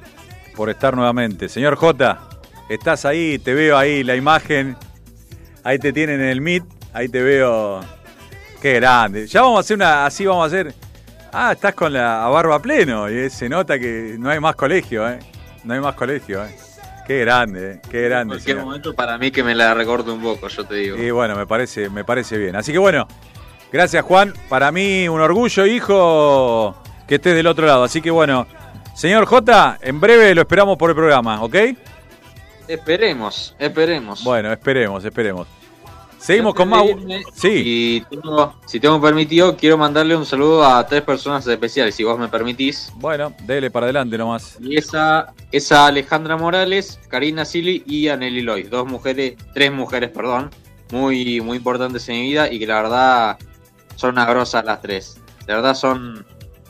por 0.57 0.71
estar 0.71 0.97
nuevamente. 0.97 1.49
Señor 1.49 1.77
J, 1.77 2.19
estás 2.69 3.05
ahí, 3.05 3.39
te 3.39 3.55
veo 3.55 3.77
ahí 3.77 4.03
la 4.03 4.17
imagen. 4.17 4.77
Ahí 5.63 5.79
te 5.79 5.93
tienen 5.93 6.21
en 6.21 6.29
el 6.29 6.41
Meet, 6.41 6.65
ahí 6.93 7.09
te 7.09 7.23
veo. 7.23 7.81
Qué 8.61 8.75
grande. 8.75 9.27
Ya 9.27 9.43
vamos 9.43 9.59
a 9.59 9.61
hacer 9.61 9.77
una, 9.77 10.07
así 10.07 10.27
vamos 10.27 10.45
a 10.45 10.47
hacer. 10.47 10.75
Ah, 11.33 11.53
estás 11.53 11.75
con 11.75 11.93
la 11.93 12.25
a 12.25 12.29
barba 12.29 12.61
pleno 12.61 13.11
y 13.11 13.29
se 13.29 13.49
nota 13.49 13.79
que 13.79 14.17
no 14.19 14.31
hay 14.31 14.41
más 14.41 14.55
colegio, 14.57 15.09
¿eh? 15.09 15.19
No 15.65 15.75
hay 15.75 15.81
más 15.81 15.95
colegio, 15.95 16.45
¿eh? 16.45 16.55
Qué 17.07 17.21
grande, 17.21 17.73
¿eh? 17.73 17.81
Qué 17.91 18.05
En 18.05 18.09
grande. 18.11 18.35
cualquier 18.35 18.57
señor. 18.57 18.67
momento 18.67 18.95
para 18.95 19.19
mí 19.19 19.31
que 19.31 19.43
me 19.43 19.55
la 19.55 19.75
recorte 19.75 20.11
un 20.11 20.23
poco, 20.23 20.49
yo 20.49 20.65
te 20.65 20.77
digo. 20.77 20.97
Y 20.97 21.11
bueno, 21.11 21.37
me 21.37 21.47
parece, 21.47 21.91
me 21.91 22.05
parece 22.05 22.39
bien. 22.39 22.57
Así 22.57 22.73
que 22.73 22.79
bueno, 22.79 23.07
gracias 23.75 24.05
Juan. 24.05 24.33
Para 24.49 24.71
mí 24.71 25.09
un 25.09 25.21
orgullo, 25.21 25.67
hijo, 25.67 26.77
que 27.09 27.17
estés 27.17 27.35
del 27.35 27.49
otro 27.49 27.67
lado. 27.67 27.83
Así 27.85 28.01
que 28.01 28.11
bueno, 28.11 28.47
señor 28.95 29.27
J, 29.27 29.79
en 29.83 30.01
breve 30.01 30.35
lo 30.35 30.43
esperamos 30.43 30.79
por 30.79 30.91
el 30.91 30.97
programa, 30.97 31.43
¿ok? 31.43 31.57
Esperemos, 32.69 33.55
esperemos. 33.59 34.25
Bueno, 34.25 34.53
esperemos, 34.53 35.05
esperemos. 35.05 35.47
Seguimos 36.19 36.55
con 36.55 36.71
más. 36.71 36.85
Sí. 37.35 37.63
Y 37.67 38.01
tengo- 38.09 38.55
si 38.65 38.81
tengo 38.81 38.99
permitido, 38.99 39.55
quiero 39.59 39.77
mandarle 39.77 40.17
un 40.17 40.25
saludo 40.25 40.65
a 40.65 40.87
tres 40.87 41.03
personas 41.03 41.47
especiales, 41.47 41.95
si 41.95 42.03
vos 42.03 42.19
me 42.19 42.29
permitís. 42.29 42.91
Bueno, 42.95 43.35
dele 43.43 43.71
para 43.71 43.85
adelante 43.85 44.17
nomás. 44.17 44.57
Y 44.63 44.79
esa, 44.79 45.35
esa 45.53 45.85
Alejandra 45.85 46.39
Morales, 46.39 46.99
Karina 47.09 47.45
Silly 47.45 47.83
y 47.87 48.09
Anely 48.09 48.41
Loy. 48.41 48.63
Dos 48.63 48.87
mujeres, 48.87 49.35
tres 49.53 49.71
mujeres, 49.71 50.09
perdón, 50.09 50.49
muy, 50.93 51.43
muy 51.43 51.59
importantes 51.59 52.09
en 52.09 52.15
mi 52.17 52.23
vida 52.29 52.51
y 52.51 52.59
que 52.59 52.67
la 52.69 52.77
verdad 52.81 53.39
son 53.97 54.11
una 54.19 54.27
las 54.65 54.81
tres. 54.81 55.21
La 55.47 55.57
verdad 55.57 55.75
son, 55.75 56.25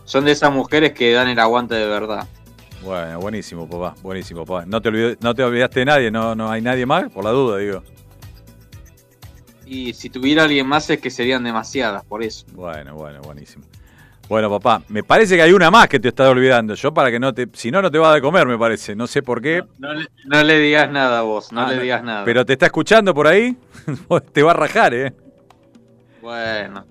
son 0.05 0.25
de 0.25 0.33
esas 0.33 0.53
mujeres 0.53 0.93
que 0.93 1.13
dan 1.13 1.29
el 1.29 1.39
aguante 1.39 1.75
de 1.75 1.87
verdad. 1.87 2.27
Bueno, 2.83 3.19
buenísimo, 3.19 3.69
papá. 3.69 3.95
Buenísimo, 4.03 4.45
papá. 4.45 4.65
No 4.67 4.81
te, 4.81 4.91
olvid- 4.91 5.17
no 5.21 5.35
te 5.35 5.43
olvidaste 5.43 5.81
de 5.81 5.87
nadie, 5.87 6.11
no, 6.11 6.35
no 6.35 6.51
hay 6.51 6.61
nadie 6.61 6.85
más, 6.85 7.11
por 7.11 7.25
la 7.25 7.31
duda, 7.31 7.59
digo. 7.59 7.83
Y 9.67 9.95
si 9.95 10.11
tuviera 10.11 10.45
alguien 10.45 10.67
más 10.67 10.91
es 10.91 11.01
que 11.01 11.11
serían 11.11 11.43
demasiadas, 11.43 12.05
por 12.05 12.23
eso. 12.23 12.45
Bueno, 12.53 12.95
bueno, 12.95 13.23
buenísimo. 13.23 13.65
Bueno, 14.29 14.49
papá, 14.51 14.83
me 14.89 15.03
parece 15.03 15.37
que 15.37 15.43
hay 15.43 15.53
una 15.53 15.71
más 15.71 15.87
que 15.89 16.01
te 16.01 16.09
estás 16.09 16.29
olvidando. 16.29 16.75
Yo 16.75 16.93
para 16.95 17.11
que 17.11 17.21
no 17.21 17.33
te. 17.35 17.47
Si 17.53 17.71
no, 17.71 17.83
no 17.83 17.91
te 17.91 17.99
va 17.99 18.11
a 18.11 18.15
de 18.15 18.21
comer, 18.23 18.47
me 18.47 18.59
parece. 18.59 18.95
No 18.97 19.07
sé 19.07 19.23
por 19.23 19.41
qué. 19.43 19.63
No 19.79 19.93
le, 19.93 20.07
no 20.27 20.43
le 20.43 20.59
digas 20.59 20.91
nada 20.91 21.23
vos, 21.23 21.53
no 21.53 21.63
Ah, 21.63 21.71
le 21.73 21.81
digas 21.81 22.03
nada. 22.03 22.25
Pero 22.25 22.45
te 22.45 22.55
está 22.55 22.67
escuchando 22.67 23.15
por 23.15 23.27
ahí. 23.27 23.57
te 24.33 24.43
va 24.43 24.53
a 24.53 24.55
rajar, 24.55 24.95
¿eh? 24.95 25.13
Bueno, 26.23 26.87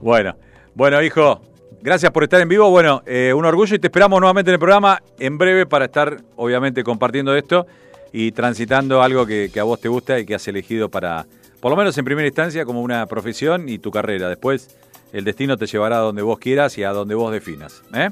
Bueno, 0.00 0.36
bueno, 0.74 1.02
hijo, 1.02 1.40
gracias 1.82 2.12
por 2.12 2.22
estar 2.22 2.40
en 2.40 2.48
vivo. 2.48 2.70
Bueno, 2.70 3.02
eh, 3.06 3.32
un 3.34 3.44
orgullo 3.44 3.74
y 3.74 3.78
te 3.78 3.88
esperamos 3.88 4.20
nuevamente 4.20 4.50
en 4.50 4.54
el 4.54 4.58
programa 4.58 5.02
en 5.18 5.38
breve 5.38 5.66
para 5.66 5.86
estar, 5.86 6.18
obviamente, 6.36 6.84
compartiendo 6.84 7.34
esto 7.34 7.66
y 8.12 8.32
transitando 8.32 9.02
algo 9.02 9.26
que, 9.26 9.50
que 9.52 9.60
a 9.60 9.64
vos 9.64 9.80
te 9.80 9.88
gusta 9.88 10.18
y 10.18 10.26
que 10.26 10.34
has 10.34 10.46
elegido 10.48 10.88
para, 10.88 11.26
por 11.60 11.70
lo 11.70 11.76
menos 11.76 11.96
en 11.98 12.04
primera 12.04 12.26
instancia, 12.26 12.64
como 12.64 12.82
una 12.82 13.06
profesión 13.06 13.68
y 13.68 13.78
tu 13.78 13.90
carrera. 13.90 14.28
Después, 14.28 14.76
el 15.12 15.24
destino 15.24 15.56
te 15.56 15.66
llevará 15.66 15.96
a 15.96 16.00
donde 16.00 16.22
vos 16.22 16.38
quieras 16.38 16.76
y 16.78 16.84
a 16.84 16.90
donde 16.90 17.14
vos 17.14 17.32
definas. 17.32 17.82
¿eh? 17.94 18.10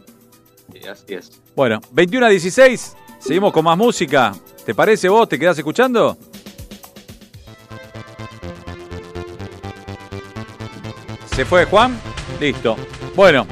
sí, 0.73 0.89
así 0.89 1.15
es. 1.15 1.43
Bueno, 1.55 1.81
21 1.93 2.27
a 2.27 2.29
16, 2.29 2.97
seguimos 3.19 3.53
con 3.53 3.65
más 3.65 3.77
música. 3.77 4.33
¿Te 4.65 4.75
parece 4.75 5.09
vos? 5.09 5.29
¿Te 5.29 5.39
quedás 5.39 5.59
escuchando? 5.59 6.17
¿Se 11.35 11.45
fue 11.45 11.65
Juan? 11.65 11.99
Listo. 12.41 12.77
Bueno. 13.17 13.45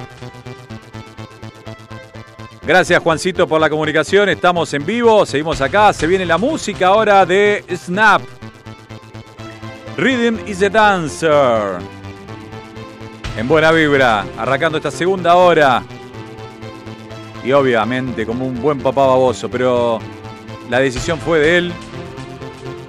Gracias 2.65 3.03
Juancito 3.03 3.49
por 3.49 3.61
la 3.61 3.69
comunicación. 3.69 4.29
Estamos 4.29 4.73
en 4.73 4.87
vivo, 4.87 5.27
seguimos 5.27 5.61
acá. 5.61 5.93
Se 5.93 6.07
viene 6.07 6.25
la 6.25 6.39
música 6.39 6.87
ahora 6.87 7.27
de 7.27 7.65
Snap. 7.75 8.23
Rhythm 9.97 10.47
is 10.47 10.63
a 10.63 10.69
dancer. 10.69 11.81
En 13.37 13.49
buena 13.49 13.73
vibra, 13.73 14.27
arrancando 14.39 14.79
esta 14.79 14.93
segunda 14.93 15.35
hora. 15.35 15.83
Y 17.45 17.51
obviamente 17.51 18.25
como 18.25 18.47
un 18.47 18.63
buen 18.63 18.79
papá 18.79 19.07
baboso, 19.09 19.51
pero 19.51 19.99
la 20.71 20.79
decisión 20.79 21.19
fue 21.19 21.41
de 21.41 21.59
él. 21.59 21.73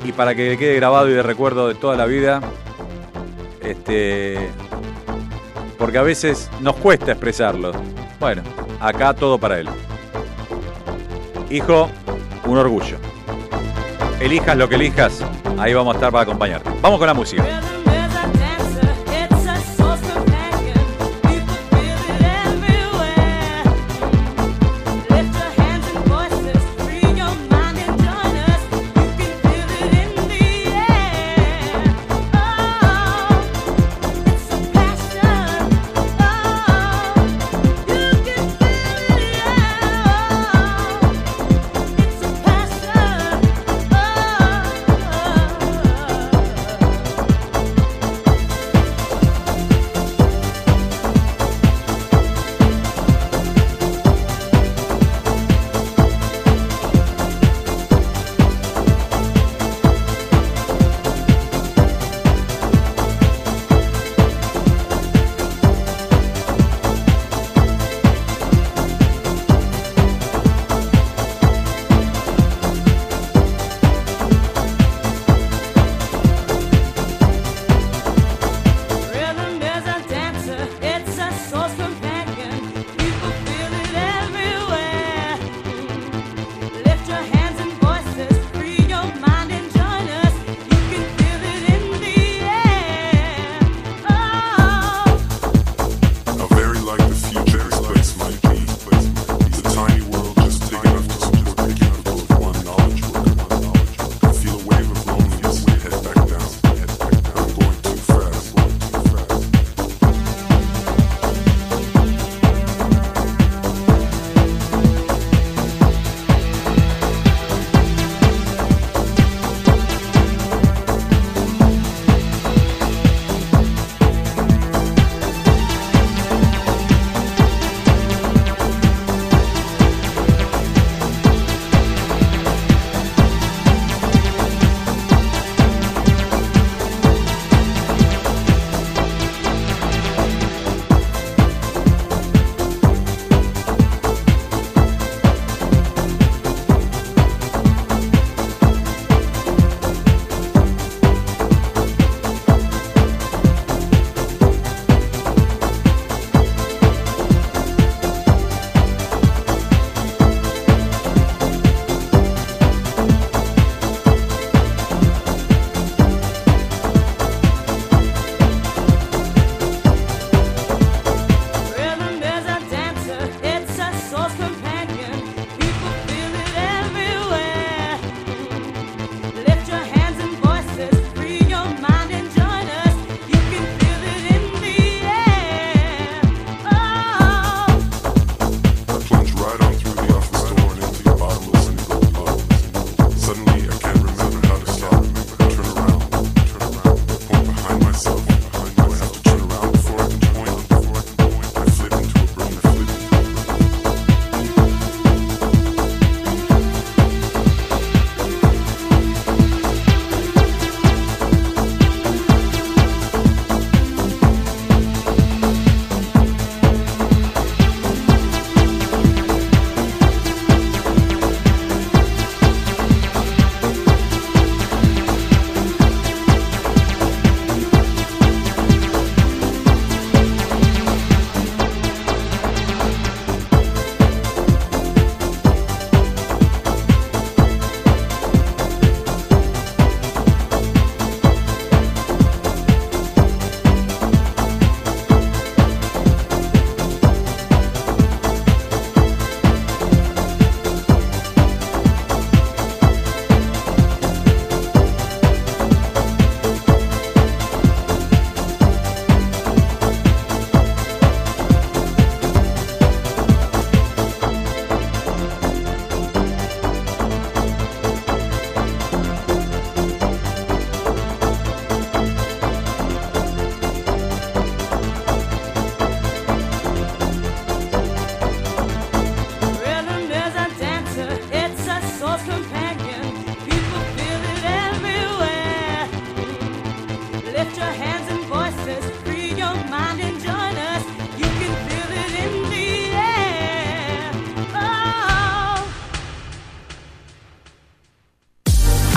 Y 0.06 0.12
para 0.12 0.36
que 0.36 0.56
quede 0.56 0.76
grabado 0.76 1.10
y 1.10 1.14
de 1.14 1.24
recuerdo 1.24 1.68
de 1.68 1.74
toda 1.74 1.96
la 1.96 2.06
vida, 2.06 2.42
este, 3.64 4.50
porque 5.78 5.98
a 5.98 6.02
veces 6.02 6.50
nos 6.62 6.76
cuesta 6.76 7.12
expresarlo. 7.12 7.72
Bueno, 8.20 8.42
acá 8.80 9.14
todo 9.14 9.38
para 9.38 9.60
él. 9.60 9.68
Hijo, 11.50 11.90
un 12.46 12.58
orgullo. 12.58 12.98
Elijas 14.20 14.56
lo 14.56 14.70
que 14.70 14.76
elijas, 14.76 15.24
ahí 15.60 15.74
vamos 15.74 15.96
a 15.96 15.98
estar 15.98 16.12
para 16.12 16.24
acompañarte. 16.24 16.70
Vamos 16.82 17.00
con 17.00 17.08
la 17.08 17.14
música. 17.14 17.44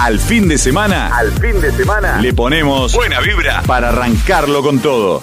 Al 0.07 0.21
fin 0.21 0.47
de 0.47 0.57
semana, 0.57 1.09
Al 1.09 1.33
fin 1.33 1.61
de 1.61 1.73
semana. 1.73 2.21
le 2.21 2.33
ponemos 2.33 2.95
buena 2.95 3.19
vibra 3.19 3.63
para 3.67 3.89
arrancarlo 3.89 4.63
con 4.63 4.79
todo. 4.79 5.21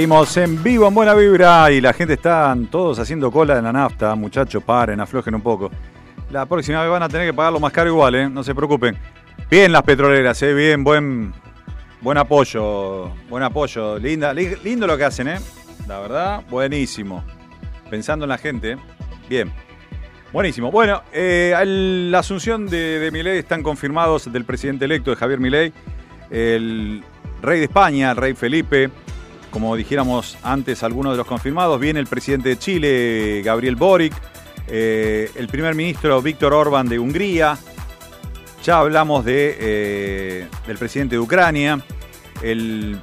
Seguimos 0.00 0.34
en 0.38 0.62
vivo 0.62 0.88
en 0.88 0.94
Buena 0.94 1.12
Vibra 1.12 1.70
y 1.70 1.78
la 1.78 1.92
gente 1.92 2.14
está 2.14 2.56
todos 2.70 2.98
haciendo 2.98 3.30
cola 3.30 3.58
en 3.58 3.64
la 3.64 3.70
nafta. 3.70 4.14
Muchachos, 4.14 4.62
paren, 4.64 4.98
aflojen 4.98 5.34
un 5.34 5.42
poco. 5.42 5.70
La 6.30 6.46
próxima 6.46 6.80
vez 6.80 6.90
van 6.90 7.02
a 7.02 7.08
tener 7.10 7.26
que 7.26 7.34
pagarlo 7.34 7.60
más 7.60 7.70
caro 7.70 7.90
igual, 7.90 8.14
¿eh? 8.14 8.26
no 8.30 8.42
se 8.42 8.54
preocupen. 8.54 8.96
Bien 9.50 9.70
las 9.70 9.82
petroleras, 9.82 10.40
¿eh? 10.42 10.54
bien, 10.54 10.82
buen, 10.82 11.34
buen 12.00 12.16
apoyo, 12.16 13.10
buen 13.28 13.42
apoyo. 13.42 13.98
Linda, 13.98 14.32
li- 14.32 14.56
lindo 14.64 14.86
lo 14.86 14.96
que 14.96 15.04
hacen, 15.04 15.28
¿eh? 15.28 15.38
la 15.86 16.00
verdad, 16.00 16.42
buenísimo. 16.48 17.22
Pensando 17.90 18.24
en 18.24 18.30
la 18.30 18.38
gente, 18.38 18.70
¿eh? 18.72 18.76
bien. 19.28 19.52
Buenísimo. 20.32 20.70
Bueno, 20.70 21.02
eh, 21.12 21.52
la 22.10 22.20
asunción 22.20 22.66
de, 22.68 23.00
de 23.00 23.10
Milei 23.10 23.36
están 23.36 23.62
confirmados 23.62 24.32
del 24.32 24.46
presidente 24.46 24.86
electo 24.86 25.10
de 25.10 25.16
Javier 25.16 25.40
Milei, 25.40 25.74
el 26.30 27.04
rey 27.42 27.58
de 27.58 27.64
España, 27.66 28.12
el 28.12 28.16
rey 28.16 28.32
Felipe, 28.32 28.88
como 29.50 29.76
dijéramos 29.76 30.38
antes, 30.42 30.82
algunos 30.82 31.12
de 31.12 31.18
los 31.18 31.26
confirmados. 31.26 31.80
Viene 31.80 32.00
el 32.00 32.06
presidente 32.06 32.50
de 32.50 32.58
Chile, 32.58 33.42
Gabriel 33.44 33.76
Boric, 33.76 34.14
eh, 34.68 35.30
el 35.34 35.48
primer 35.48 35.74
ministro 35.74 36.22
Víctor 36.22 36.52
Orban 36.54 36.88
de 36.88 36.98
Hungría. 36.98 37.58
Ya 38.64 38.78
hablamos 38.78 39.24
eh, 39.26 40.46
del 40.66 40.78
presidente 40.78 41.16
de 41.16 41.20
Ucrania, 41.20 41.80
el 42.42 42.98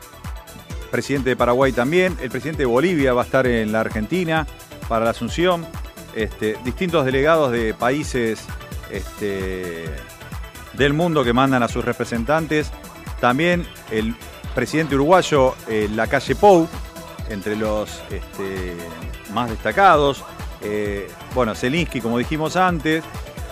presidente 0.91 1.31
de 1.31 1.35
Paraguay 1.35 1.71
también, 1.71 2.15
el 2.21 2.29
presidente 2.29 2.63
de 2.63 2.67
Bolivia 2.67 3.13
va 3.13 3.23
a 3.23 3.25
estar 3.25 3.47
en 3.47 3.71
la 3.71 3.81
Argentina 3.81 4.45
para 4.87 5.03
la 5.03 5.11
Asunción, 5.11 5.65
este, 6.15 6.57
distintos 6.63 7.05
delegados 7.05 7.51
de 7.51 7.73
países 7.73 8.45
este, 8.91 9.85
del 10.73 10.93
mundo 10.93 11.23
que 11.23 11.33
mandan 11.33 11.63
a 11.63 11.67
sus 11.67 11.83
representantes, 11.83 12.71
también 13.19 13.65
el 13.91 14.15
presidente 14.57 14.95
uruguayo, 14.95 15.53
eh, 15.67 15.87
la 15.93 16.07
calle 16.07 16.33
Pou, 16.33 16.67
entre 17.29 17.55
los 17.55 18.01
este, 18.09 18.75
más 19.31 19.51
destacados, 19.51 20.23
eh, 20.63 21.07
bueno, 21.35 21.53
Zelinsky, 21.53 22.01
como 22.01 22.17
dijimos 22.17 22.55
antes, 22.55 23.03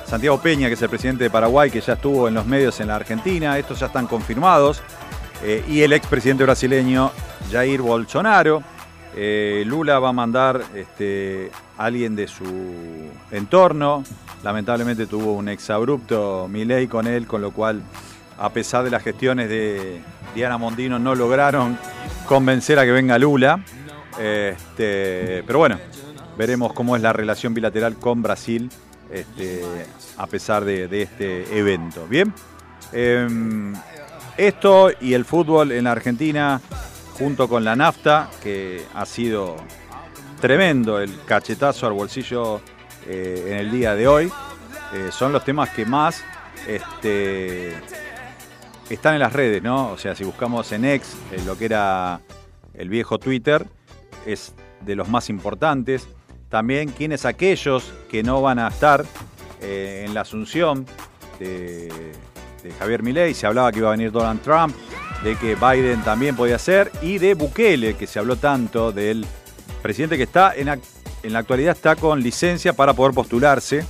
Santiago 0.07 0.41
Peña, 0.41 0.67
que 0.67 0.73
es 0.73 0.81
el 0.81 0.89
presidente 0.89 1.23
de 1.23 1.29
Paraguay, 1.29 1.69
que 1.69 1.79
ya 1.79 1.93
estuvo 1.93 2.27
en 2.27 2.33
los 2.33 2.47
medios 2.47 2.79
en 2.79 2.87
la 2.87 2.95
Argentina, 2.95 3.55
estos 3.59 3.81
ya 3.81 3.85
están 3.85 4.07
confirmados, 4.07 4.81
eh, 5.43 5.63
y 5.67 5.83
el 5.83 5.93
expresidente 5.93 6.43
brasileño 6.43 7.11
Jair 7.51 7.81
Bolsonaro. 7.83 8.63
Lula 9.15 9.99
va 9.99 10.09
a 10.09 10.13
mandar 10.13 10.61
este, 10.75 11.51
a 11.77 11.85
alguien 11.85 12.15
de 12.15 12.27
su 12.27 12.43
entorno. 13.31 14.03
Lamentablemente 14.43 15.05
tuvo 15.05 15.33
un 15.33 15.49
exabrupto 15.49 16.49
Milei 16.49 16.87
con 16.87 17.07
él, 17.07 17.25
con 17.25 17.41
lo 17.41 17.51
cual, 17.51 17.81
a 18.37 18.49
pesar 18.49 18.83
de 18.83 18.91
las 18.91 19.03
gestiones 19.03 19.49
de 19.49 20.01
Diana 20.33 20.57
Mondino, 20.57 20.99
no 20.99 21.15
lograron 21.15 21.77
convencer 22.27 22.79
a 22.79 22.85
que 22.85 22.91
venga 22.91 23.17
Lula. 23.17 23.63
Este, 24.19 25.43
pero 25.45 25.59
bueno, 25.59 25.79
veremos 26.37 26.73
cómo 26.73 26.95
es 26.95 27.01
la 27.01 27.13
relación 27.13 27.53
bilateral 27.53 27.95
con 27.95 28.21
Brasil 28.21 28.69
este, 29.11 29.61
a 30.17 30.27
pesar 30.27 30.63
de, 30.65 31.01
este 31.01 31.57
evento. 31.57 32.07
Bien, 32.07 32.33
Em, 32.91 33.73
esto 34.37 34.89
y 35.01 35.13
el 35.13 35.25
fútbol 35.25 35.71
en 35.71 35.85
la 35.85 35.91
Argentina, 35.91 36.61
junto 37.17 37.47
con 37.47 37.63
la 37.63 37.75
nafta, 37.75 38.29
que 38.41 38.85
ha 38.93 39.05
sido 39.05 39.57
tremendo 40.39 40.99
el 40.99 41.23
cachetazo 41.25 41.87
al 41.87 41.93
bolsillo 41.93 42.61
eh, 43.07 43.47
en 43.49 43.57
el 43.57 43.71
día 43.71 43.95
de 43.95 44.07
hoy, 44.07 44.31
eh, 44.93 45.09
son 45.11 45.33
los 45.33 45.43
temas 45.43 45.69
que 45.71 45.85
más 45.85 46.23
este, 46.67 47.73
están 48.89 49.13
en 49.15 49.19
las 49.19 49.33
redes, 49.33 49.63
¿no? 49.63 49.91
O 49.91 49.97
sea, 49.97 50.15
si 50.15 50.23
buscamos 50.23 50.71
en 50.71 50.85
X, 50.85 51.15
en 51.31 51.45
lo 51.45 51.57
que 51.57 51.65
era 51.65 52.21
el 52.73 52.89
viejo 52.89 53.17
Twitter, 53.17 53.65
es 54.25 54.53
de 54.81 54.95
los 54.95 55.09
más 55.09 55.29
importantes. 55.29 56.07
También 56.49 56.89
quiénes 56.89 57.25
aquellos 57.25 57.91
que 58.09 58.23
no 58.23 58.41
van 58.41 58.59
a 58.59 58.67
estar 58.67 59.05
eh, 59.61 60.03
en 60.05 60.13
la 60.13 60.21
asunción 60.21 60.85
de, 61.39 61.91
Javier 62.79 63.03
Milei. 63.03 63.35
Se 63.35 63.45
hablaba 63.45 63.71
que 63.71 63.77
iba 63.79 63.89
a 63.89 63.91
venir 63.91 64.11
Donald 64.11 64.41
Trump, 64.41 64.75
de 65.23 65.35
que 65.35 65.55
Biden 65.55 66.01
también 66.01 66.35
podía 66.35 66.57
ser, 66.57 66.91
y 67.01 67.19
de 67.19 67.35
Bukele, 67.35 67.95
que 67.95 68.07
se 68.07 68.17
habló 68.17 68.37
tanto 68.37 68.91
del 68.91 69.23
presidente 69.83 70.17
que 70.17 70.23
está 70.23 70.55
en, 70.55 70.65
la 70.65 71.39
actualidad 71.39 71.75
está 71.75 71.95
con 71.95 72.21
licencia 72.23 72.73
para 72.73 72.93
poder 72.93 73.13
postularse 73.13 73.85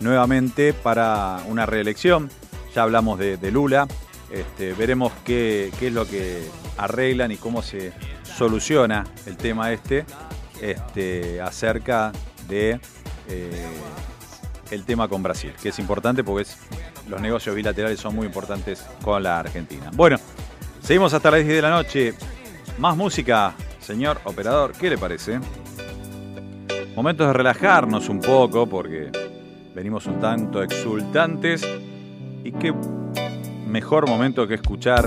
nuevamente 0.00 0.72
para 0.72 1.42
una 1.46 1.66
reelección. 1.66 2.30
Ya 2.74 2.84
hablamos 2.84 3.18
de 3.18 3.50
Lula. 3.50 3.86
Este, 4.30 4.72
veremos 4.72 5.12
qué, 5.24 5.70
qué 5.78 5.88
es 5.88 5.92
lo 5.92 6.06
que 6.06 6.48
arreglan 6.76 7.30
y 7.30 7.36
cómo 7.36 7.62
se 7.62 7.92
soluciona 8.24 9.04
el 9.26 9.36
tema 9.36 9.72
este, 9.72 10.04
este 10.60 11.40
acerca 11.40 12.12
de 12.48 12.80
eh, 13.28 13.66
el 14.70 14.84
tema 14.84 15.08
con 15.08 15.22
Brasil, 15.22 15.52
que 15.62 15.68
es 15.68 15.78
importante 15.78 16.24
porque 16.24 16.48
los 17.08 17.20
negocios 17.20 17.54
bilaterales 17.54 18.00
son 18.00 18.14
muy 18.16 18.26
importantes 18.26 18.84
con 19.02 19.22
la 19.22 19.38
Argentina. 19.38 19.90
Bueno, 19.94 20.16
seguimos 20.82 21.14
hasta 21.14 21.30
las 21.30 21.40
10 21.40 21.54
de 21.54 21.62
la 21.62 21.70
noche. 21.70 22.14
Más 22.78 22.96
música, 22.96 23.54
señor 23.80 24.20
operador, 24.24 24.72
¿qué 24.72 24.90
le 24.90 24.98
parece? 24.98 25.38
Momentos 26.94 27.26
de 27.28 27.32
relajarnos 27.32 28.08
un 28.08 28.20
poco 28.20 28.66
porque 28.66 29.10
venimos 29.74 30.06
un 30.06 30.18
tanto 30.18 30.62
exultantes 30.62 31.66
y 32.42 32.52
qué 32.52 32.72
mejor 33.76 34.08
momento 34.08 34.48
que 34.48 34.54
escuchar 34.54 35.06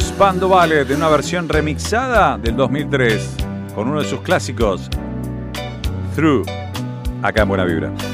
Spando 0.00 0.48
Ballet 0.48 0.90
en 0.90 0.96
una 0.96 1.08
versión 1.08 1.48
remixada 1.48 2.36
del 2.36 2.56
2003 2.56 3.36
con 3.72 3.86
uno 3.86 4.02
de 4.02 4.08
sus 4.08 4.20
clásicos 4.22 4.90
Through 6.16 6.44
acá 7.22 7.42
en 7.42 7.48
Buena 7.48 7.64
Vibra. 7.64 8.13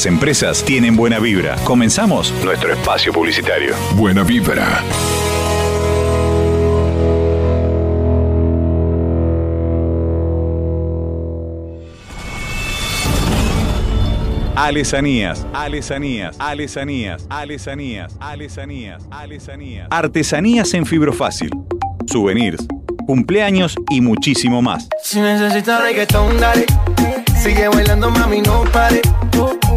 muchas 0.00 0.06
empresas 0.06 0.64
tienen 0.64 0.96
buena 0.96 1.18
vibra. 1.18 1.56
Comenzamos 1.64 2.32
nuestro 2.42 2.72
espacio 2.72 3.12
publicitario. 3.12 3.74
Buena 3.96 4.22
vibra. 4.22 4.82
Alesanías, 14.56 15.46
alesanías, 15.52 16.36
alesanías, 16.38 17.26
alesanías, 17.28 18.16
alesanías, 18.20 19.02
alesanías. 19.10 19.88
Artesanías 19.90 20.72
en 20.74 20.86
fibro 20.86 21.12
fácil. 21.12 21.50
Souvenirs, 22.06 22.66
cumpleaños 23.06 23.74
y 23.90 24.00
muchísimo 24.00 24.62
más. 24.62 24.88
Si 25.02 25.20
necesitas 25.20 25.82
reggaetón. 25.82 26.38
Sigue 27.42 27.68
bailando, 27.68 28.10
mami, 28.10 28.42
no 28.42 28.64
pare. 28.72 29.00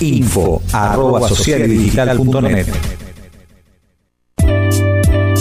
Info 0.00 0.62
arroba 0.72 1.28
socialdigital.net 1.28 2.66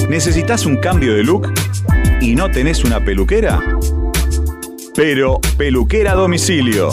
¿Necesitas 0.09 0.65
un 0.65 0.77
cambio 0.77 1.13
de 1.13 1.23
look 1.23 1.51
y 2.21 2.35
no 2.35 2.49
tenés 2.49 2.83
una 2.83 3.03
peluquera? 3.03 3.61
Pero 4.95 5.41
Peluquera 5.57 6.13
Domicilio. 6.13 6.89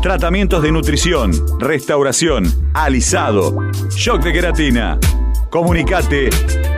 Tratamientos 0.00 0.62
de 0.62 0.72
nutrición, 0.72 1.32
restauración, 1.58 2.44
alisado, 2.72 3.54
shock 3.90 4.22
de 4.22 4.32
queratina. 4.32 4.98
Comunicate 5.50 6.30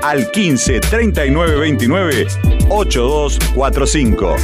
al 0.03 0.31
15 0.33 0.81
39 0.81 1.57
29 1.57 2.27
8245. 2.69 4.37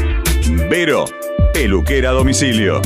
Vero, 0.70 1.06
peluquera 1.52 2.10
domicilio. 2.12 2.80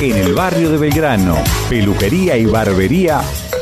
En 0.00 0.16
el 0.16 0.34
barrio 0.34 0.70
de 0.70 0.76
Belgrano, 0.76 1.36
peluquería 1.68 2.36
y 2.36 2.46
barbería 2.46 3.20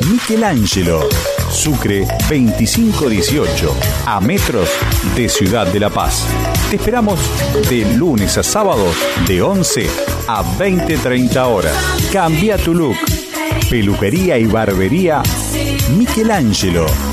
Michelangelo. 0.09 1.07
Sucre 1.51 2.07
2518, 2.27 3.75
a 4.07 4.19
metros 4.19 4.67
de 5.15 5.29
Ciudad 5.29 5.67
de 5.67 5.79
La 5.79 5.91
Paz. 5.91 6.25
Te 6.71 6.77
esperamos 6.77 7.19
de 7.69 7.85
lunes 7.95 8.35
a 8.39 8.43
sábado 8.43 8.85
de 9.27 9.43
11 9.43 9.87
a 10.27 10.43
20-30 10.57 11.37
horas. 11.45 11.75
Cambia 12.11 12.57
tu 12.57 12.73
look. 12.73 12.97
Peluquería 13.69 14.37
y 14.37 14.45
barbería 14.45 15.21
Michelangelo. 15.95 17.12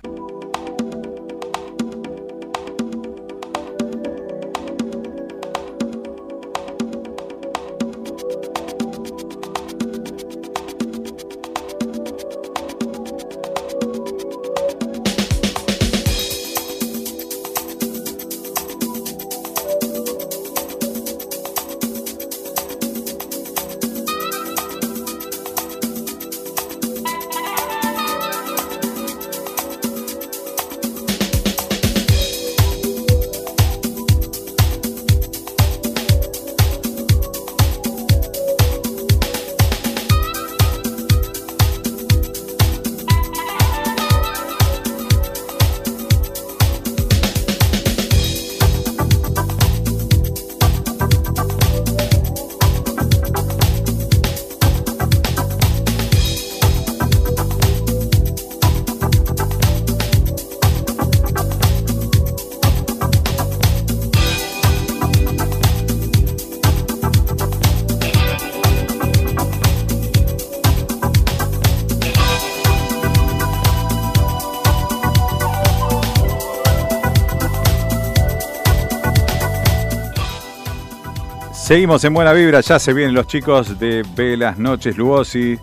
Seguimos 81.71 82.03
en 82.03 82.13
Buena 82.13 82.33
Vibra, 82.33 82.59
ya 82.59 82.79
se 82.79 82.91
vienen 82.91 83.15
los 83.15 83.27
chicos 83.27 83.79
de 83.79 84.05
Velas 84.13 84.59
Noches 84.59 84.97
Lugosi 84.97 85.57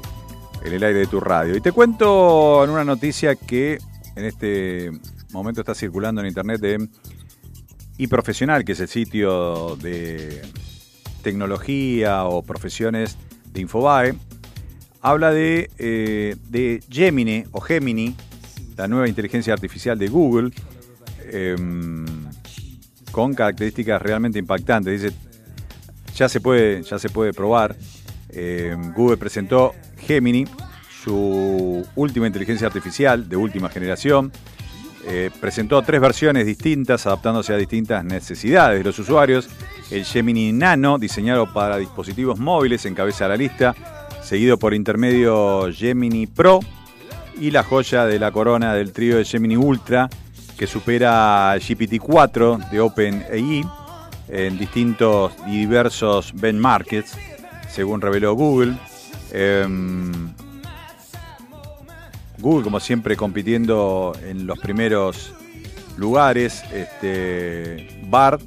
en 0.64 0.72
el 0.72 0.82
aire 0.82 1.01
de 1.01 1.06
tu 1.06 1.20
radio. 1.20 1.55
Y 1.55 1.60
te 1.60 1.70
cuento 1.70 2.64
en 2.64 2.70
una 2.70 2.82
noticia 2.82 3.36
que 3.36 3.76
en 4.16 4.24
este 4.24 4.90
momento 5.32 5.60
está 5.60 5.74
circulando 5.74 6.22
en 6.22 6.28
internet 6.28 6.62
de 6.62 6.89
iProfesional, 7.98 8.64
que 8.64 8.72
es 8.72 8.80
el 8.80 8.89
sitio 8.89 9.76
de 9.76 10.40
tecnología 11.20 12.24
o 12.24 12.40
profesiones 12.40 13.18
de 13.52 13.60
Infobae. 13.60 14.14
Habla 15.02 15.30
de, 15.30 15.70
eh, 15.76 16.36
de 16.48 16.82
Gemini 16.89 17.44
o 17.52 17.60
Gemini, 17.60 18.16
la 18.78 18.89
nueva 18.89 19.09
inteligencia 19.10 19.52
artificial 19.52 19.98
de 19.98 20.09
Google, 20.09 20.52
em, 21.30 22.06
con 23.12 23.35
características 23.35 24.01
realmente 24.01 24.39
impactantes. 24.39 25.02
Dice, 25.02 25.27
ya 26.19 26.28
se 26.28 26.40
puede, 26.40 26.82
ya 26.82 26.99
se 26.99 27.09
puede 27.09 27.32
probar. 27.32 27.77
Eh, 28.31 28.77
Google 28.97 29.16
presentó 29.16 29.74
Gemini, 29.99 30.45
su 31.05 31.86
última 31.95 32.27
inteligencia 32.27 32.66
artificial 32.66 33.28
de 33.28 33.36
última 33.36 33.69
generación. 33.69 34.32
Eh, 35.07 35.31
presentó 35.40 35.81
tres 35.82 36.01
versiones 36.01 36.45
distintas, 36.45 37.07
adaptándose 37.07 37.55
a 37.55 37.57
distintas 37.57 38.05
necesidades 38.05 38.78
de 38.78 38.85
los 38.85 38.99
usuarios. 38.99 39.49
El 39.90 40.05
Gemini 40.05 40.53
Nano, 40.53 40.99
diseñado 40.99 41.53
para 41.53 41.78
dispositivos 41.78 42.39
móviles, 42.39 42.85
encabeza 42.85 43.28
la 43.28 43.36
lista, 43.36 43.74
seguido 44.20 44.59
por 44.59 44.74
intermedio 44.74 45.69
Gemini 45.73 46.27
Pro 46.27 46.59
y 47.40 47.53
la 47.53 47.62
joya 47.62 48.05
de 48.07 48.19
la 48.19 48.32
corona 48.32 48.74
del 48.74 48.93
trío 48.93 49.19
de 49.19 49.24
Gemini 49.24 49.57
Ultra, 49.57 50.11
que 50.59 50.66
supera 50.66 51.57
GPT-4 51.57 52.70
de 52.70 52.81
OpenAI 52.81 53.65
en 54.28 54.59
distintos 54.59 55.32
y 55.46 55.59
diversos 55.59 56.32
benchmarks, 56.34 57.16
según 57.70 58.00
reveló 58.00 58.34
Google. 58.34 58.76
Em, 59.32 60.32
Google, 62.38 62.64
como 62.64 62.80
siempre, 62.80 63.16
compitiendo 63.16 64.12
en 64.22 64.46
los 64.46 64.59
primeros 64.59 65.34
lugares. 65.96 66.62
Este, 66.72 68.00
BART, 68.09 68.40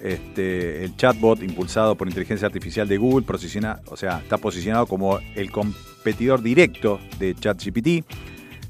este, 0.00 0.84
el 0.84 0.96
chatbot 0.96 1.42
impulsado 1.42 1.96
por 1.96 2.08
inteligencia 2.08 2.46
artificial 2.46 2.86
de 2.86 2.96
Google, 2.96 3.26
posiciona, 3.26 3.80
o 3.86 3.96
sea, 3.96 4.20
está 4.20 4.38
posicionado 4.38 4.86
como 4.86 5.18
el 5.34 5.50
competidor 5.50 6.42
directo 6.42 7.00
de 7.18 7.34
ChatGPT. 7.34 8.04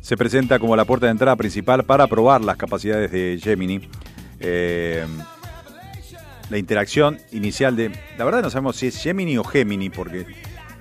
Se 0.01 0.17
presenta 0.17 0.59
como 0.59 0.77
la 0.77 0.85
puerta 0.85 1.07
de 1.07 1.13
entrada 1.13 1.37
principal 1.37 1.85
para 1.85 2.07
probar 2.07 2.43
las 2.43 2.57
capacidades 2.57 3.11
de 3.11 3.39
Gemini. 3.43 3.89
Eh, 4.41 5.07
la 6.55 6.59
interacción 6.59 7.19
inicial 7.33 7.75
de. 7.75 7.91
La 8.17 8.25
verdad 8.25 8.41
no 8.41 8.49
sabemos 8.49 8.77
si 8.77 8.87
es 8.87 9.03
Gemini 9.03 9.37
o 9.37 9.43
Gemini, 9.43 9.91
porque 9.91 10.25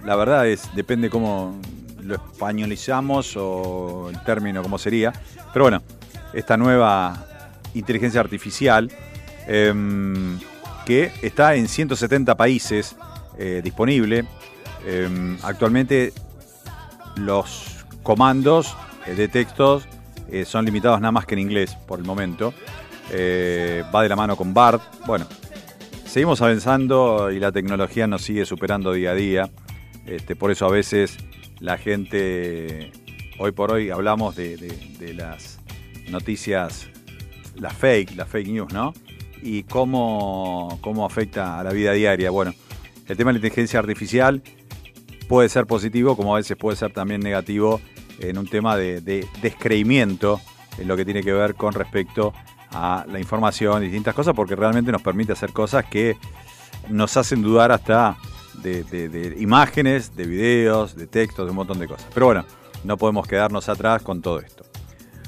la 0.05 0.15
verdad 0.15 0.47
es, 0.47 0.69
depende 0.75 1.09
cómo 1.09 1.59
lo 2.03 2.13
españolizamos 2.13 3.35
o 3.37 4.11
el 4.11 4.23
término 4.23 4.61
cómo 4.61 4.77
sería. 4.77 5.11
Pero 5.51 5.65
bueno, 5.65 5.81
esta 6.31 6.57
nueva 6.57 7.25
inteligencia 7.73 8.21
artificial 8.21 8.91
em, 9.47 10.37
que 10.85 11.11
está 11.23 11.55
en 11.55 11.67
170 11.67 12.37
países 12.37 12.95
eh, 13.39 13.61
disponible. 13.63 14.25
Em, 14.85 15.39
actualmente 15.41 16.13
los 17.15 17.83
comandos 18.03 18.77
eh, 19.07 19.15
de 19.15 19.27
textos 19.27 19.87
eh, 20.29 20.45
son 20.45 20.65
limitados 20.65 21.01
nada 21.01 21.11
más 21.11 21.25
que 21.25 21.33
en 21.33 21.39
inglés 21.39 21.75
por 21.87 21.97
el 21.97 22.05
momento. 22.05 22.53
Eh, 23.11 23.83
va 23.93 24.03
de 24.03 24.09
la 24.09 24.15
mano 24.15 24.35
con 24.35 24.53
BART. 24.53 24.81
Bueno, 25.05 25.25
seguimos 26.14 26.44
avanzando 26.44 27.31
y 27.31 27.40
la 27.40 27.52
tecnología 27.52 28.06
nos 28.06 28.22
sigue 28.22 28.45
superando 28.45 28.94
día 28.94 29.11
a 29.11 29.15
día. 29.15 29.49
Este, 30.06 30.35
por 30.35 30.52
eso 30.52 30.68
a 30.68 30.69
veces 30.69 31.18
la 31.60 31.80
gente, 31.80 32.91
hoy 33.40 33.52
por 33.52 33.72
hoy 33.72 33.90
hablamos 33.90 34.35
de, 34.35 35.15
las 35.15 35.60
noticias, 36.11 36.88
las 37.56 37.73
fake, 37.73 38.15
las 38.15 38.30
fake 38.30 38.48
news, 38.49 38.72
¿no? 38.72 38.94
Y 39.41 39.64
cómo, 39.64 40.77
cómo 40.81 41.03
afecta 41.03 41.60
a 41.60 41.64
la 41.64 41.72
vida 41.72 41.94
diaria. 41.94 42.30
Bueno, 42.30 42.53
el 43.07 43.18
tema 43.18 43.31
de 43.31 43.40
la 43.40 43.48
inteligencia 43.48 43.80
artificial 43.80 44.44
puede 45.27 45.49
ser 45.49 45.65
positivo, 45.65 46.15
como 46.15 46.35
a 46.35 46.38
veces 46.38 46.56
puede 46.57 46.77
ser 46.77 46.94
también 46.94 47.22
negativo 47.22 47.81
en 48.19 48.38
un 48.38 48.45
tema 48.45 48.77
de, 48.77 49.02
de 49.02 49.26
descreimiento 49.41 50.40
en 50.77 50.88
lo 50.88 50.95
que 50.95 51.06
tiene 51.06 51.23
que 51.23 51.34
ver 51.34 51.56
con 51.56 51.73
respecto 51.73 52.35
a 52.73 53.05
la 53.07 53.19
información 53.19 53.81
distintas 53.81 54.15
cosas, 54.15 54.33
porque 54.35 54.55
realmente 54.55 54.91
nos 54.91 55.01
permite 55.01 55.33
hacer 55.33 55.51
cosas 55.51 55.85
que 55.85 56.17
nos 56.89 57.15
hacen 57.17 57.41
dudar 57.41 57.71
hasta 57.71 58.17
de, 58.61 59.35
imágenes, 59.39 60.15
de 60.15 60.25
videos, 60.25 60.95
de 60.95 61.07
textos, 61.07 61.45
de 61.45 61.51
un 61.51 61.57
montón 61.57 61.79
de 61.79 61.87
cosas. 61.87 62.07
Pero 62.13 62.27
bueno, 62.27 62.45
no 62.83 62.97
podemos 62.97 63.27
quedarnos 63.27 63.69
atrás 63.69 64.01
con 64.01 64.21
todo 64.21 64.39
esto. 64.39 64.63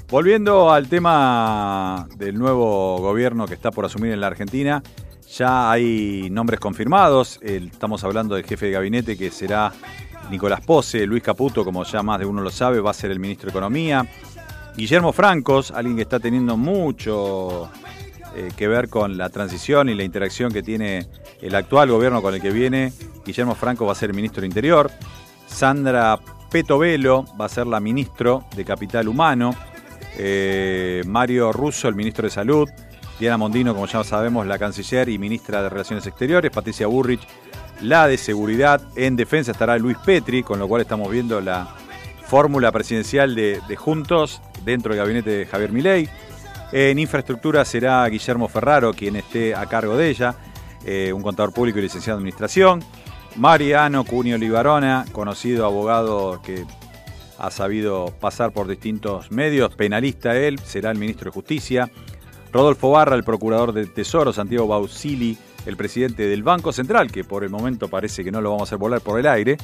Volviendo 0.09 0.72
al 0.72 0.88
tema 0.88 2.07
del 2.15 2.38
nuevo 2.38 2.99
gobierno 2.99 3.47
que 3.47 3.55
está 3.55 3.72
por 3.72 3.85
asumir 3.85 4.11
en 4.11 4.22
la 4.22 4.27
Argentina, 4.27 4.84
ya 5.35 5.72
hay 5.72 6.30
nombres 6.30 6.59
confirmados. 6.59 7.39
Estamos 7.41 8.03
hablando 8.03 8.35
del 8.35 8.45
jefe 8.45 8.67
de 8.67 8.72
gabinete 8.73 9.17
que 9.17 9.31
será 9.31 9.73
Nicolás 10.30 10.61
Pose, 10.61 11.05
Luis 11.05 11.23
Caputo, 11.23 11.63
como 11.63 11.84
ya 11.84 12.03
más 12.03 12.19
de 12.19 12.26
uno 12.26 12.41
lo 12.41 12.51
sabe, 12.51 12.80
va 12.80 12.91
a 12.91 12.93
ser 12.93 13.11
el 13.11 13.19
ministro 13.19 13.47
de 13.47 13.51
Economía. 13.51 14.07
Guillermo 14.77 15.14
Francos, 15.14 15.72
alguien 15.72 15.95
que 15.95 16.02
está 16.02 16.19
teniendo 16.19 16.57
mucho 16.57 17.69
eh, 18.35 18.52
que 18.57 18.68
ver 18.68 18.89
con 18.89 19.18
la 19.18 19.30
transición 19.30 19.88
y 19.88 19.95
la 19.95 20.03
interacción 20.03 20.52
que 20.52 20.61
tiene 20.61 21.07
el 21.41 21.56
actual 21.56 21.89
gobierno 21.89 22.22
con 22.22 22.34
el 22.34 22.41
que 22.41 22.49
viene. 22.49 22.91
Guillermo 23.26 23.56
Franco 23.56 23.85
va 23.85 23.93
a 23.93 23.95
ser 23.95 24.14
ministro 24.14 24.41
del 24.41 24.49
Interior. 24.49 24.91
Sandra 25.47 26.19
Petovelo 26.52 27.26
va 27.39 27.45
a 27.45 27.49
ser 27.49 27.68
la 27.68 27.80
ministro 27.80 28.43
de 28.53 28.65
Capital 28.65 29.07
Humano. 29.07 29.56
Eh, 30.18 31.02
Mario 31.06 31.53
Russo, 31.53 31.88
el 31.88 31.95
ministro 31.95 32.26
de 32.26 32.31
Salud. 32.31 32.69
Diana 33.18 33.38
Mondino, 33.38 33.73
como 33.73 33.85
ya 33.85 34.03
sabemos, 34.03 34.45
la 34.45 34.60
canciller 34.60 35.07
y 35.07 35.18
ministra 35.18 35.64
de 35.64 35.69
Relaciones 35.69 36.06
Exteriores. 36.06 36.52
Patricia 36.52 36.88
Burrich, 36.88 37.22
la 37.80 38.07
de 38.10 38.18
Seguridad. 38.18 38.81
En 38.97 39.15
defensa 39.15 39.53
estará 39.53 39.77
Luis 39.77 39.97
Petri, 40.06 40.43
con 40.43 40.60
lo 40.60 40.68
cual 40.68 40.81
estamos 40.81 41.10
viendo 41.10 41.39
la 41.39 41.73
fórmula 42.27 42.73
presidencial 42.73 43.35
de, 43.35 43.61
de 43.65 43.76
Juntos 43.77 44.41
dentro 44.65 44.93
del 44.93 44.99
gabinete 45.01 45.29
de 45.29 45.45
Javier 45.45 45.71
Milei. 45.71 46.09
En 46.71 46.99
infraestructura 46.99 47.63
será 47.63 48.05
Guillermo 48.09 48.47
Ferraro 48.49 48.93
quien 48.93 49.15
esté 49.15 49.55
a 49.55 49.65
cargo 49.67 49.95
de 49.95 50.09
ella, 50.09 50.35
eh, 50.85 51.13
un 51.13 51.21
contador 51.21 51.53
público 51.53 51.79
y 51.79 51.83
licenciado 51.83 52.17
en 52.17 52.21
administración. 52.23 52.83
Mariano 53.37 54.03
Cunio 54.03 54.37
Libarona, 54.37 55.05
conocido 55.11 55.65
abogado 55.65 56.41
que 56.43 56.65
ha 57.37 57.51
sabido 57.51 58.13
pasar 58.19 58.51
por 58.51 58.67
distintos 58.67 59.31
medios, 59.31 59.75
penalista 59.75 60.35
él, 60.37 60.57
será 60.59 60.91
el 60.91 60.97
ministro 60.97 61.25
de 61.29 61.33
Justicia. 61.33 61.91
Rodolfo 62.51 62.91
Barra, 62.91 63.15
el 63.15 63.25
procurador 63.25 63.73
del 63.73 63.91
Tesoro, 63.93 64.31
Santiago 64.31 64.67
Bausili, 64.67 65.37
el 65.65 65.75
presidente 65.75 66.27
del 66.27 66.43
Banco 66.43 66.71
Central, 66.71 67.11
que 67.11 67.25
por 67.25 67.43
el 67.43 67.49
momento 67.49 67.89
parece 67.89 68.23
que 68.23 68.31
no 68.31 68.39
lo 68.39 68.51
vamos 68.51 68.61
a 68.61 68.69
hacer 68.69 68.77
volar 68.77 69.01
por 69.01 69.19
el 69.19 69.27
aire. 69.27 69.57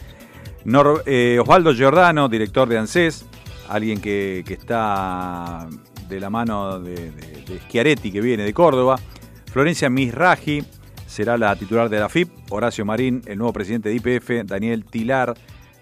Nor- 0.65 1.03
eh, 1.05 1.39
Osvaldo 1.39 1.73
Giordano, 1.73 2.27
director 2.27 2.67
de 2.67 2.77
ANSES, 2.77 3.25
alguien 3.71 4.01
que, 4.01 4.43
que 4.45 4.53
está 4.53 5.67
de 6.09 6.19
la 6.19 6.29
mano 6.29 6.79
de, 6.79 7.11
Schiaretti, 7.67 8.11
que 8.11 8.21
viene 8.21 8.43
de 8.43 8.53
Córdoba. 8.53 8.99
Florencia 9.51 9.89
Misraji 9.89 10.63
será 11.07 11.37
la 11.37 11.55
titular 11.55 11.89
de 11.89 11.99
la 11.99 12.09
FIP. 12.09 12.29
Horacio 12.49 12.85
Marín, 12.85 13.21
el 13.25 13.37
nuevo 13.37 13.53
presidente 13.53 13.89
de 13.89 13.95
IPF. 13.95 14.45
Daniel 14.45 14.85
Tilar, 14.85 15.33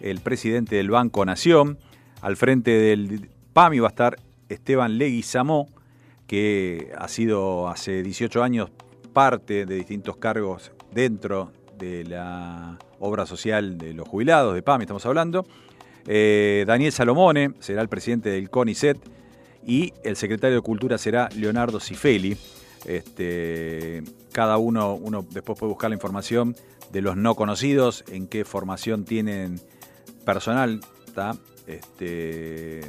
el 0.02 0.22
presidente 0.22 0.76
del 0.76 0.92
Banco 0.92 1.26
Nación. 1.26 1.80
Al 2.22 2.38
frente 2.38 2.72
del 2.72 3.30
PAMI 3.54 3.80
va 3.80 3.88
a 3.88 3.90
estar 3.90 4.18
Esteban 4.50 4.98
Leguizamó, 4.98 5.68
que 6.28 6.92
ha 6.98 7.08
sido 7.08 7.68
hace 7.68 8.04
18 8.04 8.44
años 8.44 8.70
parte 9.14 9.66
de 9.66 9.76
distintos 9.76 10.18
cargos 10.18 10.72
dentro 10.92 11.52
de 11.78 12.04
la 12.04 12.78
obra 13.00 13.26
social 13.26 13.78
de 13.78 13.94
los 13.94 14.08
jubilados, 14.08 14.54
de 14.54 14.62
PAMI 14.62 14.84
estamos 14.84 15.06
hablando. 15.08 15.46
Eh, 16.12 16.66
Daniel 16.66 16.92
Salomone 16.92 17.52
será 17.60 17.84
el 17.84 17.88
presidente 17.88 18.30
del 18.30 18.50
CONICET 18.50 18.98
y 19.64 19.94
el 20.04 20.16
secretario 20.16 20.56
de 20.56 20.62
Cultura 20.62 20.98
será 20.98 21.30
Leonardo 21.36 21.80
Cifeli. 21.80 22.36
Este, 22.86 24.02
cada 24.32 24.58
uno, 24.58 24.96
uno 24.96 25.24
después 25.30 25.60
puede 25.60 25.70
buscar 25.70 25.92
la 25.92 25.96
información 25.96 26.56
de 26.92 27.02
los 27.04 27.16
no 27.16 27.36
conocidos, 27.36 28.04
en 28.08 28.28
qué 28.28 28.44
formación 28.44 29.06
tienen 29.06 29.62
personal. 30.26 30.82
Este, 31.68 32.82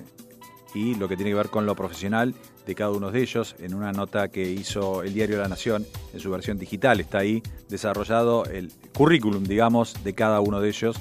y 0.75 0.95
lo 0.95 1.09
que 1.09 1.17
tiene 1.17 1.33
que 1.33 1.37
ver 1.37 1.49
con 1.49 1.67
lo 1.67 1.75
profesional 1.75 2.35
de 2.67 2.75
cada 2.75 2.93
uno 2.93 3.11
de 3.11 3.21
ellos. 3.21 3.57
En 3.59 3.75
una 3.75 3.93
nota 3.93 4.29
que 4.29 4.51
hizo 4.51 5.03
el 5.03 5.13
diario 5.13 5.39
La 5.39 5.49
Nación 5.49 5.85
en 6.15 6.21
su 6.21 6.31
versión 6.31 6.59
digital 6.59 7.01
está 7.01 7.19
ahí 7.19 7.43
desarrollado 7.69 8.45
el 8.47 8.73
currículum, 8.95 9.45
digamos, 9.45 10.03
de 10.05 10.15
cada 10.15 10.41
uno 10.41 10.61
de 10.61 10.69
ellos 10.69 10.97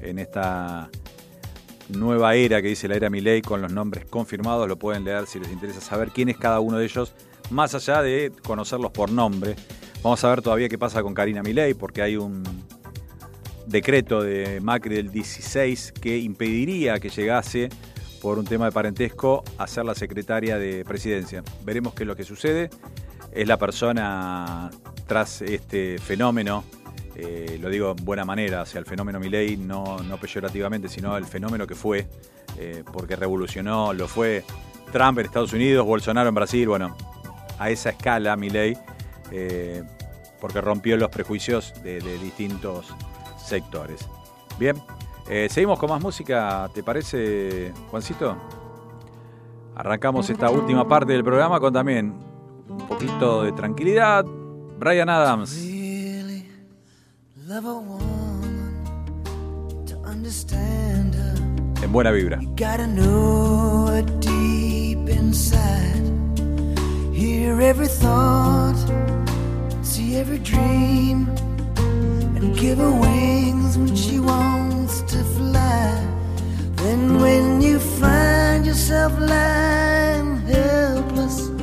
en 0.00 0.18
esta 0.18 0.88
nueva 1.88 2.34
era 2.34 2.60
que 2.62 2.68
dice 2.68 2.88
la 2.88 2.96
era 2.96 3.10
Milei 3.10 3.42
con 3.42 3.62
los 3.62 3.72
nombres 3.72 4.04
confirmados. 4.06 4.68
Lo 4.68 4.78
pueden 4.78 5.04
leer 5.04 5.26
si 5.26 5.38
les 5.38 5.50
interesa 5.50 5.80
saber 5.80 6.10
quién 6.10 6.28
es 6.28 6.36
cada 6.36 6.60
uno 6.60 6.78
de 6.78 6.84
ellos, 6.84 7.14
más 7.50 7.74
allá 7.74 8.02
de 8.02 8.32
conocerlos 8.42 8.92
por 8.92 9.10
nombre. 9.10 9.56
Vamos 10.02 10.22
a 10.24 10.30
ver 10.30 10.42
todavía 10.42 10.68
qué 10.68 10.78
pasa 10.78 11.02
con 11.02 11.14
Karina 11.14 11.42
Milei, 11.42 11.74
porque 11.74 12.02
hay 12.02 12.16
un 12.16 12.42
decreto 13.66 14.22
de 14.22 14.60
Macri 14.60 14.96
del 14.96 15.10
16 15.10 15.92
que 16.00 16.18
impediría 16.18 16.98
que 17.00 17.10
llegase 17.10 17.68
por 18.20 18.38
un 18.38 18.44
tema 18.44 18.66
de 18.66 18.72
parentesco 18.72 19.44
a 19.58 19.66
ser 19.66 19.84
la 19.84 19.94
secretaria 19.94 20.58
de 20.58 20.84
presidencia. 20.84 21.42
Veremos 21.64 21.94
qué 21.94 22.04
es 22.04 22.06
lo 22.06 22.16
que 22.16 22.24
sucede. 22.24 22.70
Es 23.32 23.46
la 23.46 23.58
persona 23.58 24.70
tras 25.06 25.42
este 25.42 25.98
fenómeno, 25.98 26.64
eh, 27.18 27.58
lo 27.60 27.68
digo 27.68 27.94
en 27.98 28.04
buena 28.04 28.24
manera, 28.24 28.64
sea, 28.64 28.78
el 28.78 28.86
fenómeno 28.86 29.18
Milei, 29.18 29.56
no, 29.56 29.98
no 29.98 30.16
peyorativamente, 30.18 30.88
sino 30.88 31.16
el 31.16 31.24
fenómeno 31.24 31.66
que 31.66 31.74
fue, 31.74 32.06
eh, 32.56 32.84
porque 32.92 33.16
revolucionó, 33.16 33.92
lo 33.92 34.06
fue 34.06 34.44
Trump 34.92 35.18
en 35.18 35.26
Estados 35.26 35.52
Unidos, 35.52 35.84
Bolsonaro 35.84 36.28
en 36.28 36.34
Brasil, 36.34 36.68
bueno, 36.68 36.96
a 37.58 37.70
esa 37.70 37.90
escala 37.90 38.36
Milei, 38.36 38.78
eh, 39.32 39.82
porque 40.40 40.60
rompió 40.60 40.96
los 40.96 41.10
prejuicios 41.10 41.74
de, 41.82 42.00
de 42.00 42.18
distintos 42.18 42.94
sectores. 43.44 44.08
Bien, 44.58 44.76
seguimos 45.48 45.78
con 45.78 45.90
más 45.90 46.00
música, 46.00 46.70
¿te 46.72 46.82
parece, 46.82 47.72
Juancito? 47.90 48.36
Arrancamos 49.74 50.30
esta 50.30 50.50
última 50.50 50.86
parte 50.86 51.12
del 51.12 51.24
programa 51.24 51.60
con 51.60 51.72
también 51.72 52.14
un 52.68 52.86
poquito 52.86 53.42
de 53.42 53.52
tranquilidad. 53.52 54.24
Brian 54.78 55.08
Adams. 55.08 55.77
love 57.48 57.64
a 57.64 57.78
woman 57.78 58.84
to 59.86 59.96
understand 60.04 61.14
her. 61.14 61.34
En 61.82 61.90
buena 61.90 62.12
vibra. 62.12 62.38
You 62.42 62.48
gotta 62.56 62.86
know 62.86 63.86
her 63.86 64.02
deep 64.20 65.08
inside. 65.08 66.04
Hear 67.10 67.58
every 67.62 67.88
thought, 67.88 68.76
see 69.82 70.16
every 70.16 70.40
dream, 70.40 71.26
and 72.36 72.54
give 72.54 72.76
her 72.76 72.90
wings 72.90 73.78
when 73.78 73.96
she 73.96 74.20
wants 74.20 75.00
to 75.12 75.24
fly. 75.36 76.06
Then 76.76 77.18
when 77.18 77.62
you 77.62 77.78
find 77.78 78.66
yourself 78.66 79.18
lying 79.18 80.36
helpless. 80.46 81.57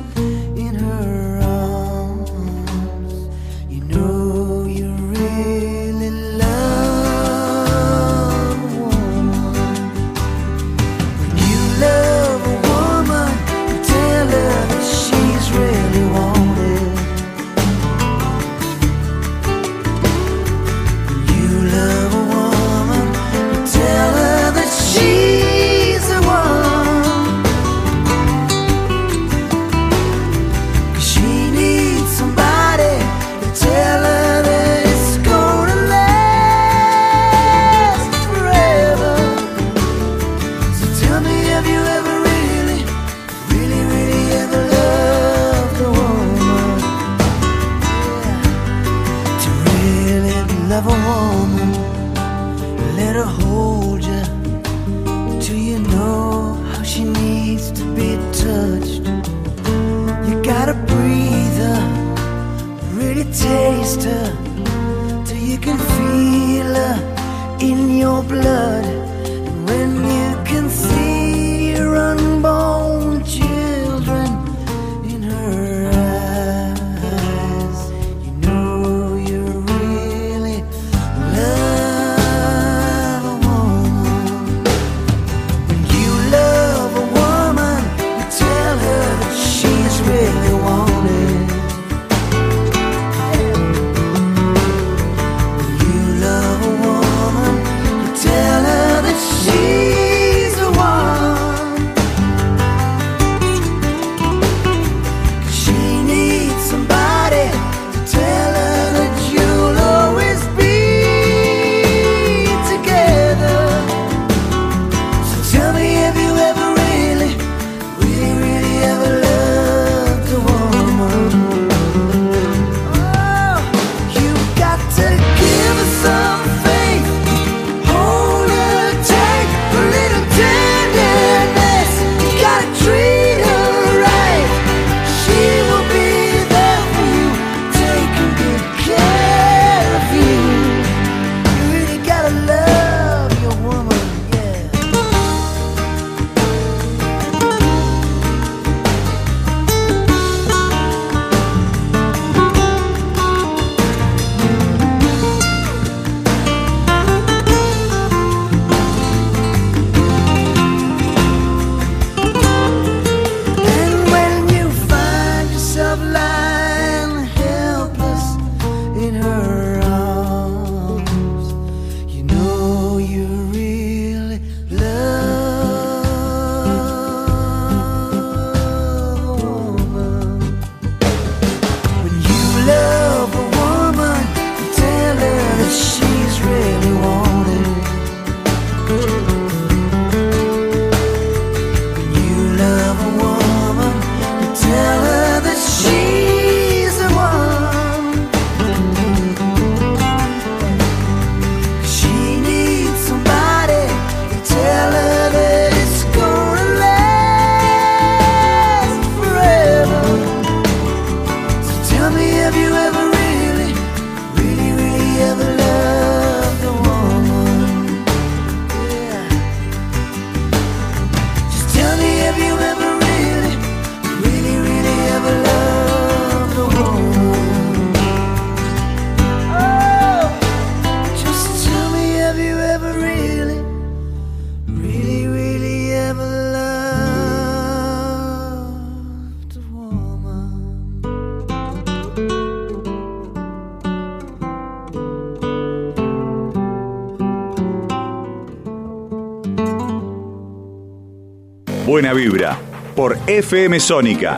buena 251.96 252.12
vibra 252.12 252.58
por 252.94 253.16
FM 253.26 253.80
Sónica. 253.80 254.36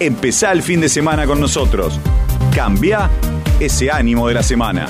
Empezá 0.00 0.50
el 0.50 0.60
fin 0.60 0.80
de 0.80 0.88
semana 0.88 1.24
con 1.24 1.38
nosotros. 1.38 2.00
Cambia 2.52 3.08
ese 3.60 3.92
ánimo 3.92 4.26
de 4.26 4.34
la 4.34 4.42
semana. 4.42 4.88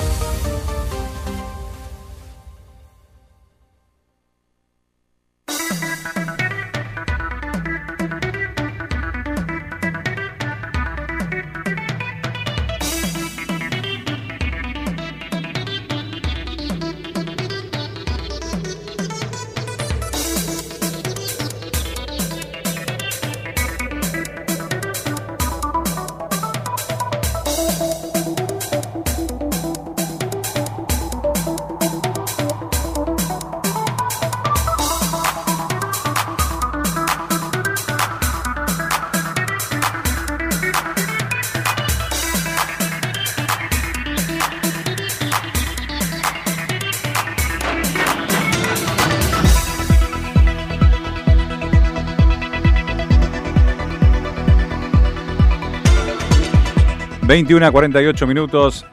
21 57.27 57.65
a 57.65 57.71
48 57.71 58.25
minutos. 58.25 58.85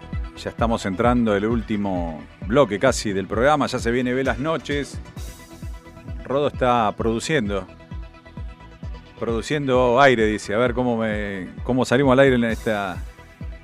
Ya 0.43 0.51
estamos 0.51 0.85
entrando 0.87 1.37
el 1.37 1.47
último 1.47 2.21
bloque 2.49 2.81
casi 2.81 3.13
del 3.13 3.29
programa. 3.29 3.69
Ya 3.69 3.79
se 3.79 3.93
viene 3.93 4.13
Velas 4.13 4.41
Noches. 4.41 4.99
Rodo 6.25 6.49
está 6.49 6.93
produciendo. 6.97 7.65
Produciendo 9.21 10.01
aire, 10.01 10.27
dice. 10.27 10.53
A 10.53 10.59
ver 10.59 10.75
cómo, 10.75 10.97
me, 10.97 11.51
cómo 11.63 11.85
salimos 11.85 12.13
al 12.15 12.19
aire 12.19 12.35
en 12.35 12.43
esta 12.43 12.97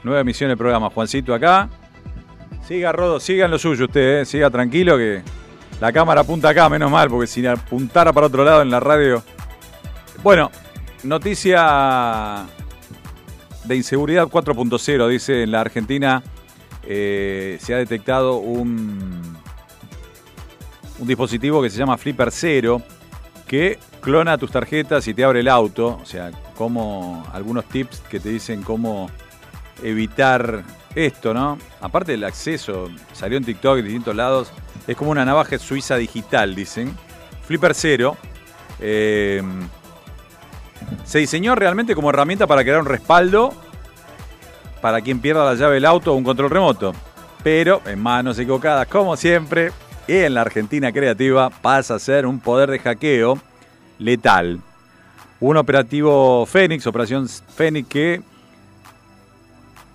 nueva 0.04 0.20
emisión 0.20 0.46
del 0.46 0.56
programa. 0.56 0.88
Juancito 0.88 1.34
acá. 1.34 1.68
Siga, 2.64 2.92
Rodo, 2.92 3.18
siga 3.18 3.46
en 3.46 3.50
lo 3.50 3.58
suyo 3.58 3.86
usted, 3.86 4.20
¿eh? 4.20 4.24
siga 4.24 4.50
tranquilo 4.50 4.96
que 4.96 5.22
la 5.80 5.90
cámara 5.90 6.20
apunta 6.20 6.50
acá, 6.50 6.68
menos 6.68 6.92
mal, 6.92 7.10
porque 7.10 7.26
si 7.26 7.44
apuntara 7.44 8.12
para 8.12 8.28
otro 8.28 8.44
lado 8.44 8.62
en 8.62 8.70
la 8.70 8.78
radio. 8.78 9.24
Bueno, 10.22 10.52
noticia 11.02 12.46
de 13.70 13.76
inseguridad 13.76 14.26
4.0, 14.26 15.08
dice 15.08 15.42
en 15.44 15.52
la 15.52 15.60
Argentina 15.60 16.22
eh, 16.86 17.56
se 17.60 17.72
ha 17.72 17.76
detectado 17.78 18.38
un, 18.38 19.36
un 20.98 21.06
dispositivo 21.06 21.62
que 21.62 21.70
se 21.70 21.78
llama 21.78 21.96
Flipper 21.96 22.30
Cero 22.32 22.82
que 23.46 23.78
clona 24.00 24.38
tus 24.38 24.50
tarjetas 24.50 25.06
y 25.08 25.14
te 25.14 25.24
abre 25.24 25.40
el 25.40 25.48
auto. 25.48 25.98
O 26.02 26.04
sea, 26.04 26.30
como 26.56 27.24
algunos 27.32 27.64
tips 27.66 28.00
que 28.10 28.20
te 28.20 28.28
dicen 28.28 28.62
cómo 28.62 29.08
evitar 29.82 30.64
esto, 30.94 31.32
¿no? 31.32 31.58
Aparte 31.80 32.12
del 32.12 32.24
acceso, 32.24 32.90
salió 33.12 33.38
en 33.38 33.44
TikTok 33.44 33.76
de 33.76 33.82
distintos 33.82 34.16
lados, 34.16 34.52
es 34.86 34.96
como 34.96 35.10
una 35.12 35.24
navaja 35.24 35.58
suiza 35.58 35.96
digital, 35.96 36.54
dicen. 36.54 36.96
Flipper 37.46 37.74
Cero. 37.74 38.16
eh, 38.80 39.42
se 41.04 41.18
diseñó 41.18 41.54
realmente 41.54 41.94
como 41.94 42.10
herramienta 42.10 42.46
para 42.46 42.62
crear 42.62 42.80
un 42.80 42.86
respaldo 42.86 43.54
para 44.80 45.00
quien 45.00 45.20
pierda 45.20 45.44
la 45.44 45.54
llave 45.54 45.74
del 45.74 45.86
auto 45.86 46.12
o 46.12 46.16
un 46.16 46.24
control 46.24 46.50
remoto. 46.50 46.94
Pero 47.42 47.80
en 47.86 48.00
manos 48.00 48.38
equivocadas, 48.38 48.86
como 48.86 49.16
siempre, 49.16 49.72
y 50.06 50.16
en 50.16 50.34
la 50.34 50.42
Argentina 50.42 50.92
creativa 50.92 51.50
pasa 51.50 51.94
a 51.94 51.98
ser 51.98 52.26
un 52.26 52.40
poder 52.40 52.70
de 52.70 52.78
hackeo 52.78 53.38
letal. 53.98 54.60
Un 55.38 55.56
operativo 55.56 56.44
Fénix, 56.46 56.86
Operación 56.86 57.28
Fénix, 57.28 57.88
que 57.88 58.22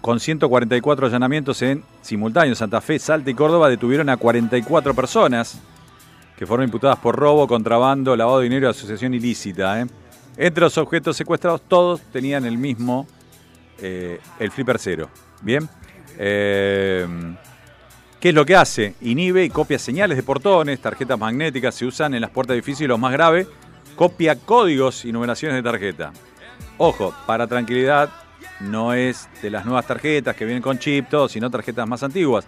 con 0.02 0.20
144 0.20 1.08
allanamientos 1.08 1.62
en 1.62 1.84
simultáneo 2.02 2.56
Santa 2.56 2.82
Fe, 2.82 3.00
Salta 3.00 3.30
y 3.30 3.34
Córdoba 3.34 3.70
detuvieron 3.70 4.10
a 4.10 4.18
44 4.18 4.94
personas 4.94 5.60
que 6.38 6.46
fueron 6.46 6.66
imputadas 6.66 7.00
por 7.00 7.16
robo, 7.16 7.48
contrabando, 7.48 8.16
lavado 8.16 8.40
de 8.40 8.44
dinero 8.44 8.68
y 8.68 8.70
asociación 8.70 9.14
ilícita. 9.14 9.82
¿eh? 9.82 9.88
Entre 10.38 10.62
los 10.62 10.78
objetos 10.78 11.16
secuestrados, 11.16 11.62
todos 11.62 12.02
tenían 12.12 12.46
el 12.46 12.58
mismo, 12.58 13.08
eh, 13.80 14.20
el 14.40 14.52
flipper 14.52 14.80
cero. 14.80 15.10
Bien. 15.42 15.68
Eh, 16.18 17.08
¿Qué 18.20 18.30
es 18.30 18.36
lo 18.36 18.46
que 18.46 18.56
hace? 18.56 18.96
Inhibe 19.02 19.44
y 19.44 19.50
copia 19.50 19.78
señales 19.78 20.18
de 20.18 20.24
portones, 20.24 20.80
tarjetas 20.80 21.20
magnéticas, 21.20 21.76
se 21.76 21.86
usan 21.86 22.16
en 22.16 22.22
las 22.22 22.32
puertas 22.32 22.54
de 22.54 22.58
edificios 22.58 22.82
y 22.82 22.88
lo 22.88 22.98
más 22.98 23.12
grave, 23.12 23.48
copia 23.96 24.36
códigos 24.36 25.06
y 25.06 25.12
numeraciones 25.12 25.56
de 25.56 25.64
tarjeta. 25.64 26.12
Ojo, 26.78 27.14
para 27.28 27.46
tranquilidad, 27.48 28.10
no 28.60 28.94
es 28.94 29.30
de 29.42 29.50
las 29.50 29.66
nuevas 29.66 29.86
tarjetas 29.86 30.36
que 30.36 30.46
vienen 30.46 30.64
con 30.64 30.80
chip, 30.80 31.08
todo, 31.10 31.30
sino 31.30 31.52
tarjetas 31.52 31.88
más 31.88 32.04
antiguas. 32.04 32.48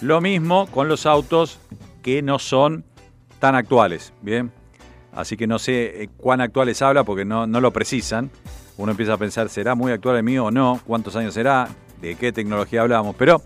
Lo 0.00 0.20
mismo 0.20 0.66
con 0.66 0.88
los 0.88 1.06
autos 1.06 1.60
que 2.02 2.20
no 2.20 2.38
son 2.38 2.84
tan 3.38 3.54
actuales, 3.54 4.12
¿bien? 4.22 4.50
Así 5.12 5.36
que 5.36 5.46
no 5.46 5.58
sé 5.58 6.02
eh, 6.02 6.08
cuán 6.16 6.40
actuales 6.40 6.80
habla 6.82 7.04
porque 7.04 7.24
no, 7.24 7.46
no 7.46 7.60
lo 7.60 7.70
precisan. 7.72 8.30
Uno 8.78 8.92
empieza 8.92 9.14
a 9.14 9.18
pensar, 9.18 9.48
¿será 9.48 9.74
muy 9.74 9.92
actual 9.92 10.16
el 10.16 10.22
mío 10.22 10.46
o 10.46 10.50
no? 10.50 10.80
¿Cuántos 10.86 11.14
años 11.16 11.34
será? 11.34 11.68
¿De 12.00 12.14
qué 12.14 12.32
tecnología 12.32 12.80
hablamos? 12.80 13.14
Pero 13.18 13.42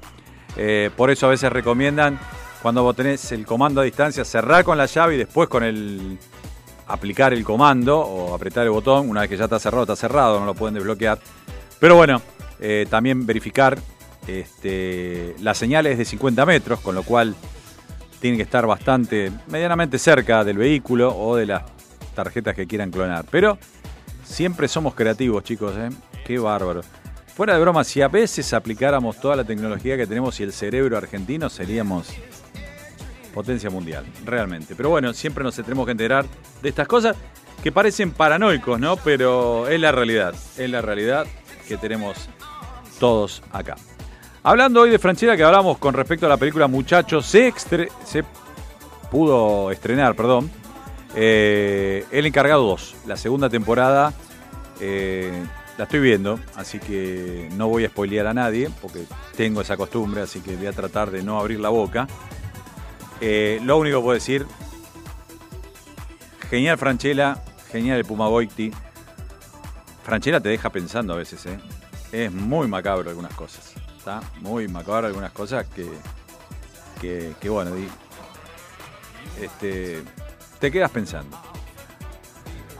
eh, 0.56 0.90
por 0.96 1.10
eso 1.10 1.26
a 1.26 1.30
veces 1.30 1.52
recomiendan, 1.52 2.18
cuando 2.62 2.82
vos 2.82 2.94
tenés 2.94 3.32
el 3.32 3.44
comando 3.44 3.80
a 3.80 3.84
distancia, 3.84 4.24
cerrar 4.24 4.64
con 4.64 4.78
la 4.78 4.86
llave 4.86 5.16
y 5.16 5.18
después 5.18 5.48
con 5.48 5.64
el 5.64 6.18
aplicar 6.86 7.32
el 7.32 7.44
comando 7.44 7.98
o 7.98 8.34
apretar 8.34 8.64
el 8.64 8.70
botón. 8.70 9.08
Una 9.08 9.22
vez 9.22 9.30
que 9.30 9.36
ya 9.36 9.44
está 9.44 9.58
cerrado, 9.58 9.82
está 9.82 9.96
cerrado, 9.96 10.38
no 10.38 10.46
lo 10.46 10.54
pueden 10.54 10.74
desbloquear. 10.74 11.18
Pero 11.80 11.96
bueno, 11.96 12.22
eh, 12.60 12.86
también 12.88 13.26
verificar 13.26 13.78
este, 14.26 15.34
las 15.40 15.58
señales 15.58 15.98
de 15.98 16.04
50 16.04 16.46
metros, 16.46 16.80
con 16.80 16.94
lo 16.94 17.02
cual 17.02 17.34
tienen 18.20 18.38
que 18.38 18.44
estar 18.44 18.66
bastante, 18.66 19.32
medianamente 19.48 19.98
cerca 19.98 20.44
del 20.44 20.58
vehículo 20.58 21.16
o 21.16 21.36
de 21.36 21.46
las 21.46 21.62
tarjetas 22.14 22.54
que 22.54 22.66
quieran 22.66 22.90
clonar. 22.90 23.24
Pero 23.30 23.58
siempre 24.24 24.68
somos 24.68 24.94
creativos, 24.94 25.44
chicos, 25.44 25.74
¿eh? 25.76 25.90
Qué 26.24 26.38
bárbaro. 26.38 26.82
Fuera 27.34 27.54
de 27.54 27.60
broma, 27.60 27.84
si 27.84 28.00
a 28.00 28.08
veces 28.08 28.52
aplicáramos 28.54 29.20
toda 29.20 29.36
la 29.36 29.44
tecnología 29.44 29.96
que 29.96 30.06
tenemos 30.06 30.40
y 30.40 30.42
el 30.42 30.52
cerebro 30.52 30.96
argentino, 30.96 31.50
seríamos 31.50 32.08
potencia 33.34 33.68
mundial, 33.68 34.06
realmente. 34.24 34.74
Pero 34.74 34.88
bueno, 34.88 35.12
siempre 35.12 35.44
nos 35.44 35.54
tenemos 35.54 35.84
que 35.84 35.92
enterar 35.92 36.24
de 36.62 36.68
estas 36.70 36.88
cosas 36.88 37.14
que 37.62 37.70
parecen 37.70 38.10
paranoicos, 38.10 38.80
¿no? 38.80 38.96
Pero 38.96 39.68
es 39.68 39.78
la 39.78 39.92
realidad, 39.92 40.34
es 40.56 40.70
la 40.70 40.80
realidad 40.80 41.26
que 41.68 41.76
tenemos 41.76 42.30
todos 42.98 43.42
acá. 43.52 43.76
Hablando 44.46 44.82
hoy 44.82 44.90
de 44.90 45.00
Franchella, 45.00 45.36
que 45.36 45.42
hablamos 45.42 45.76
con 45.78 45.92
respecto 45.92 46.24
a 46.26 46.28
la 46.28 46.36
película 46.36 46.68
Muchachos, 46.68 47.26
se, 47.26 47.52
pudo 49.10 49.72
estrenar, 49.72 50.14
perdón, 50.14 50.48
eh, 51.16 52.04
El 52.12 52.26
Encargado 52.26 52.62
2, 52.62 52.94
la 53.06 53.16
segunda 53.16 53.50
temporada. 53.50 54.14
eh, 54.80 55.44
la 55.76 55.82
estoy 55.82 55.98
viendo, 55.98 56.38
así 56.54 56.78
que 56.78 57.48
no 57.56 57.66
voy 57.66 57.86
a 57.86 57.88
spoilear 57.88 58.28
a 58.28 58.34
nadie, 58.34 58.70
porque 58.80 59.02
tengo 59.36 59.62
esa 59.62 59.76
costumbre, 59.76 60.22
así 60.22 60.38
que 60.40 60.54
voy 60.54 60.68
a 60.68 60.72
tratar 60.72 61.10
de 61.10 61.24
no 61.24 61.40
abrir 61.40 61.58
la 61.58 61.70
boca. 61.70 62.06
Eh, 63.20 63.58
lo 63.64 63.76
único 63.78 63.98
que 63.98 64.02
puedo 64.04 64.14
decir, 64.14 64.46
genial 66.48 66.78
Franchella, 66.78 67.42
genial 67.72 67.98
el 67.98 68.04
Puma 68.04 68.28
Goiti. 68.28 68.70
Franchella 70.04 70.38
te 70.38 70.50
deja 70.50 70.70
pensando 70.70 71.14
a 71.14 71.16
veces, 71.16 71.44
¿eh? 71.46 71.58
Es 72.12 72.30
muy 72.30 72.68
macabro 72.68 73.10
algunas 73.10 73.34
cosas. 73.34 73.74
Está 74.06 74.22
muy 74.40 74.68
macabro 74.68 75.08
algunas 75.08 75.32
cosas 75.32 75.66
que, 75.66 77.34
que, 77.40 77.48
bueno, 77.48 77.72
este, 79.42 80.04
te 80.60 80.70
quedas 80.70 80.92
pensando. 80.92 81.36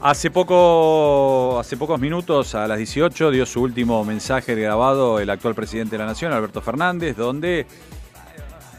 Hace 0.01 0.31
poco, 0.31 1.59
hace 1.59 1.75
pocos 1.75 1.99
minutos, 1.99 2.55
a 2.55 2.65
las 2.65 2.77
18, 2.77 3.31
dio 3.31 3.45
su 3.45 3.61
último 3.61 4.05
mensaje 4.05 4.55
grabado 4.55 5.19
el 5.19 5.29
actual 5.29 5.53
presidente 5.53 5.97
de 5.97 5.97
la 5.97 6.05
Nación, 6.05 6.31
Alberto 6.31 6.61
Fernández, 6.61 7.17
donde, 7.17 7.67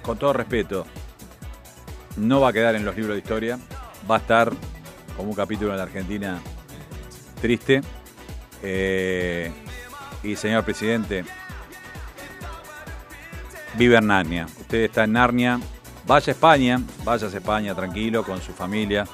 con 0.01 0.17
todo 0.19 0.33
respeto, 0.33 0.87
no 2.17 2.41
va 2.41 2.49
a 2.49 2.53
quedar 2.55 2.77
en 2.77 2.87
los 2.87 2.97
libros 2.97 3.15
de 3.15 3.21
historia, 3.21 3.59
va 4.11 4.15
a 4.15 4.19
estar 4.21 4.51
como 5.19 5.29
un 5.29 5.37
capítulo 5.37 5.73
en 5.73 5.77
la 5.77 5.83
Argentina 5.83 6.41
triste. 7.43 7.83
Eh, 8.63 9.53
y 10.23 10.35
señor 10.35 10.65
presidente, 10.65 11.27
vive 13.79 13.97
en 13.97 14.09
Narnia. 14.09 14.47
Usted 14.61 14.79
está 14.79 15.05
en 15.05 15.13
Narnia, 15.13 15.61
vaya 16.07 16.31
a 16.31 16.35
España, 16.35 16.81
vaya 17.05 17.27
a 17.27 17.31
España 17.31 17.75
tranquilo 17.75 18.25
con 18.25 18.43
su 18.43 18.53
familia. 18.53 19.07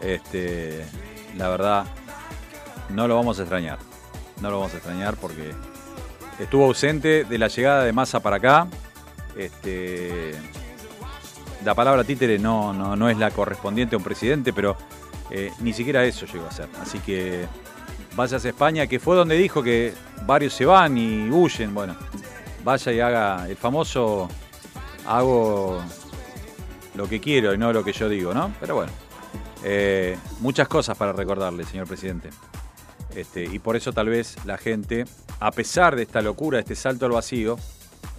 Este, 0.00 0.86
la 1.36 1.48
verdad, 1.48 1.84
no 2.90 3.08
lo 3.08 3.16
vamos 3.16 3.38
a 3.38 3.42
extrañar. 3.42 3.78
No 4.40 4.50
lo 4.50 4.58
vamos 4.58 4.74
a 4.74 4.76
extrañar 4.76 5.16
porque 5.16 5.52
estuvo 6.38 6.64
ausente 6.66 7.24
de 7.24 7.38
la 7.38 7.48
llegada 7.48 7.84
de 7.84 7.92
Massa 7.92 8.20
para 8.20 8.36
acá. 8.36 8.68
Este, 9.36 10.34
la 11.64 11.74
palabra 11.74 12.04
títere 12.04 12.38
no, 12.38 12.72
no, 12.72 12.96
no 12.96 13.10
es 13.10 13.18
la 13.18 13.30
correspondiente 13.30 13.96
a 13.96 13.98
un 13.98 14.04
presidente, 14.04 14.52
pero 14.52 14.76
eh, 15.30 15.50
ni 15.60 15.72
siquiera 15.72 16.04
eso 16.04 16.26
llegó 16.26 16.46
a 16.46 16.52
ser. 16.52 16.68
Así 16.80 17.00
que 17.00 17.46
vayas 18.14 18.44
a 18.44 18.48
España, 18.48 18.86
que 18.86 19.00
fue 19.00 19.16
donde 19.16 19.36
dijo 19.36 19.62
que 19.62 19.92
varios 20.26 20.54
se 20.54 20.64
van 20.64 20.96
y 20.96 21.28
huyen. 21.28 21.74
Bueno, 21.74 21.96
vaya 22.66 22.92
y 22.92 22.98
haga 22.98 23.48
el 23.48 23.56
famoso 23.56 24.28
hago 25.06 25.80
lo 26.96 27.08
que 27.08 27.20
quiero 27.20 27.54
y 27.54 27.58
no 27.58 27.72
lo 27.72 27.84
que 27.84 27.92
yo 27.92 28.08
digo, 28.08 28.34
¿no? 28.34 28.52
Pero 28.58 28.74
bueno, 28.74 28.90
eh, 29.62 30.18
muchas 30.40 30.66
cosas 30.66 30.98
para 30.98 31.12
recordarle, 31.12 31.64
señor 31.64 31.86
presidente. 31.86 32.30
Este, 33.14 33.44
y 33.44 33.60
por 33.60 33.76
eso 33.76 33.92
tal 33.92 34.08
vez 34.08 34.36
la 34.44 34.58
gente, 34.58 35.04
a 35.38 35.52
pesar 35.52 35.94
de 35.94 36.02
esta 36.02 36.20
locura, 36.22 36.58
este 36.58 36.74
salto 36.74 37.06
al 37.06 37.12
vacío, 37.12 37.56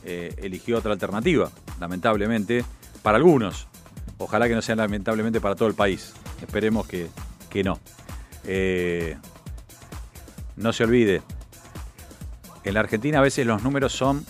eh, 0.05 0.33
eligió 0.37 0.77
otra 0.77 0.93
alternativa, 0.93 1.51
lamentablemente, 1.81 2.63
para 3.03 3.17
algunos. 3.17 3.67
Ojalá 4.17 4.47
que 4.47 4.55
no 4.55 4.61
sea 4.61 4.77
lamentablemente 4.77 5.41
para 5.41 5.55
todo 5.55 5.67
el 5.67 5.75
país. 5.75 6.13
Esperemos 6.41 6.87
que, 6.87 7.07
que 7.49 7.65
no. 7.65 7.81
Eh, 8.45 9.17
no 10.55 10.71
se 10.71 10.85
olvide, 10.85 11.21
en 12.67 12.73
la 12.73 12.81
Argentina 12.81 13.19
a 13.19 13.21
veces 13.21 13.45
los 13.45 13.63
números 13.63 13.93
son 13.93 14.25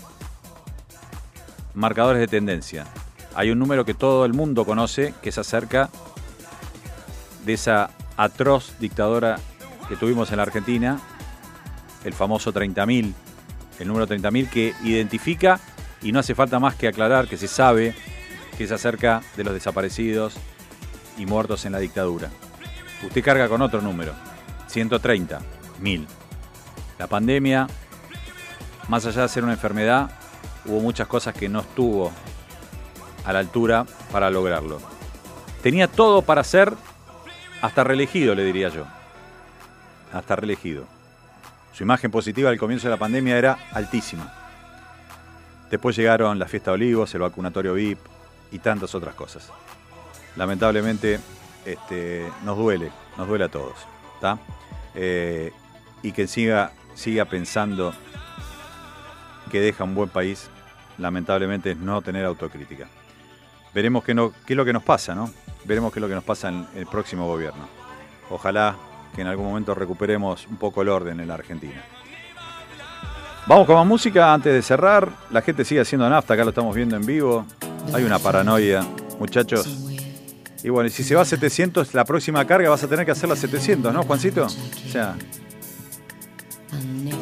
marcadores 1.78 2.20
de 2.20 2.28
tendencia. 2.28 2.86
Hay 3.34 3.50
un 3.50 3.58
número 3.58 3.84
que 3.84 3.94
todo 3.94 4.24
el 4.24 4.34
mundo 4.34 4.64
conoce 4.64 5.14
que 5.22 5.28
es 5.30 5.38
acerca 5.38 5.90
de 7.44 7.54
esa 7.54 7.90
atroz 8.16 8.78
dictadura 8.78 9.38
que 9.88 9.96
tuvimos 9.96 10.30
en 10.30 10.38
la 10.38 10.42
Argentina, 10.42 11.00
el 12.04 12.12
famoso 12.12 12.52
30.000 12.52 13.14
el 13.78 13.88
número 13.88 14.06
30.000 14.06 14.48
que 14.48 14.74
identifica 14.82 15.60
y 16.02 16.12
no 16.12 16.20
hace 16.20 16.34
falta 16.34 16.58
más 16.58 16.74
que 16.74 16.88
aclarar 16.88 17.28
que 17.28 17.36
se 17.36 17.48
sabe 17.48 17.94
que 18.56 18.64
es 18.64 18.72
acerca 18.72 19.22
de 19.36 19.44
los 19.44 19.54
desaparecidos 19.54 20.34
y 21.16 21.26
muertos 21.26 21.64
en 21.64 21.72
la 21.72 21.78
dictadura. 21.78 22.28
Usted 23.04 23.22
carga 23.22 23.48
con 23.48 23.62
otro 23.62 23.80
número, 23.80 24.12
130.000. 24.68 26.06
La 26.98 27.06
pandemia, 27.06 27.68
más 28.88 29.06
allá 29.06 29.22
de 29.22 29.28
ser 29.28 29.44
una 29.44 29.52
enfermedad, 29.52 30.10
hubo 30.68 30.80
muchas 30.80 31.08
cosas 31.08 31.34
que 31.34 31.48
no 31.48 31.60
estuvo 31.60 32.12
a 33.24 33.32
la 33.32 33.40
altura 33.40 33.86
para 34.12 34.30
lograrlo. 34.30 34.80
Tenía 35.62 35.88
todo 35.88 36.22
para 36.22 36.44
ser 36.44 36.72
hasta 37.60 37.82
reelegido, 37.84 38.34
le 38.34 38.44
diría 38.44 38.68
yo. 38.68 38.84
Hasta 40.12 40.36
reelegido. 40.36 40.84
Su 41.72 41.82
imagen 41.82 42.10
positiva 42.10 42.50
al 42.50 42.58
comienzo 42.58 42.86
de 42.86 42.92
la 42.92 42.98
pandemia 42.98 43.36
era 43.36 43.58
altísima. 43.72 44.32
Después 45.70 45.96
llegaron 45.96 46.38
la 46.38 46.46
fiesta 46.46 46.70
de 46.70 46.76
olivos, 46.76 47.14
el 47.14 47.20
vacunatorio 47.20 47.74
VIP 47.74 47.98
y 48.52 48.58
tantas 48.58 48.94
otras 48.94 49.14
cosas. 49.14 49.50
Lamentablemente 50.36 51.20
este, 51.64 52.26
nos 52.44 52.56
duele, 52.56 52.90
nos 53.16 53.28
duele 53.28 53.44
a 53.44 53.48
todos. 53.48 53.74
Eh, 54.94 55.52
y 56.02 56.12
que 56.12 56.26
siga, 56.26 56.72
siga 56.94 57.24
pensando 57.24 57.92
que 59.50 59.60
deja 59.60 59.84
un 59.84 59.94
buen 59.94 60.08
país, 60.08 60.50
lamentablemente 60.98 61.72
es 61.72 61.76
no 61.78 62.02
tener 62.02 62.24
autocrítica. 62.24 62.88
Veremos 63.74 64.04
qué, 64.04 64.12
es 64.12 64.56
lo 64.56 64.64
que 64.64 64.72
nos 64.72 64.82
pasa, 64.82 65.14
¿no? 65.14 65.30
Veremos 65.64 65.92
qué 65.92 65.98
es 65.98 66.02
lo 66.02 66.08
que 66.08 66.14
nos 66.14 66.24
pasa 66.24 66.48
en 66.48 66.66
el 66.74 66.86
próximo 66.86 67.26
gobierno. 67.26 67.68
Ojalá 68.30 68.76
que 69.14 69.22
en 69.22 69.26
algún 69.26 69.46
momento 69.46 69.74
recuperemos 69.74 70.46
un 70.46 70.56
poco 70.56 70.82
el 70.82 70.88
orden 70.88 71.20
en 71.20 71.28
la 71.28 71.34
Argentina. 71.34 71.82
Vamos 73.46 73.66
con 73.66 73.76
más 73.76 73.86
música 73.86 74.32
antes 74.32 74.52
de 74.52 74.62
cerrar. 74.62 75.10
La 75.30 75.40
gente 75.42 75.64
sigue 75.64 75.80
haciendo 75.80 76.08
nafta, 76.08 76.34
acá 76.34 76.44
lo 76.44 76.50
estamos 76.50 76.74
viendo 76.74 76.96
en 76.96 77.06
vivo. 77.06 77.46
Hay 77.94 78.04
una 78.04 78.18
paranoia, 78.18 78.84
muchachos. 79.18 79.66
Y 80.62 80.70
bueno, 80.70 80.90
si 80.90 81.04
se 81.04 81.14
va 81.14 81.22
a 81.22 81.24
700, 81.24 81.94
la 81.94 82.04
próxima 82.04 82.44
carga 82.44 82.68
vas 82.68 82.82
a 82.82 82.88
tener 82.88 83.06
que 83.06 83.12
hacerla 83.12 83.34
a 83.34 83.38
700, 83.38 83.94
¿no, 83.94 84.02
Juancito? 84.02 84.44
O 84.46 84.90
sea, 84.90 85.14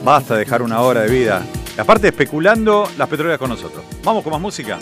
basta 0.02 0.34
de 0.34 0.40
dejar 0.40 0.62
una 0.62 0.80
hora 0.80 1.02
de 1.02 1.10
vida. 1.10 1.42
Aparte, 1.78 2.08
especulando 2.08 2.88
las 2.96 3.08
petroleras 3.08 3.38
con 3.38 3.50
nosotros. 3.50 3.84
Vamos 4.02 4.22
con 4.22 4.32
más 4.32 4.40
música. 4.40 4.78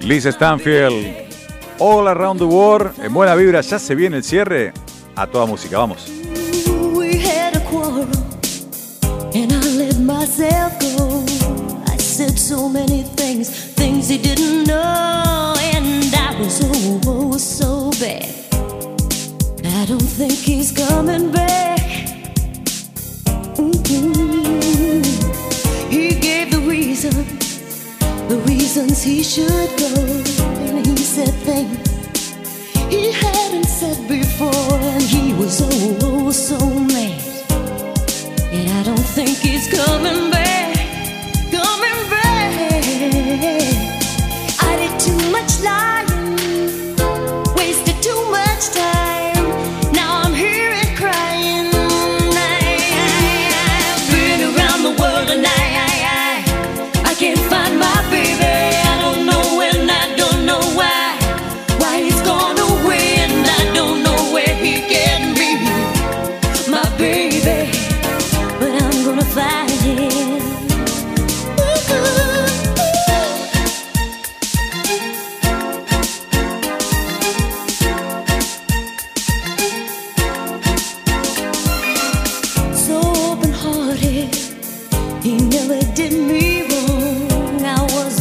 Liz 0.00 0.24
Stanfield, 0.24 1.14
All 1.78 2.08
Around 2.08 2.40
the 2.40 2.44
World. 2.44 2.92
En 3.02 3.14
buena 3.14 3.34
vibra, 3.36 3.60
ya 3.60 3.78
se 3.78 3.94
viene 3.94 4.16
el 4.18 4.24
cierre. 4.24 4.72
A 5.14 5.26
toda 5.26 5.46
música, 5.46 5.78
vamos. 5.78 6.08
We 6.94 7.18
had 7.18 7.56
a 7.56 7.60
quarrel 7.70 8.08
and 9.34 9.52
I 9.52 9.76
let 9.76 9.98
myself 10.00 10.78
go. 10.80 11.11
So 12.52 12.68
many 12.68 13.02
things, 13.02 13.48
things 13.48 14.10
he 14.10 14.18
didn't 14.18 14.64
know, 14.64 15.54
and 15.58 16.14
I 16.14 16.38
was 16.38 16.60
oh, 16.62 17.00
oh 17.06 17.38
so 17.38 17.90
bad. 17.92 18.28
I 19.64 19.86
don't 19.86 20.10
think 20.18 20.34
he's 20.34 20.70
coming 20.70 21.32
back. 21.32 21.80
Mm-mm. 23.56 25.02
He 25.90 26.14
gave 26.20 26.50
the 26.50 26.60
reason, 26.68 27.14
the 28.28 28.36
reasons 28.46 29.02
he 29.02 29.22
should 29.22 29.70
go, 29.78 29.94
and 30.60 30.86
he 30.86 30.96
said 30.98 31.32
things 31.48 31.88
he 32.90 33.12
hadn't 33.12 33.64
said 33.64 33.96
before, 34.06 34.78
and 34.92 35.02
he 35.02 35.32
was 35.32 35.62
oh, 35.62 35.98
oh 36.02 36.30
so 36.30 36.58
mad. 36.68 37.18
And 38.52 38.68
I 38.68 38.82
don't 38.82 39.08
think 39.16 39.38
he's 39.38 39.68
coming 39.72 40.30
back, 40.30 40.31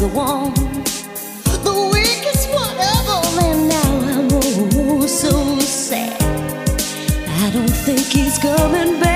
the 0.02 0.08
one, 0.08 0.52
the 1.64 1.90
weakest 1.94 2.50
one 2.52 2.76
of 2.76 3.08
all, 3.08 3.40
and 3.40 3.70
now 3.70 4.00
I'm 4.18 4.30
oh, 4.34 5.06
so 5.06 5.60
sad. 5.60 6.20
I 7.44 7.52
don't 7.52 7.70
think 7.70 8.08
he's 8.08 8.40
coming 8.40 9.00
back. 9.00 9.11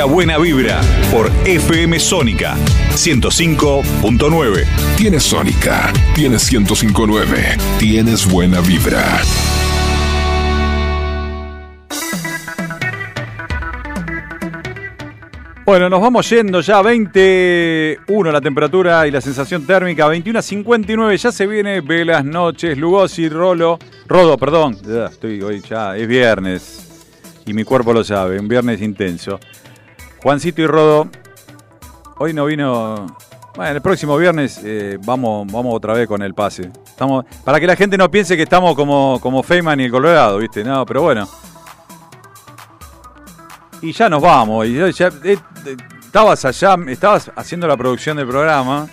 A 0.00 0.04
Buena 0.04 0.38
Vibra 0.38 0.80
por 1.10 1.30
FM 1.44 1.98
Sónica 1.98 2.56
105.9. 2.90 4.64
Tienes 4.96 5.22
Sónica, 5.24 5.92
tienes 6.14 6.52
1059, 6.52 7.56
tienes 7.78 8.30
buena 8.30 8.60
vibra. 8.60 9.20
Bueno, 15.64 15.88
nos 15.88 16.00
vamos 16.00 16.30
yendo 16.30 16.60
ya 16.60 16.80
21 16.80 18.32
la 18.32 18.40
temperatura 18.40 19.06
y 19.06 19.10
la 19.10 19.20
sensación 19.20 19.66
térmica, 19.66 20.06
21 20.06 20.38
a 20.38 20.42
59, 20.42 21.16
ya 21.16 21.32
se 21.32 21.46
viene 21.46 21.80
Velas 21.80 22.24
Noches, 22.24 22.78
Lugosi, 22.78 23.28
Rolo, 23.28 23.78
Rodo, 24.06 24.38
perdón, 24.38 24.78
ya 24.82 25.06
estoy 25.06 25.42
hoy 25.42 25.60
ya, 25.60 25.96
es 25.96 26.06
viernes 26.06 26.84
y 27.48 27.54
mi 27.54 27.64
cuerpo 27.64 27.92
lo 27.92 28.04
sabe, 28.04 28.38
un 28.38 28.46
viernes 28.46 28.82
intenso. 28.82 29.40
Juancito 30.22 30.62
y 30.62 30.66
Rodo, 30.66 31.08
hoy 32.18 32.32
no 32.32 32.44
vino, 32.46 33.06
bueno, 33.54 33.72
el 33.76 33.80
próximo 33.82 34.16
viernes 34.16 34.60
eh, 34.64 34.98
vamos, 35.04 35.50
vamos 35.50 35.74
otra 35.74 35.94
vez 35.94 36.08
con 36.08 36.22
el 36.22 36.34
pase. 36.34 36.70
Estamos, 36.86 37.24
para 37.44 37.60
que 37.60 37.66
la 37.66 37.76
gente 37.76 37.96
no 37.96 38.10
piense 38.10 38.36
que 38.36 38.42
estamos 38.42 38.74
como, 38.74 39.18
como 39.22 39.42
Feynman 39.42 39.80
y 39.80 39.84
el 39.84 39.90
Colorado, 39.90 40.38
¿viste? 40.38 40.64
No, 40.64 40.84
pero 40.84 41.02
bueno. 41.02 41.28
Y 43.80 43.92
ya 43.92 44.08
nos 44.08 44.20
vamos. 44.20 44.66
Y 44.66 44.76
eh, 44.80 44.90
eh, 45.24 45.38
estabas 46.00 46.44
allá, 46.44 46.76
estabas 46.88 47.30
haciendo 47.36 47.68
la 47.68 47.76
producción 47.76 48.16
del 48.16 48.26
programa. 48.26 48.88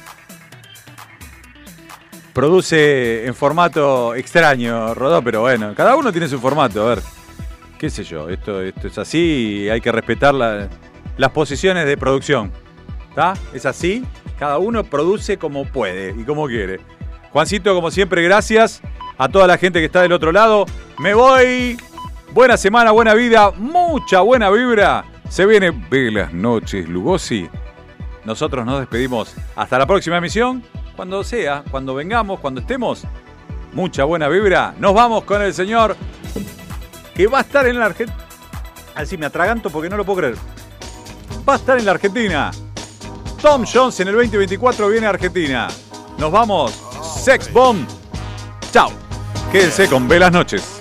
Produce 2.33 3.25
en 3.25 3.33
formato 3.33 4.13
extraño, 4.13 4.93
Rodó, 4.93 5.23
pero 5.23 5.41
bueno, 5.41 5.73
cada 5.75 5.95
uno 5.95 6.11
tiene 6.11 6.27
su 6.27 6.37
formato, 6.39 6.85
a 6.85 6.89
ver. 6.89 7.01
¿Qué 7.79 7.89
sé 7.89 8.03
yo? 8.03 8.29
Esto, 8.29 8.61
esto 8.61 8.87
es 8.87 8.97
así 8.97 9.63
y 9.63 9.69
hay 9.69 9.81
que 9.81 9.91
respetar 9.91 10.33
la- 10.33 10.67
las 11.17 11.31
posiciones 11.31 11.85
de 11.85 11.97
producción. 11.97 12.51
¿Está? 13.09 13.33
Es 13.53 13.65
así. 13.65 14.05
Cada 14.37 14.57
uno 14.57 14.83
produce 14.83 15.37
como 15.37 15.65
puede 15.65 16.13
y 16.19 16.23
como 16.23 16.47
quiere. 16.47 16.79
Juancito, 17.31 17.73
como 17.73 17.91
siempre, 17.91 18.21
gracias 18.23 18.81
a 19.17 19.29
toda 19.29 19.47
la 19.47 19.57
gente 19.57 19.79
que 19.79 19.85
está 19.85 20.01
del 20.01 20.11
otro 20.11 20.31
lado. 20.31 20.65
Me 20.99 21.13
voy. 21.13 21.77
Buena 22.33 22.57
semana, 22.57 22.91
buena 22.91 23.13
vida, 23.13 23.51
mucha 23.51 24.19
buena 24.19 24.49
vibra. 24.49 25.05
Se 25.29 25.45
viene 25.45 25.71
Velas 25.71 26.33
Noches 26.33 26.87
Lugosi. 26.89 27.49
Nosotros 28.25 28.65
nos 28.65 28.79
despedimos 28.79 29.33
hasta 29.55 29.79
la 29.79 29.85
próxima 29.85 30.17
emisión. 30.17 30.63
Cuando 30.95 31.23
sea, 31.23 31.63
cuando 31.71 31.95
vengamos, 31.95 32.39
cuando 32.39 32.61
estemos. 32.61 33.03
Mucha 33.73 34.03
buena 34.03 34.27
vibra. 34.27 34.73
Nos 34.79 34.93
vamos 34.93 35.23
con 35.23 35.41
el 35.41 35.53
señor 35.53 35.95
que 37.13 37.27
va 37.27 37.39
a 37.39 37.41
estar 37.41 37.65
en 37.67 37.79
la 37.79 37.85
Argentina. 37.85 38.17
Así 38.95 39.17
me 39.17 39.25
atraganto 39.25 39.69
porque 39.69 39.89
no 39.89 39.97
lo 39.97 40.05
puedo 40.05 40.19
creer. 40.19 40.35
Va 41.47 41.53
a 41.53 41.57
estar 41.57 41.77
en 41.77 41.85
la 41.85 41.91
Argentina. 41.91 42.51
Tom 43.41 43.65
Jones 43.71 43.99
en 43.99 44.07
el 44.07 44.15
2024 44.15 44.89
viene 44.89 45.05
a 45.05 45.09
Argentina. 45.11 45.67
Nos 46.17 46.31
vamos. 46.31 46.73
Sex 47.23 47.51
Bomb. 47.53 47.87
Chao. 48.71 48.91
Quédense 49.51 49.87
con 49.87 50.07
Velas 50.07 50.31
Noches. 50.31 50.74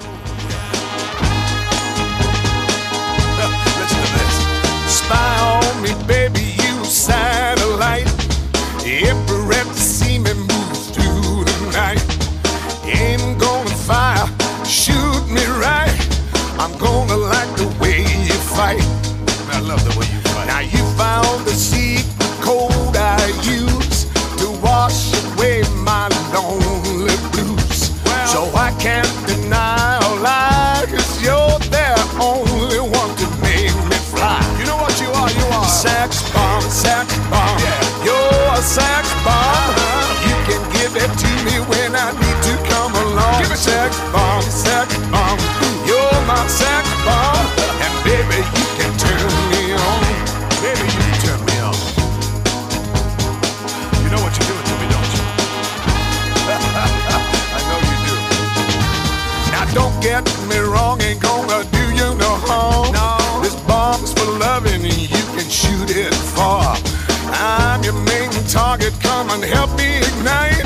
And 69.34 69.44
help 69.44 69.70
me 69.76 69.98
ignite. 69.98 70.62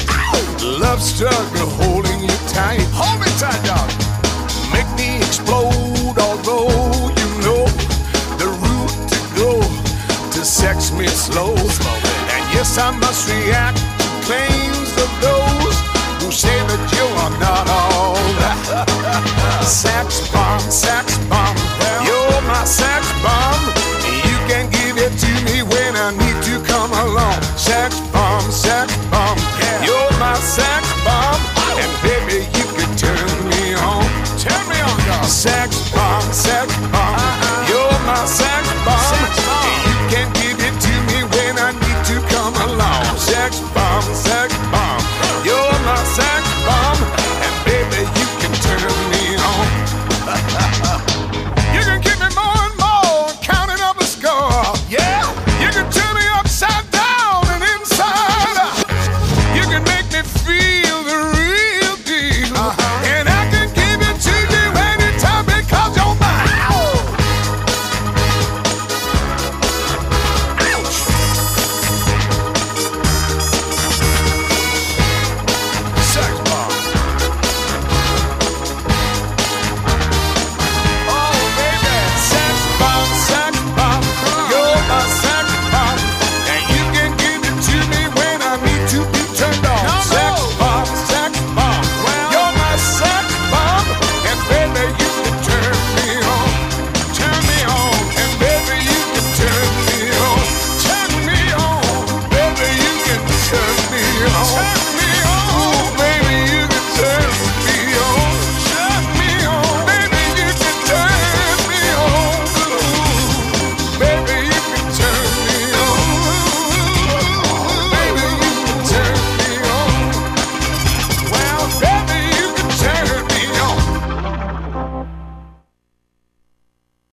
Love 0.61 1.01
struggle 1.01 1.69
holding 1.81 2.21
you 2.21 2.37
tight. 2.49 2.85
Hold 2.93 3.21
me 3.21 3.31
tight, 3.41 3.63
dog. 3.65 3.89
Make 4.73 4.91
me 5.01 5.17
explode, 5.25 6.19
although 6.19 6.69
you 7.21 7.29
know 7.45 7.65
the 8.37 8.49
route 8.65 8.97
to 9.13 9.19
go 9.41 9.51
to 10.35 10.45
sex 10.45 10.93
me 10.93 11.07
slow. 11.07 11.55
And 12.35 12.45
yes, 12.53 12.77
I 12.79 12.91
must 12.91 13.29
react 13.33 13.79
to 13.79 14.09
claims 14.29 14.91
of 15.05 15.11
those 15.25 15.77
who 16.21 16.31
say 16.31 16.59
that 16.71 16.83
you 16.97 17.07
are 17.25 17.35
not 17.41 17.65
all 17.69 18.17
that. 18.43 19.65
sex 19.65 20.31
bomb, 20.31 20.61
sex 20.71 21.17
bomb. 21.29 21.48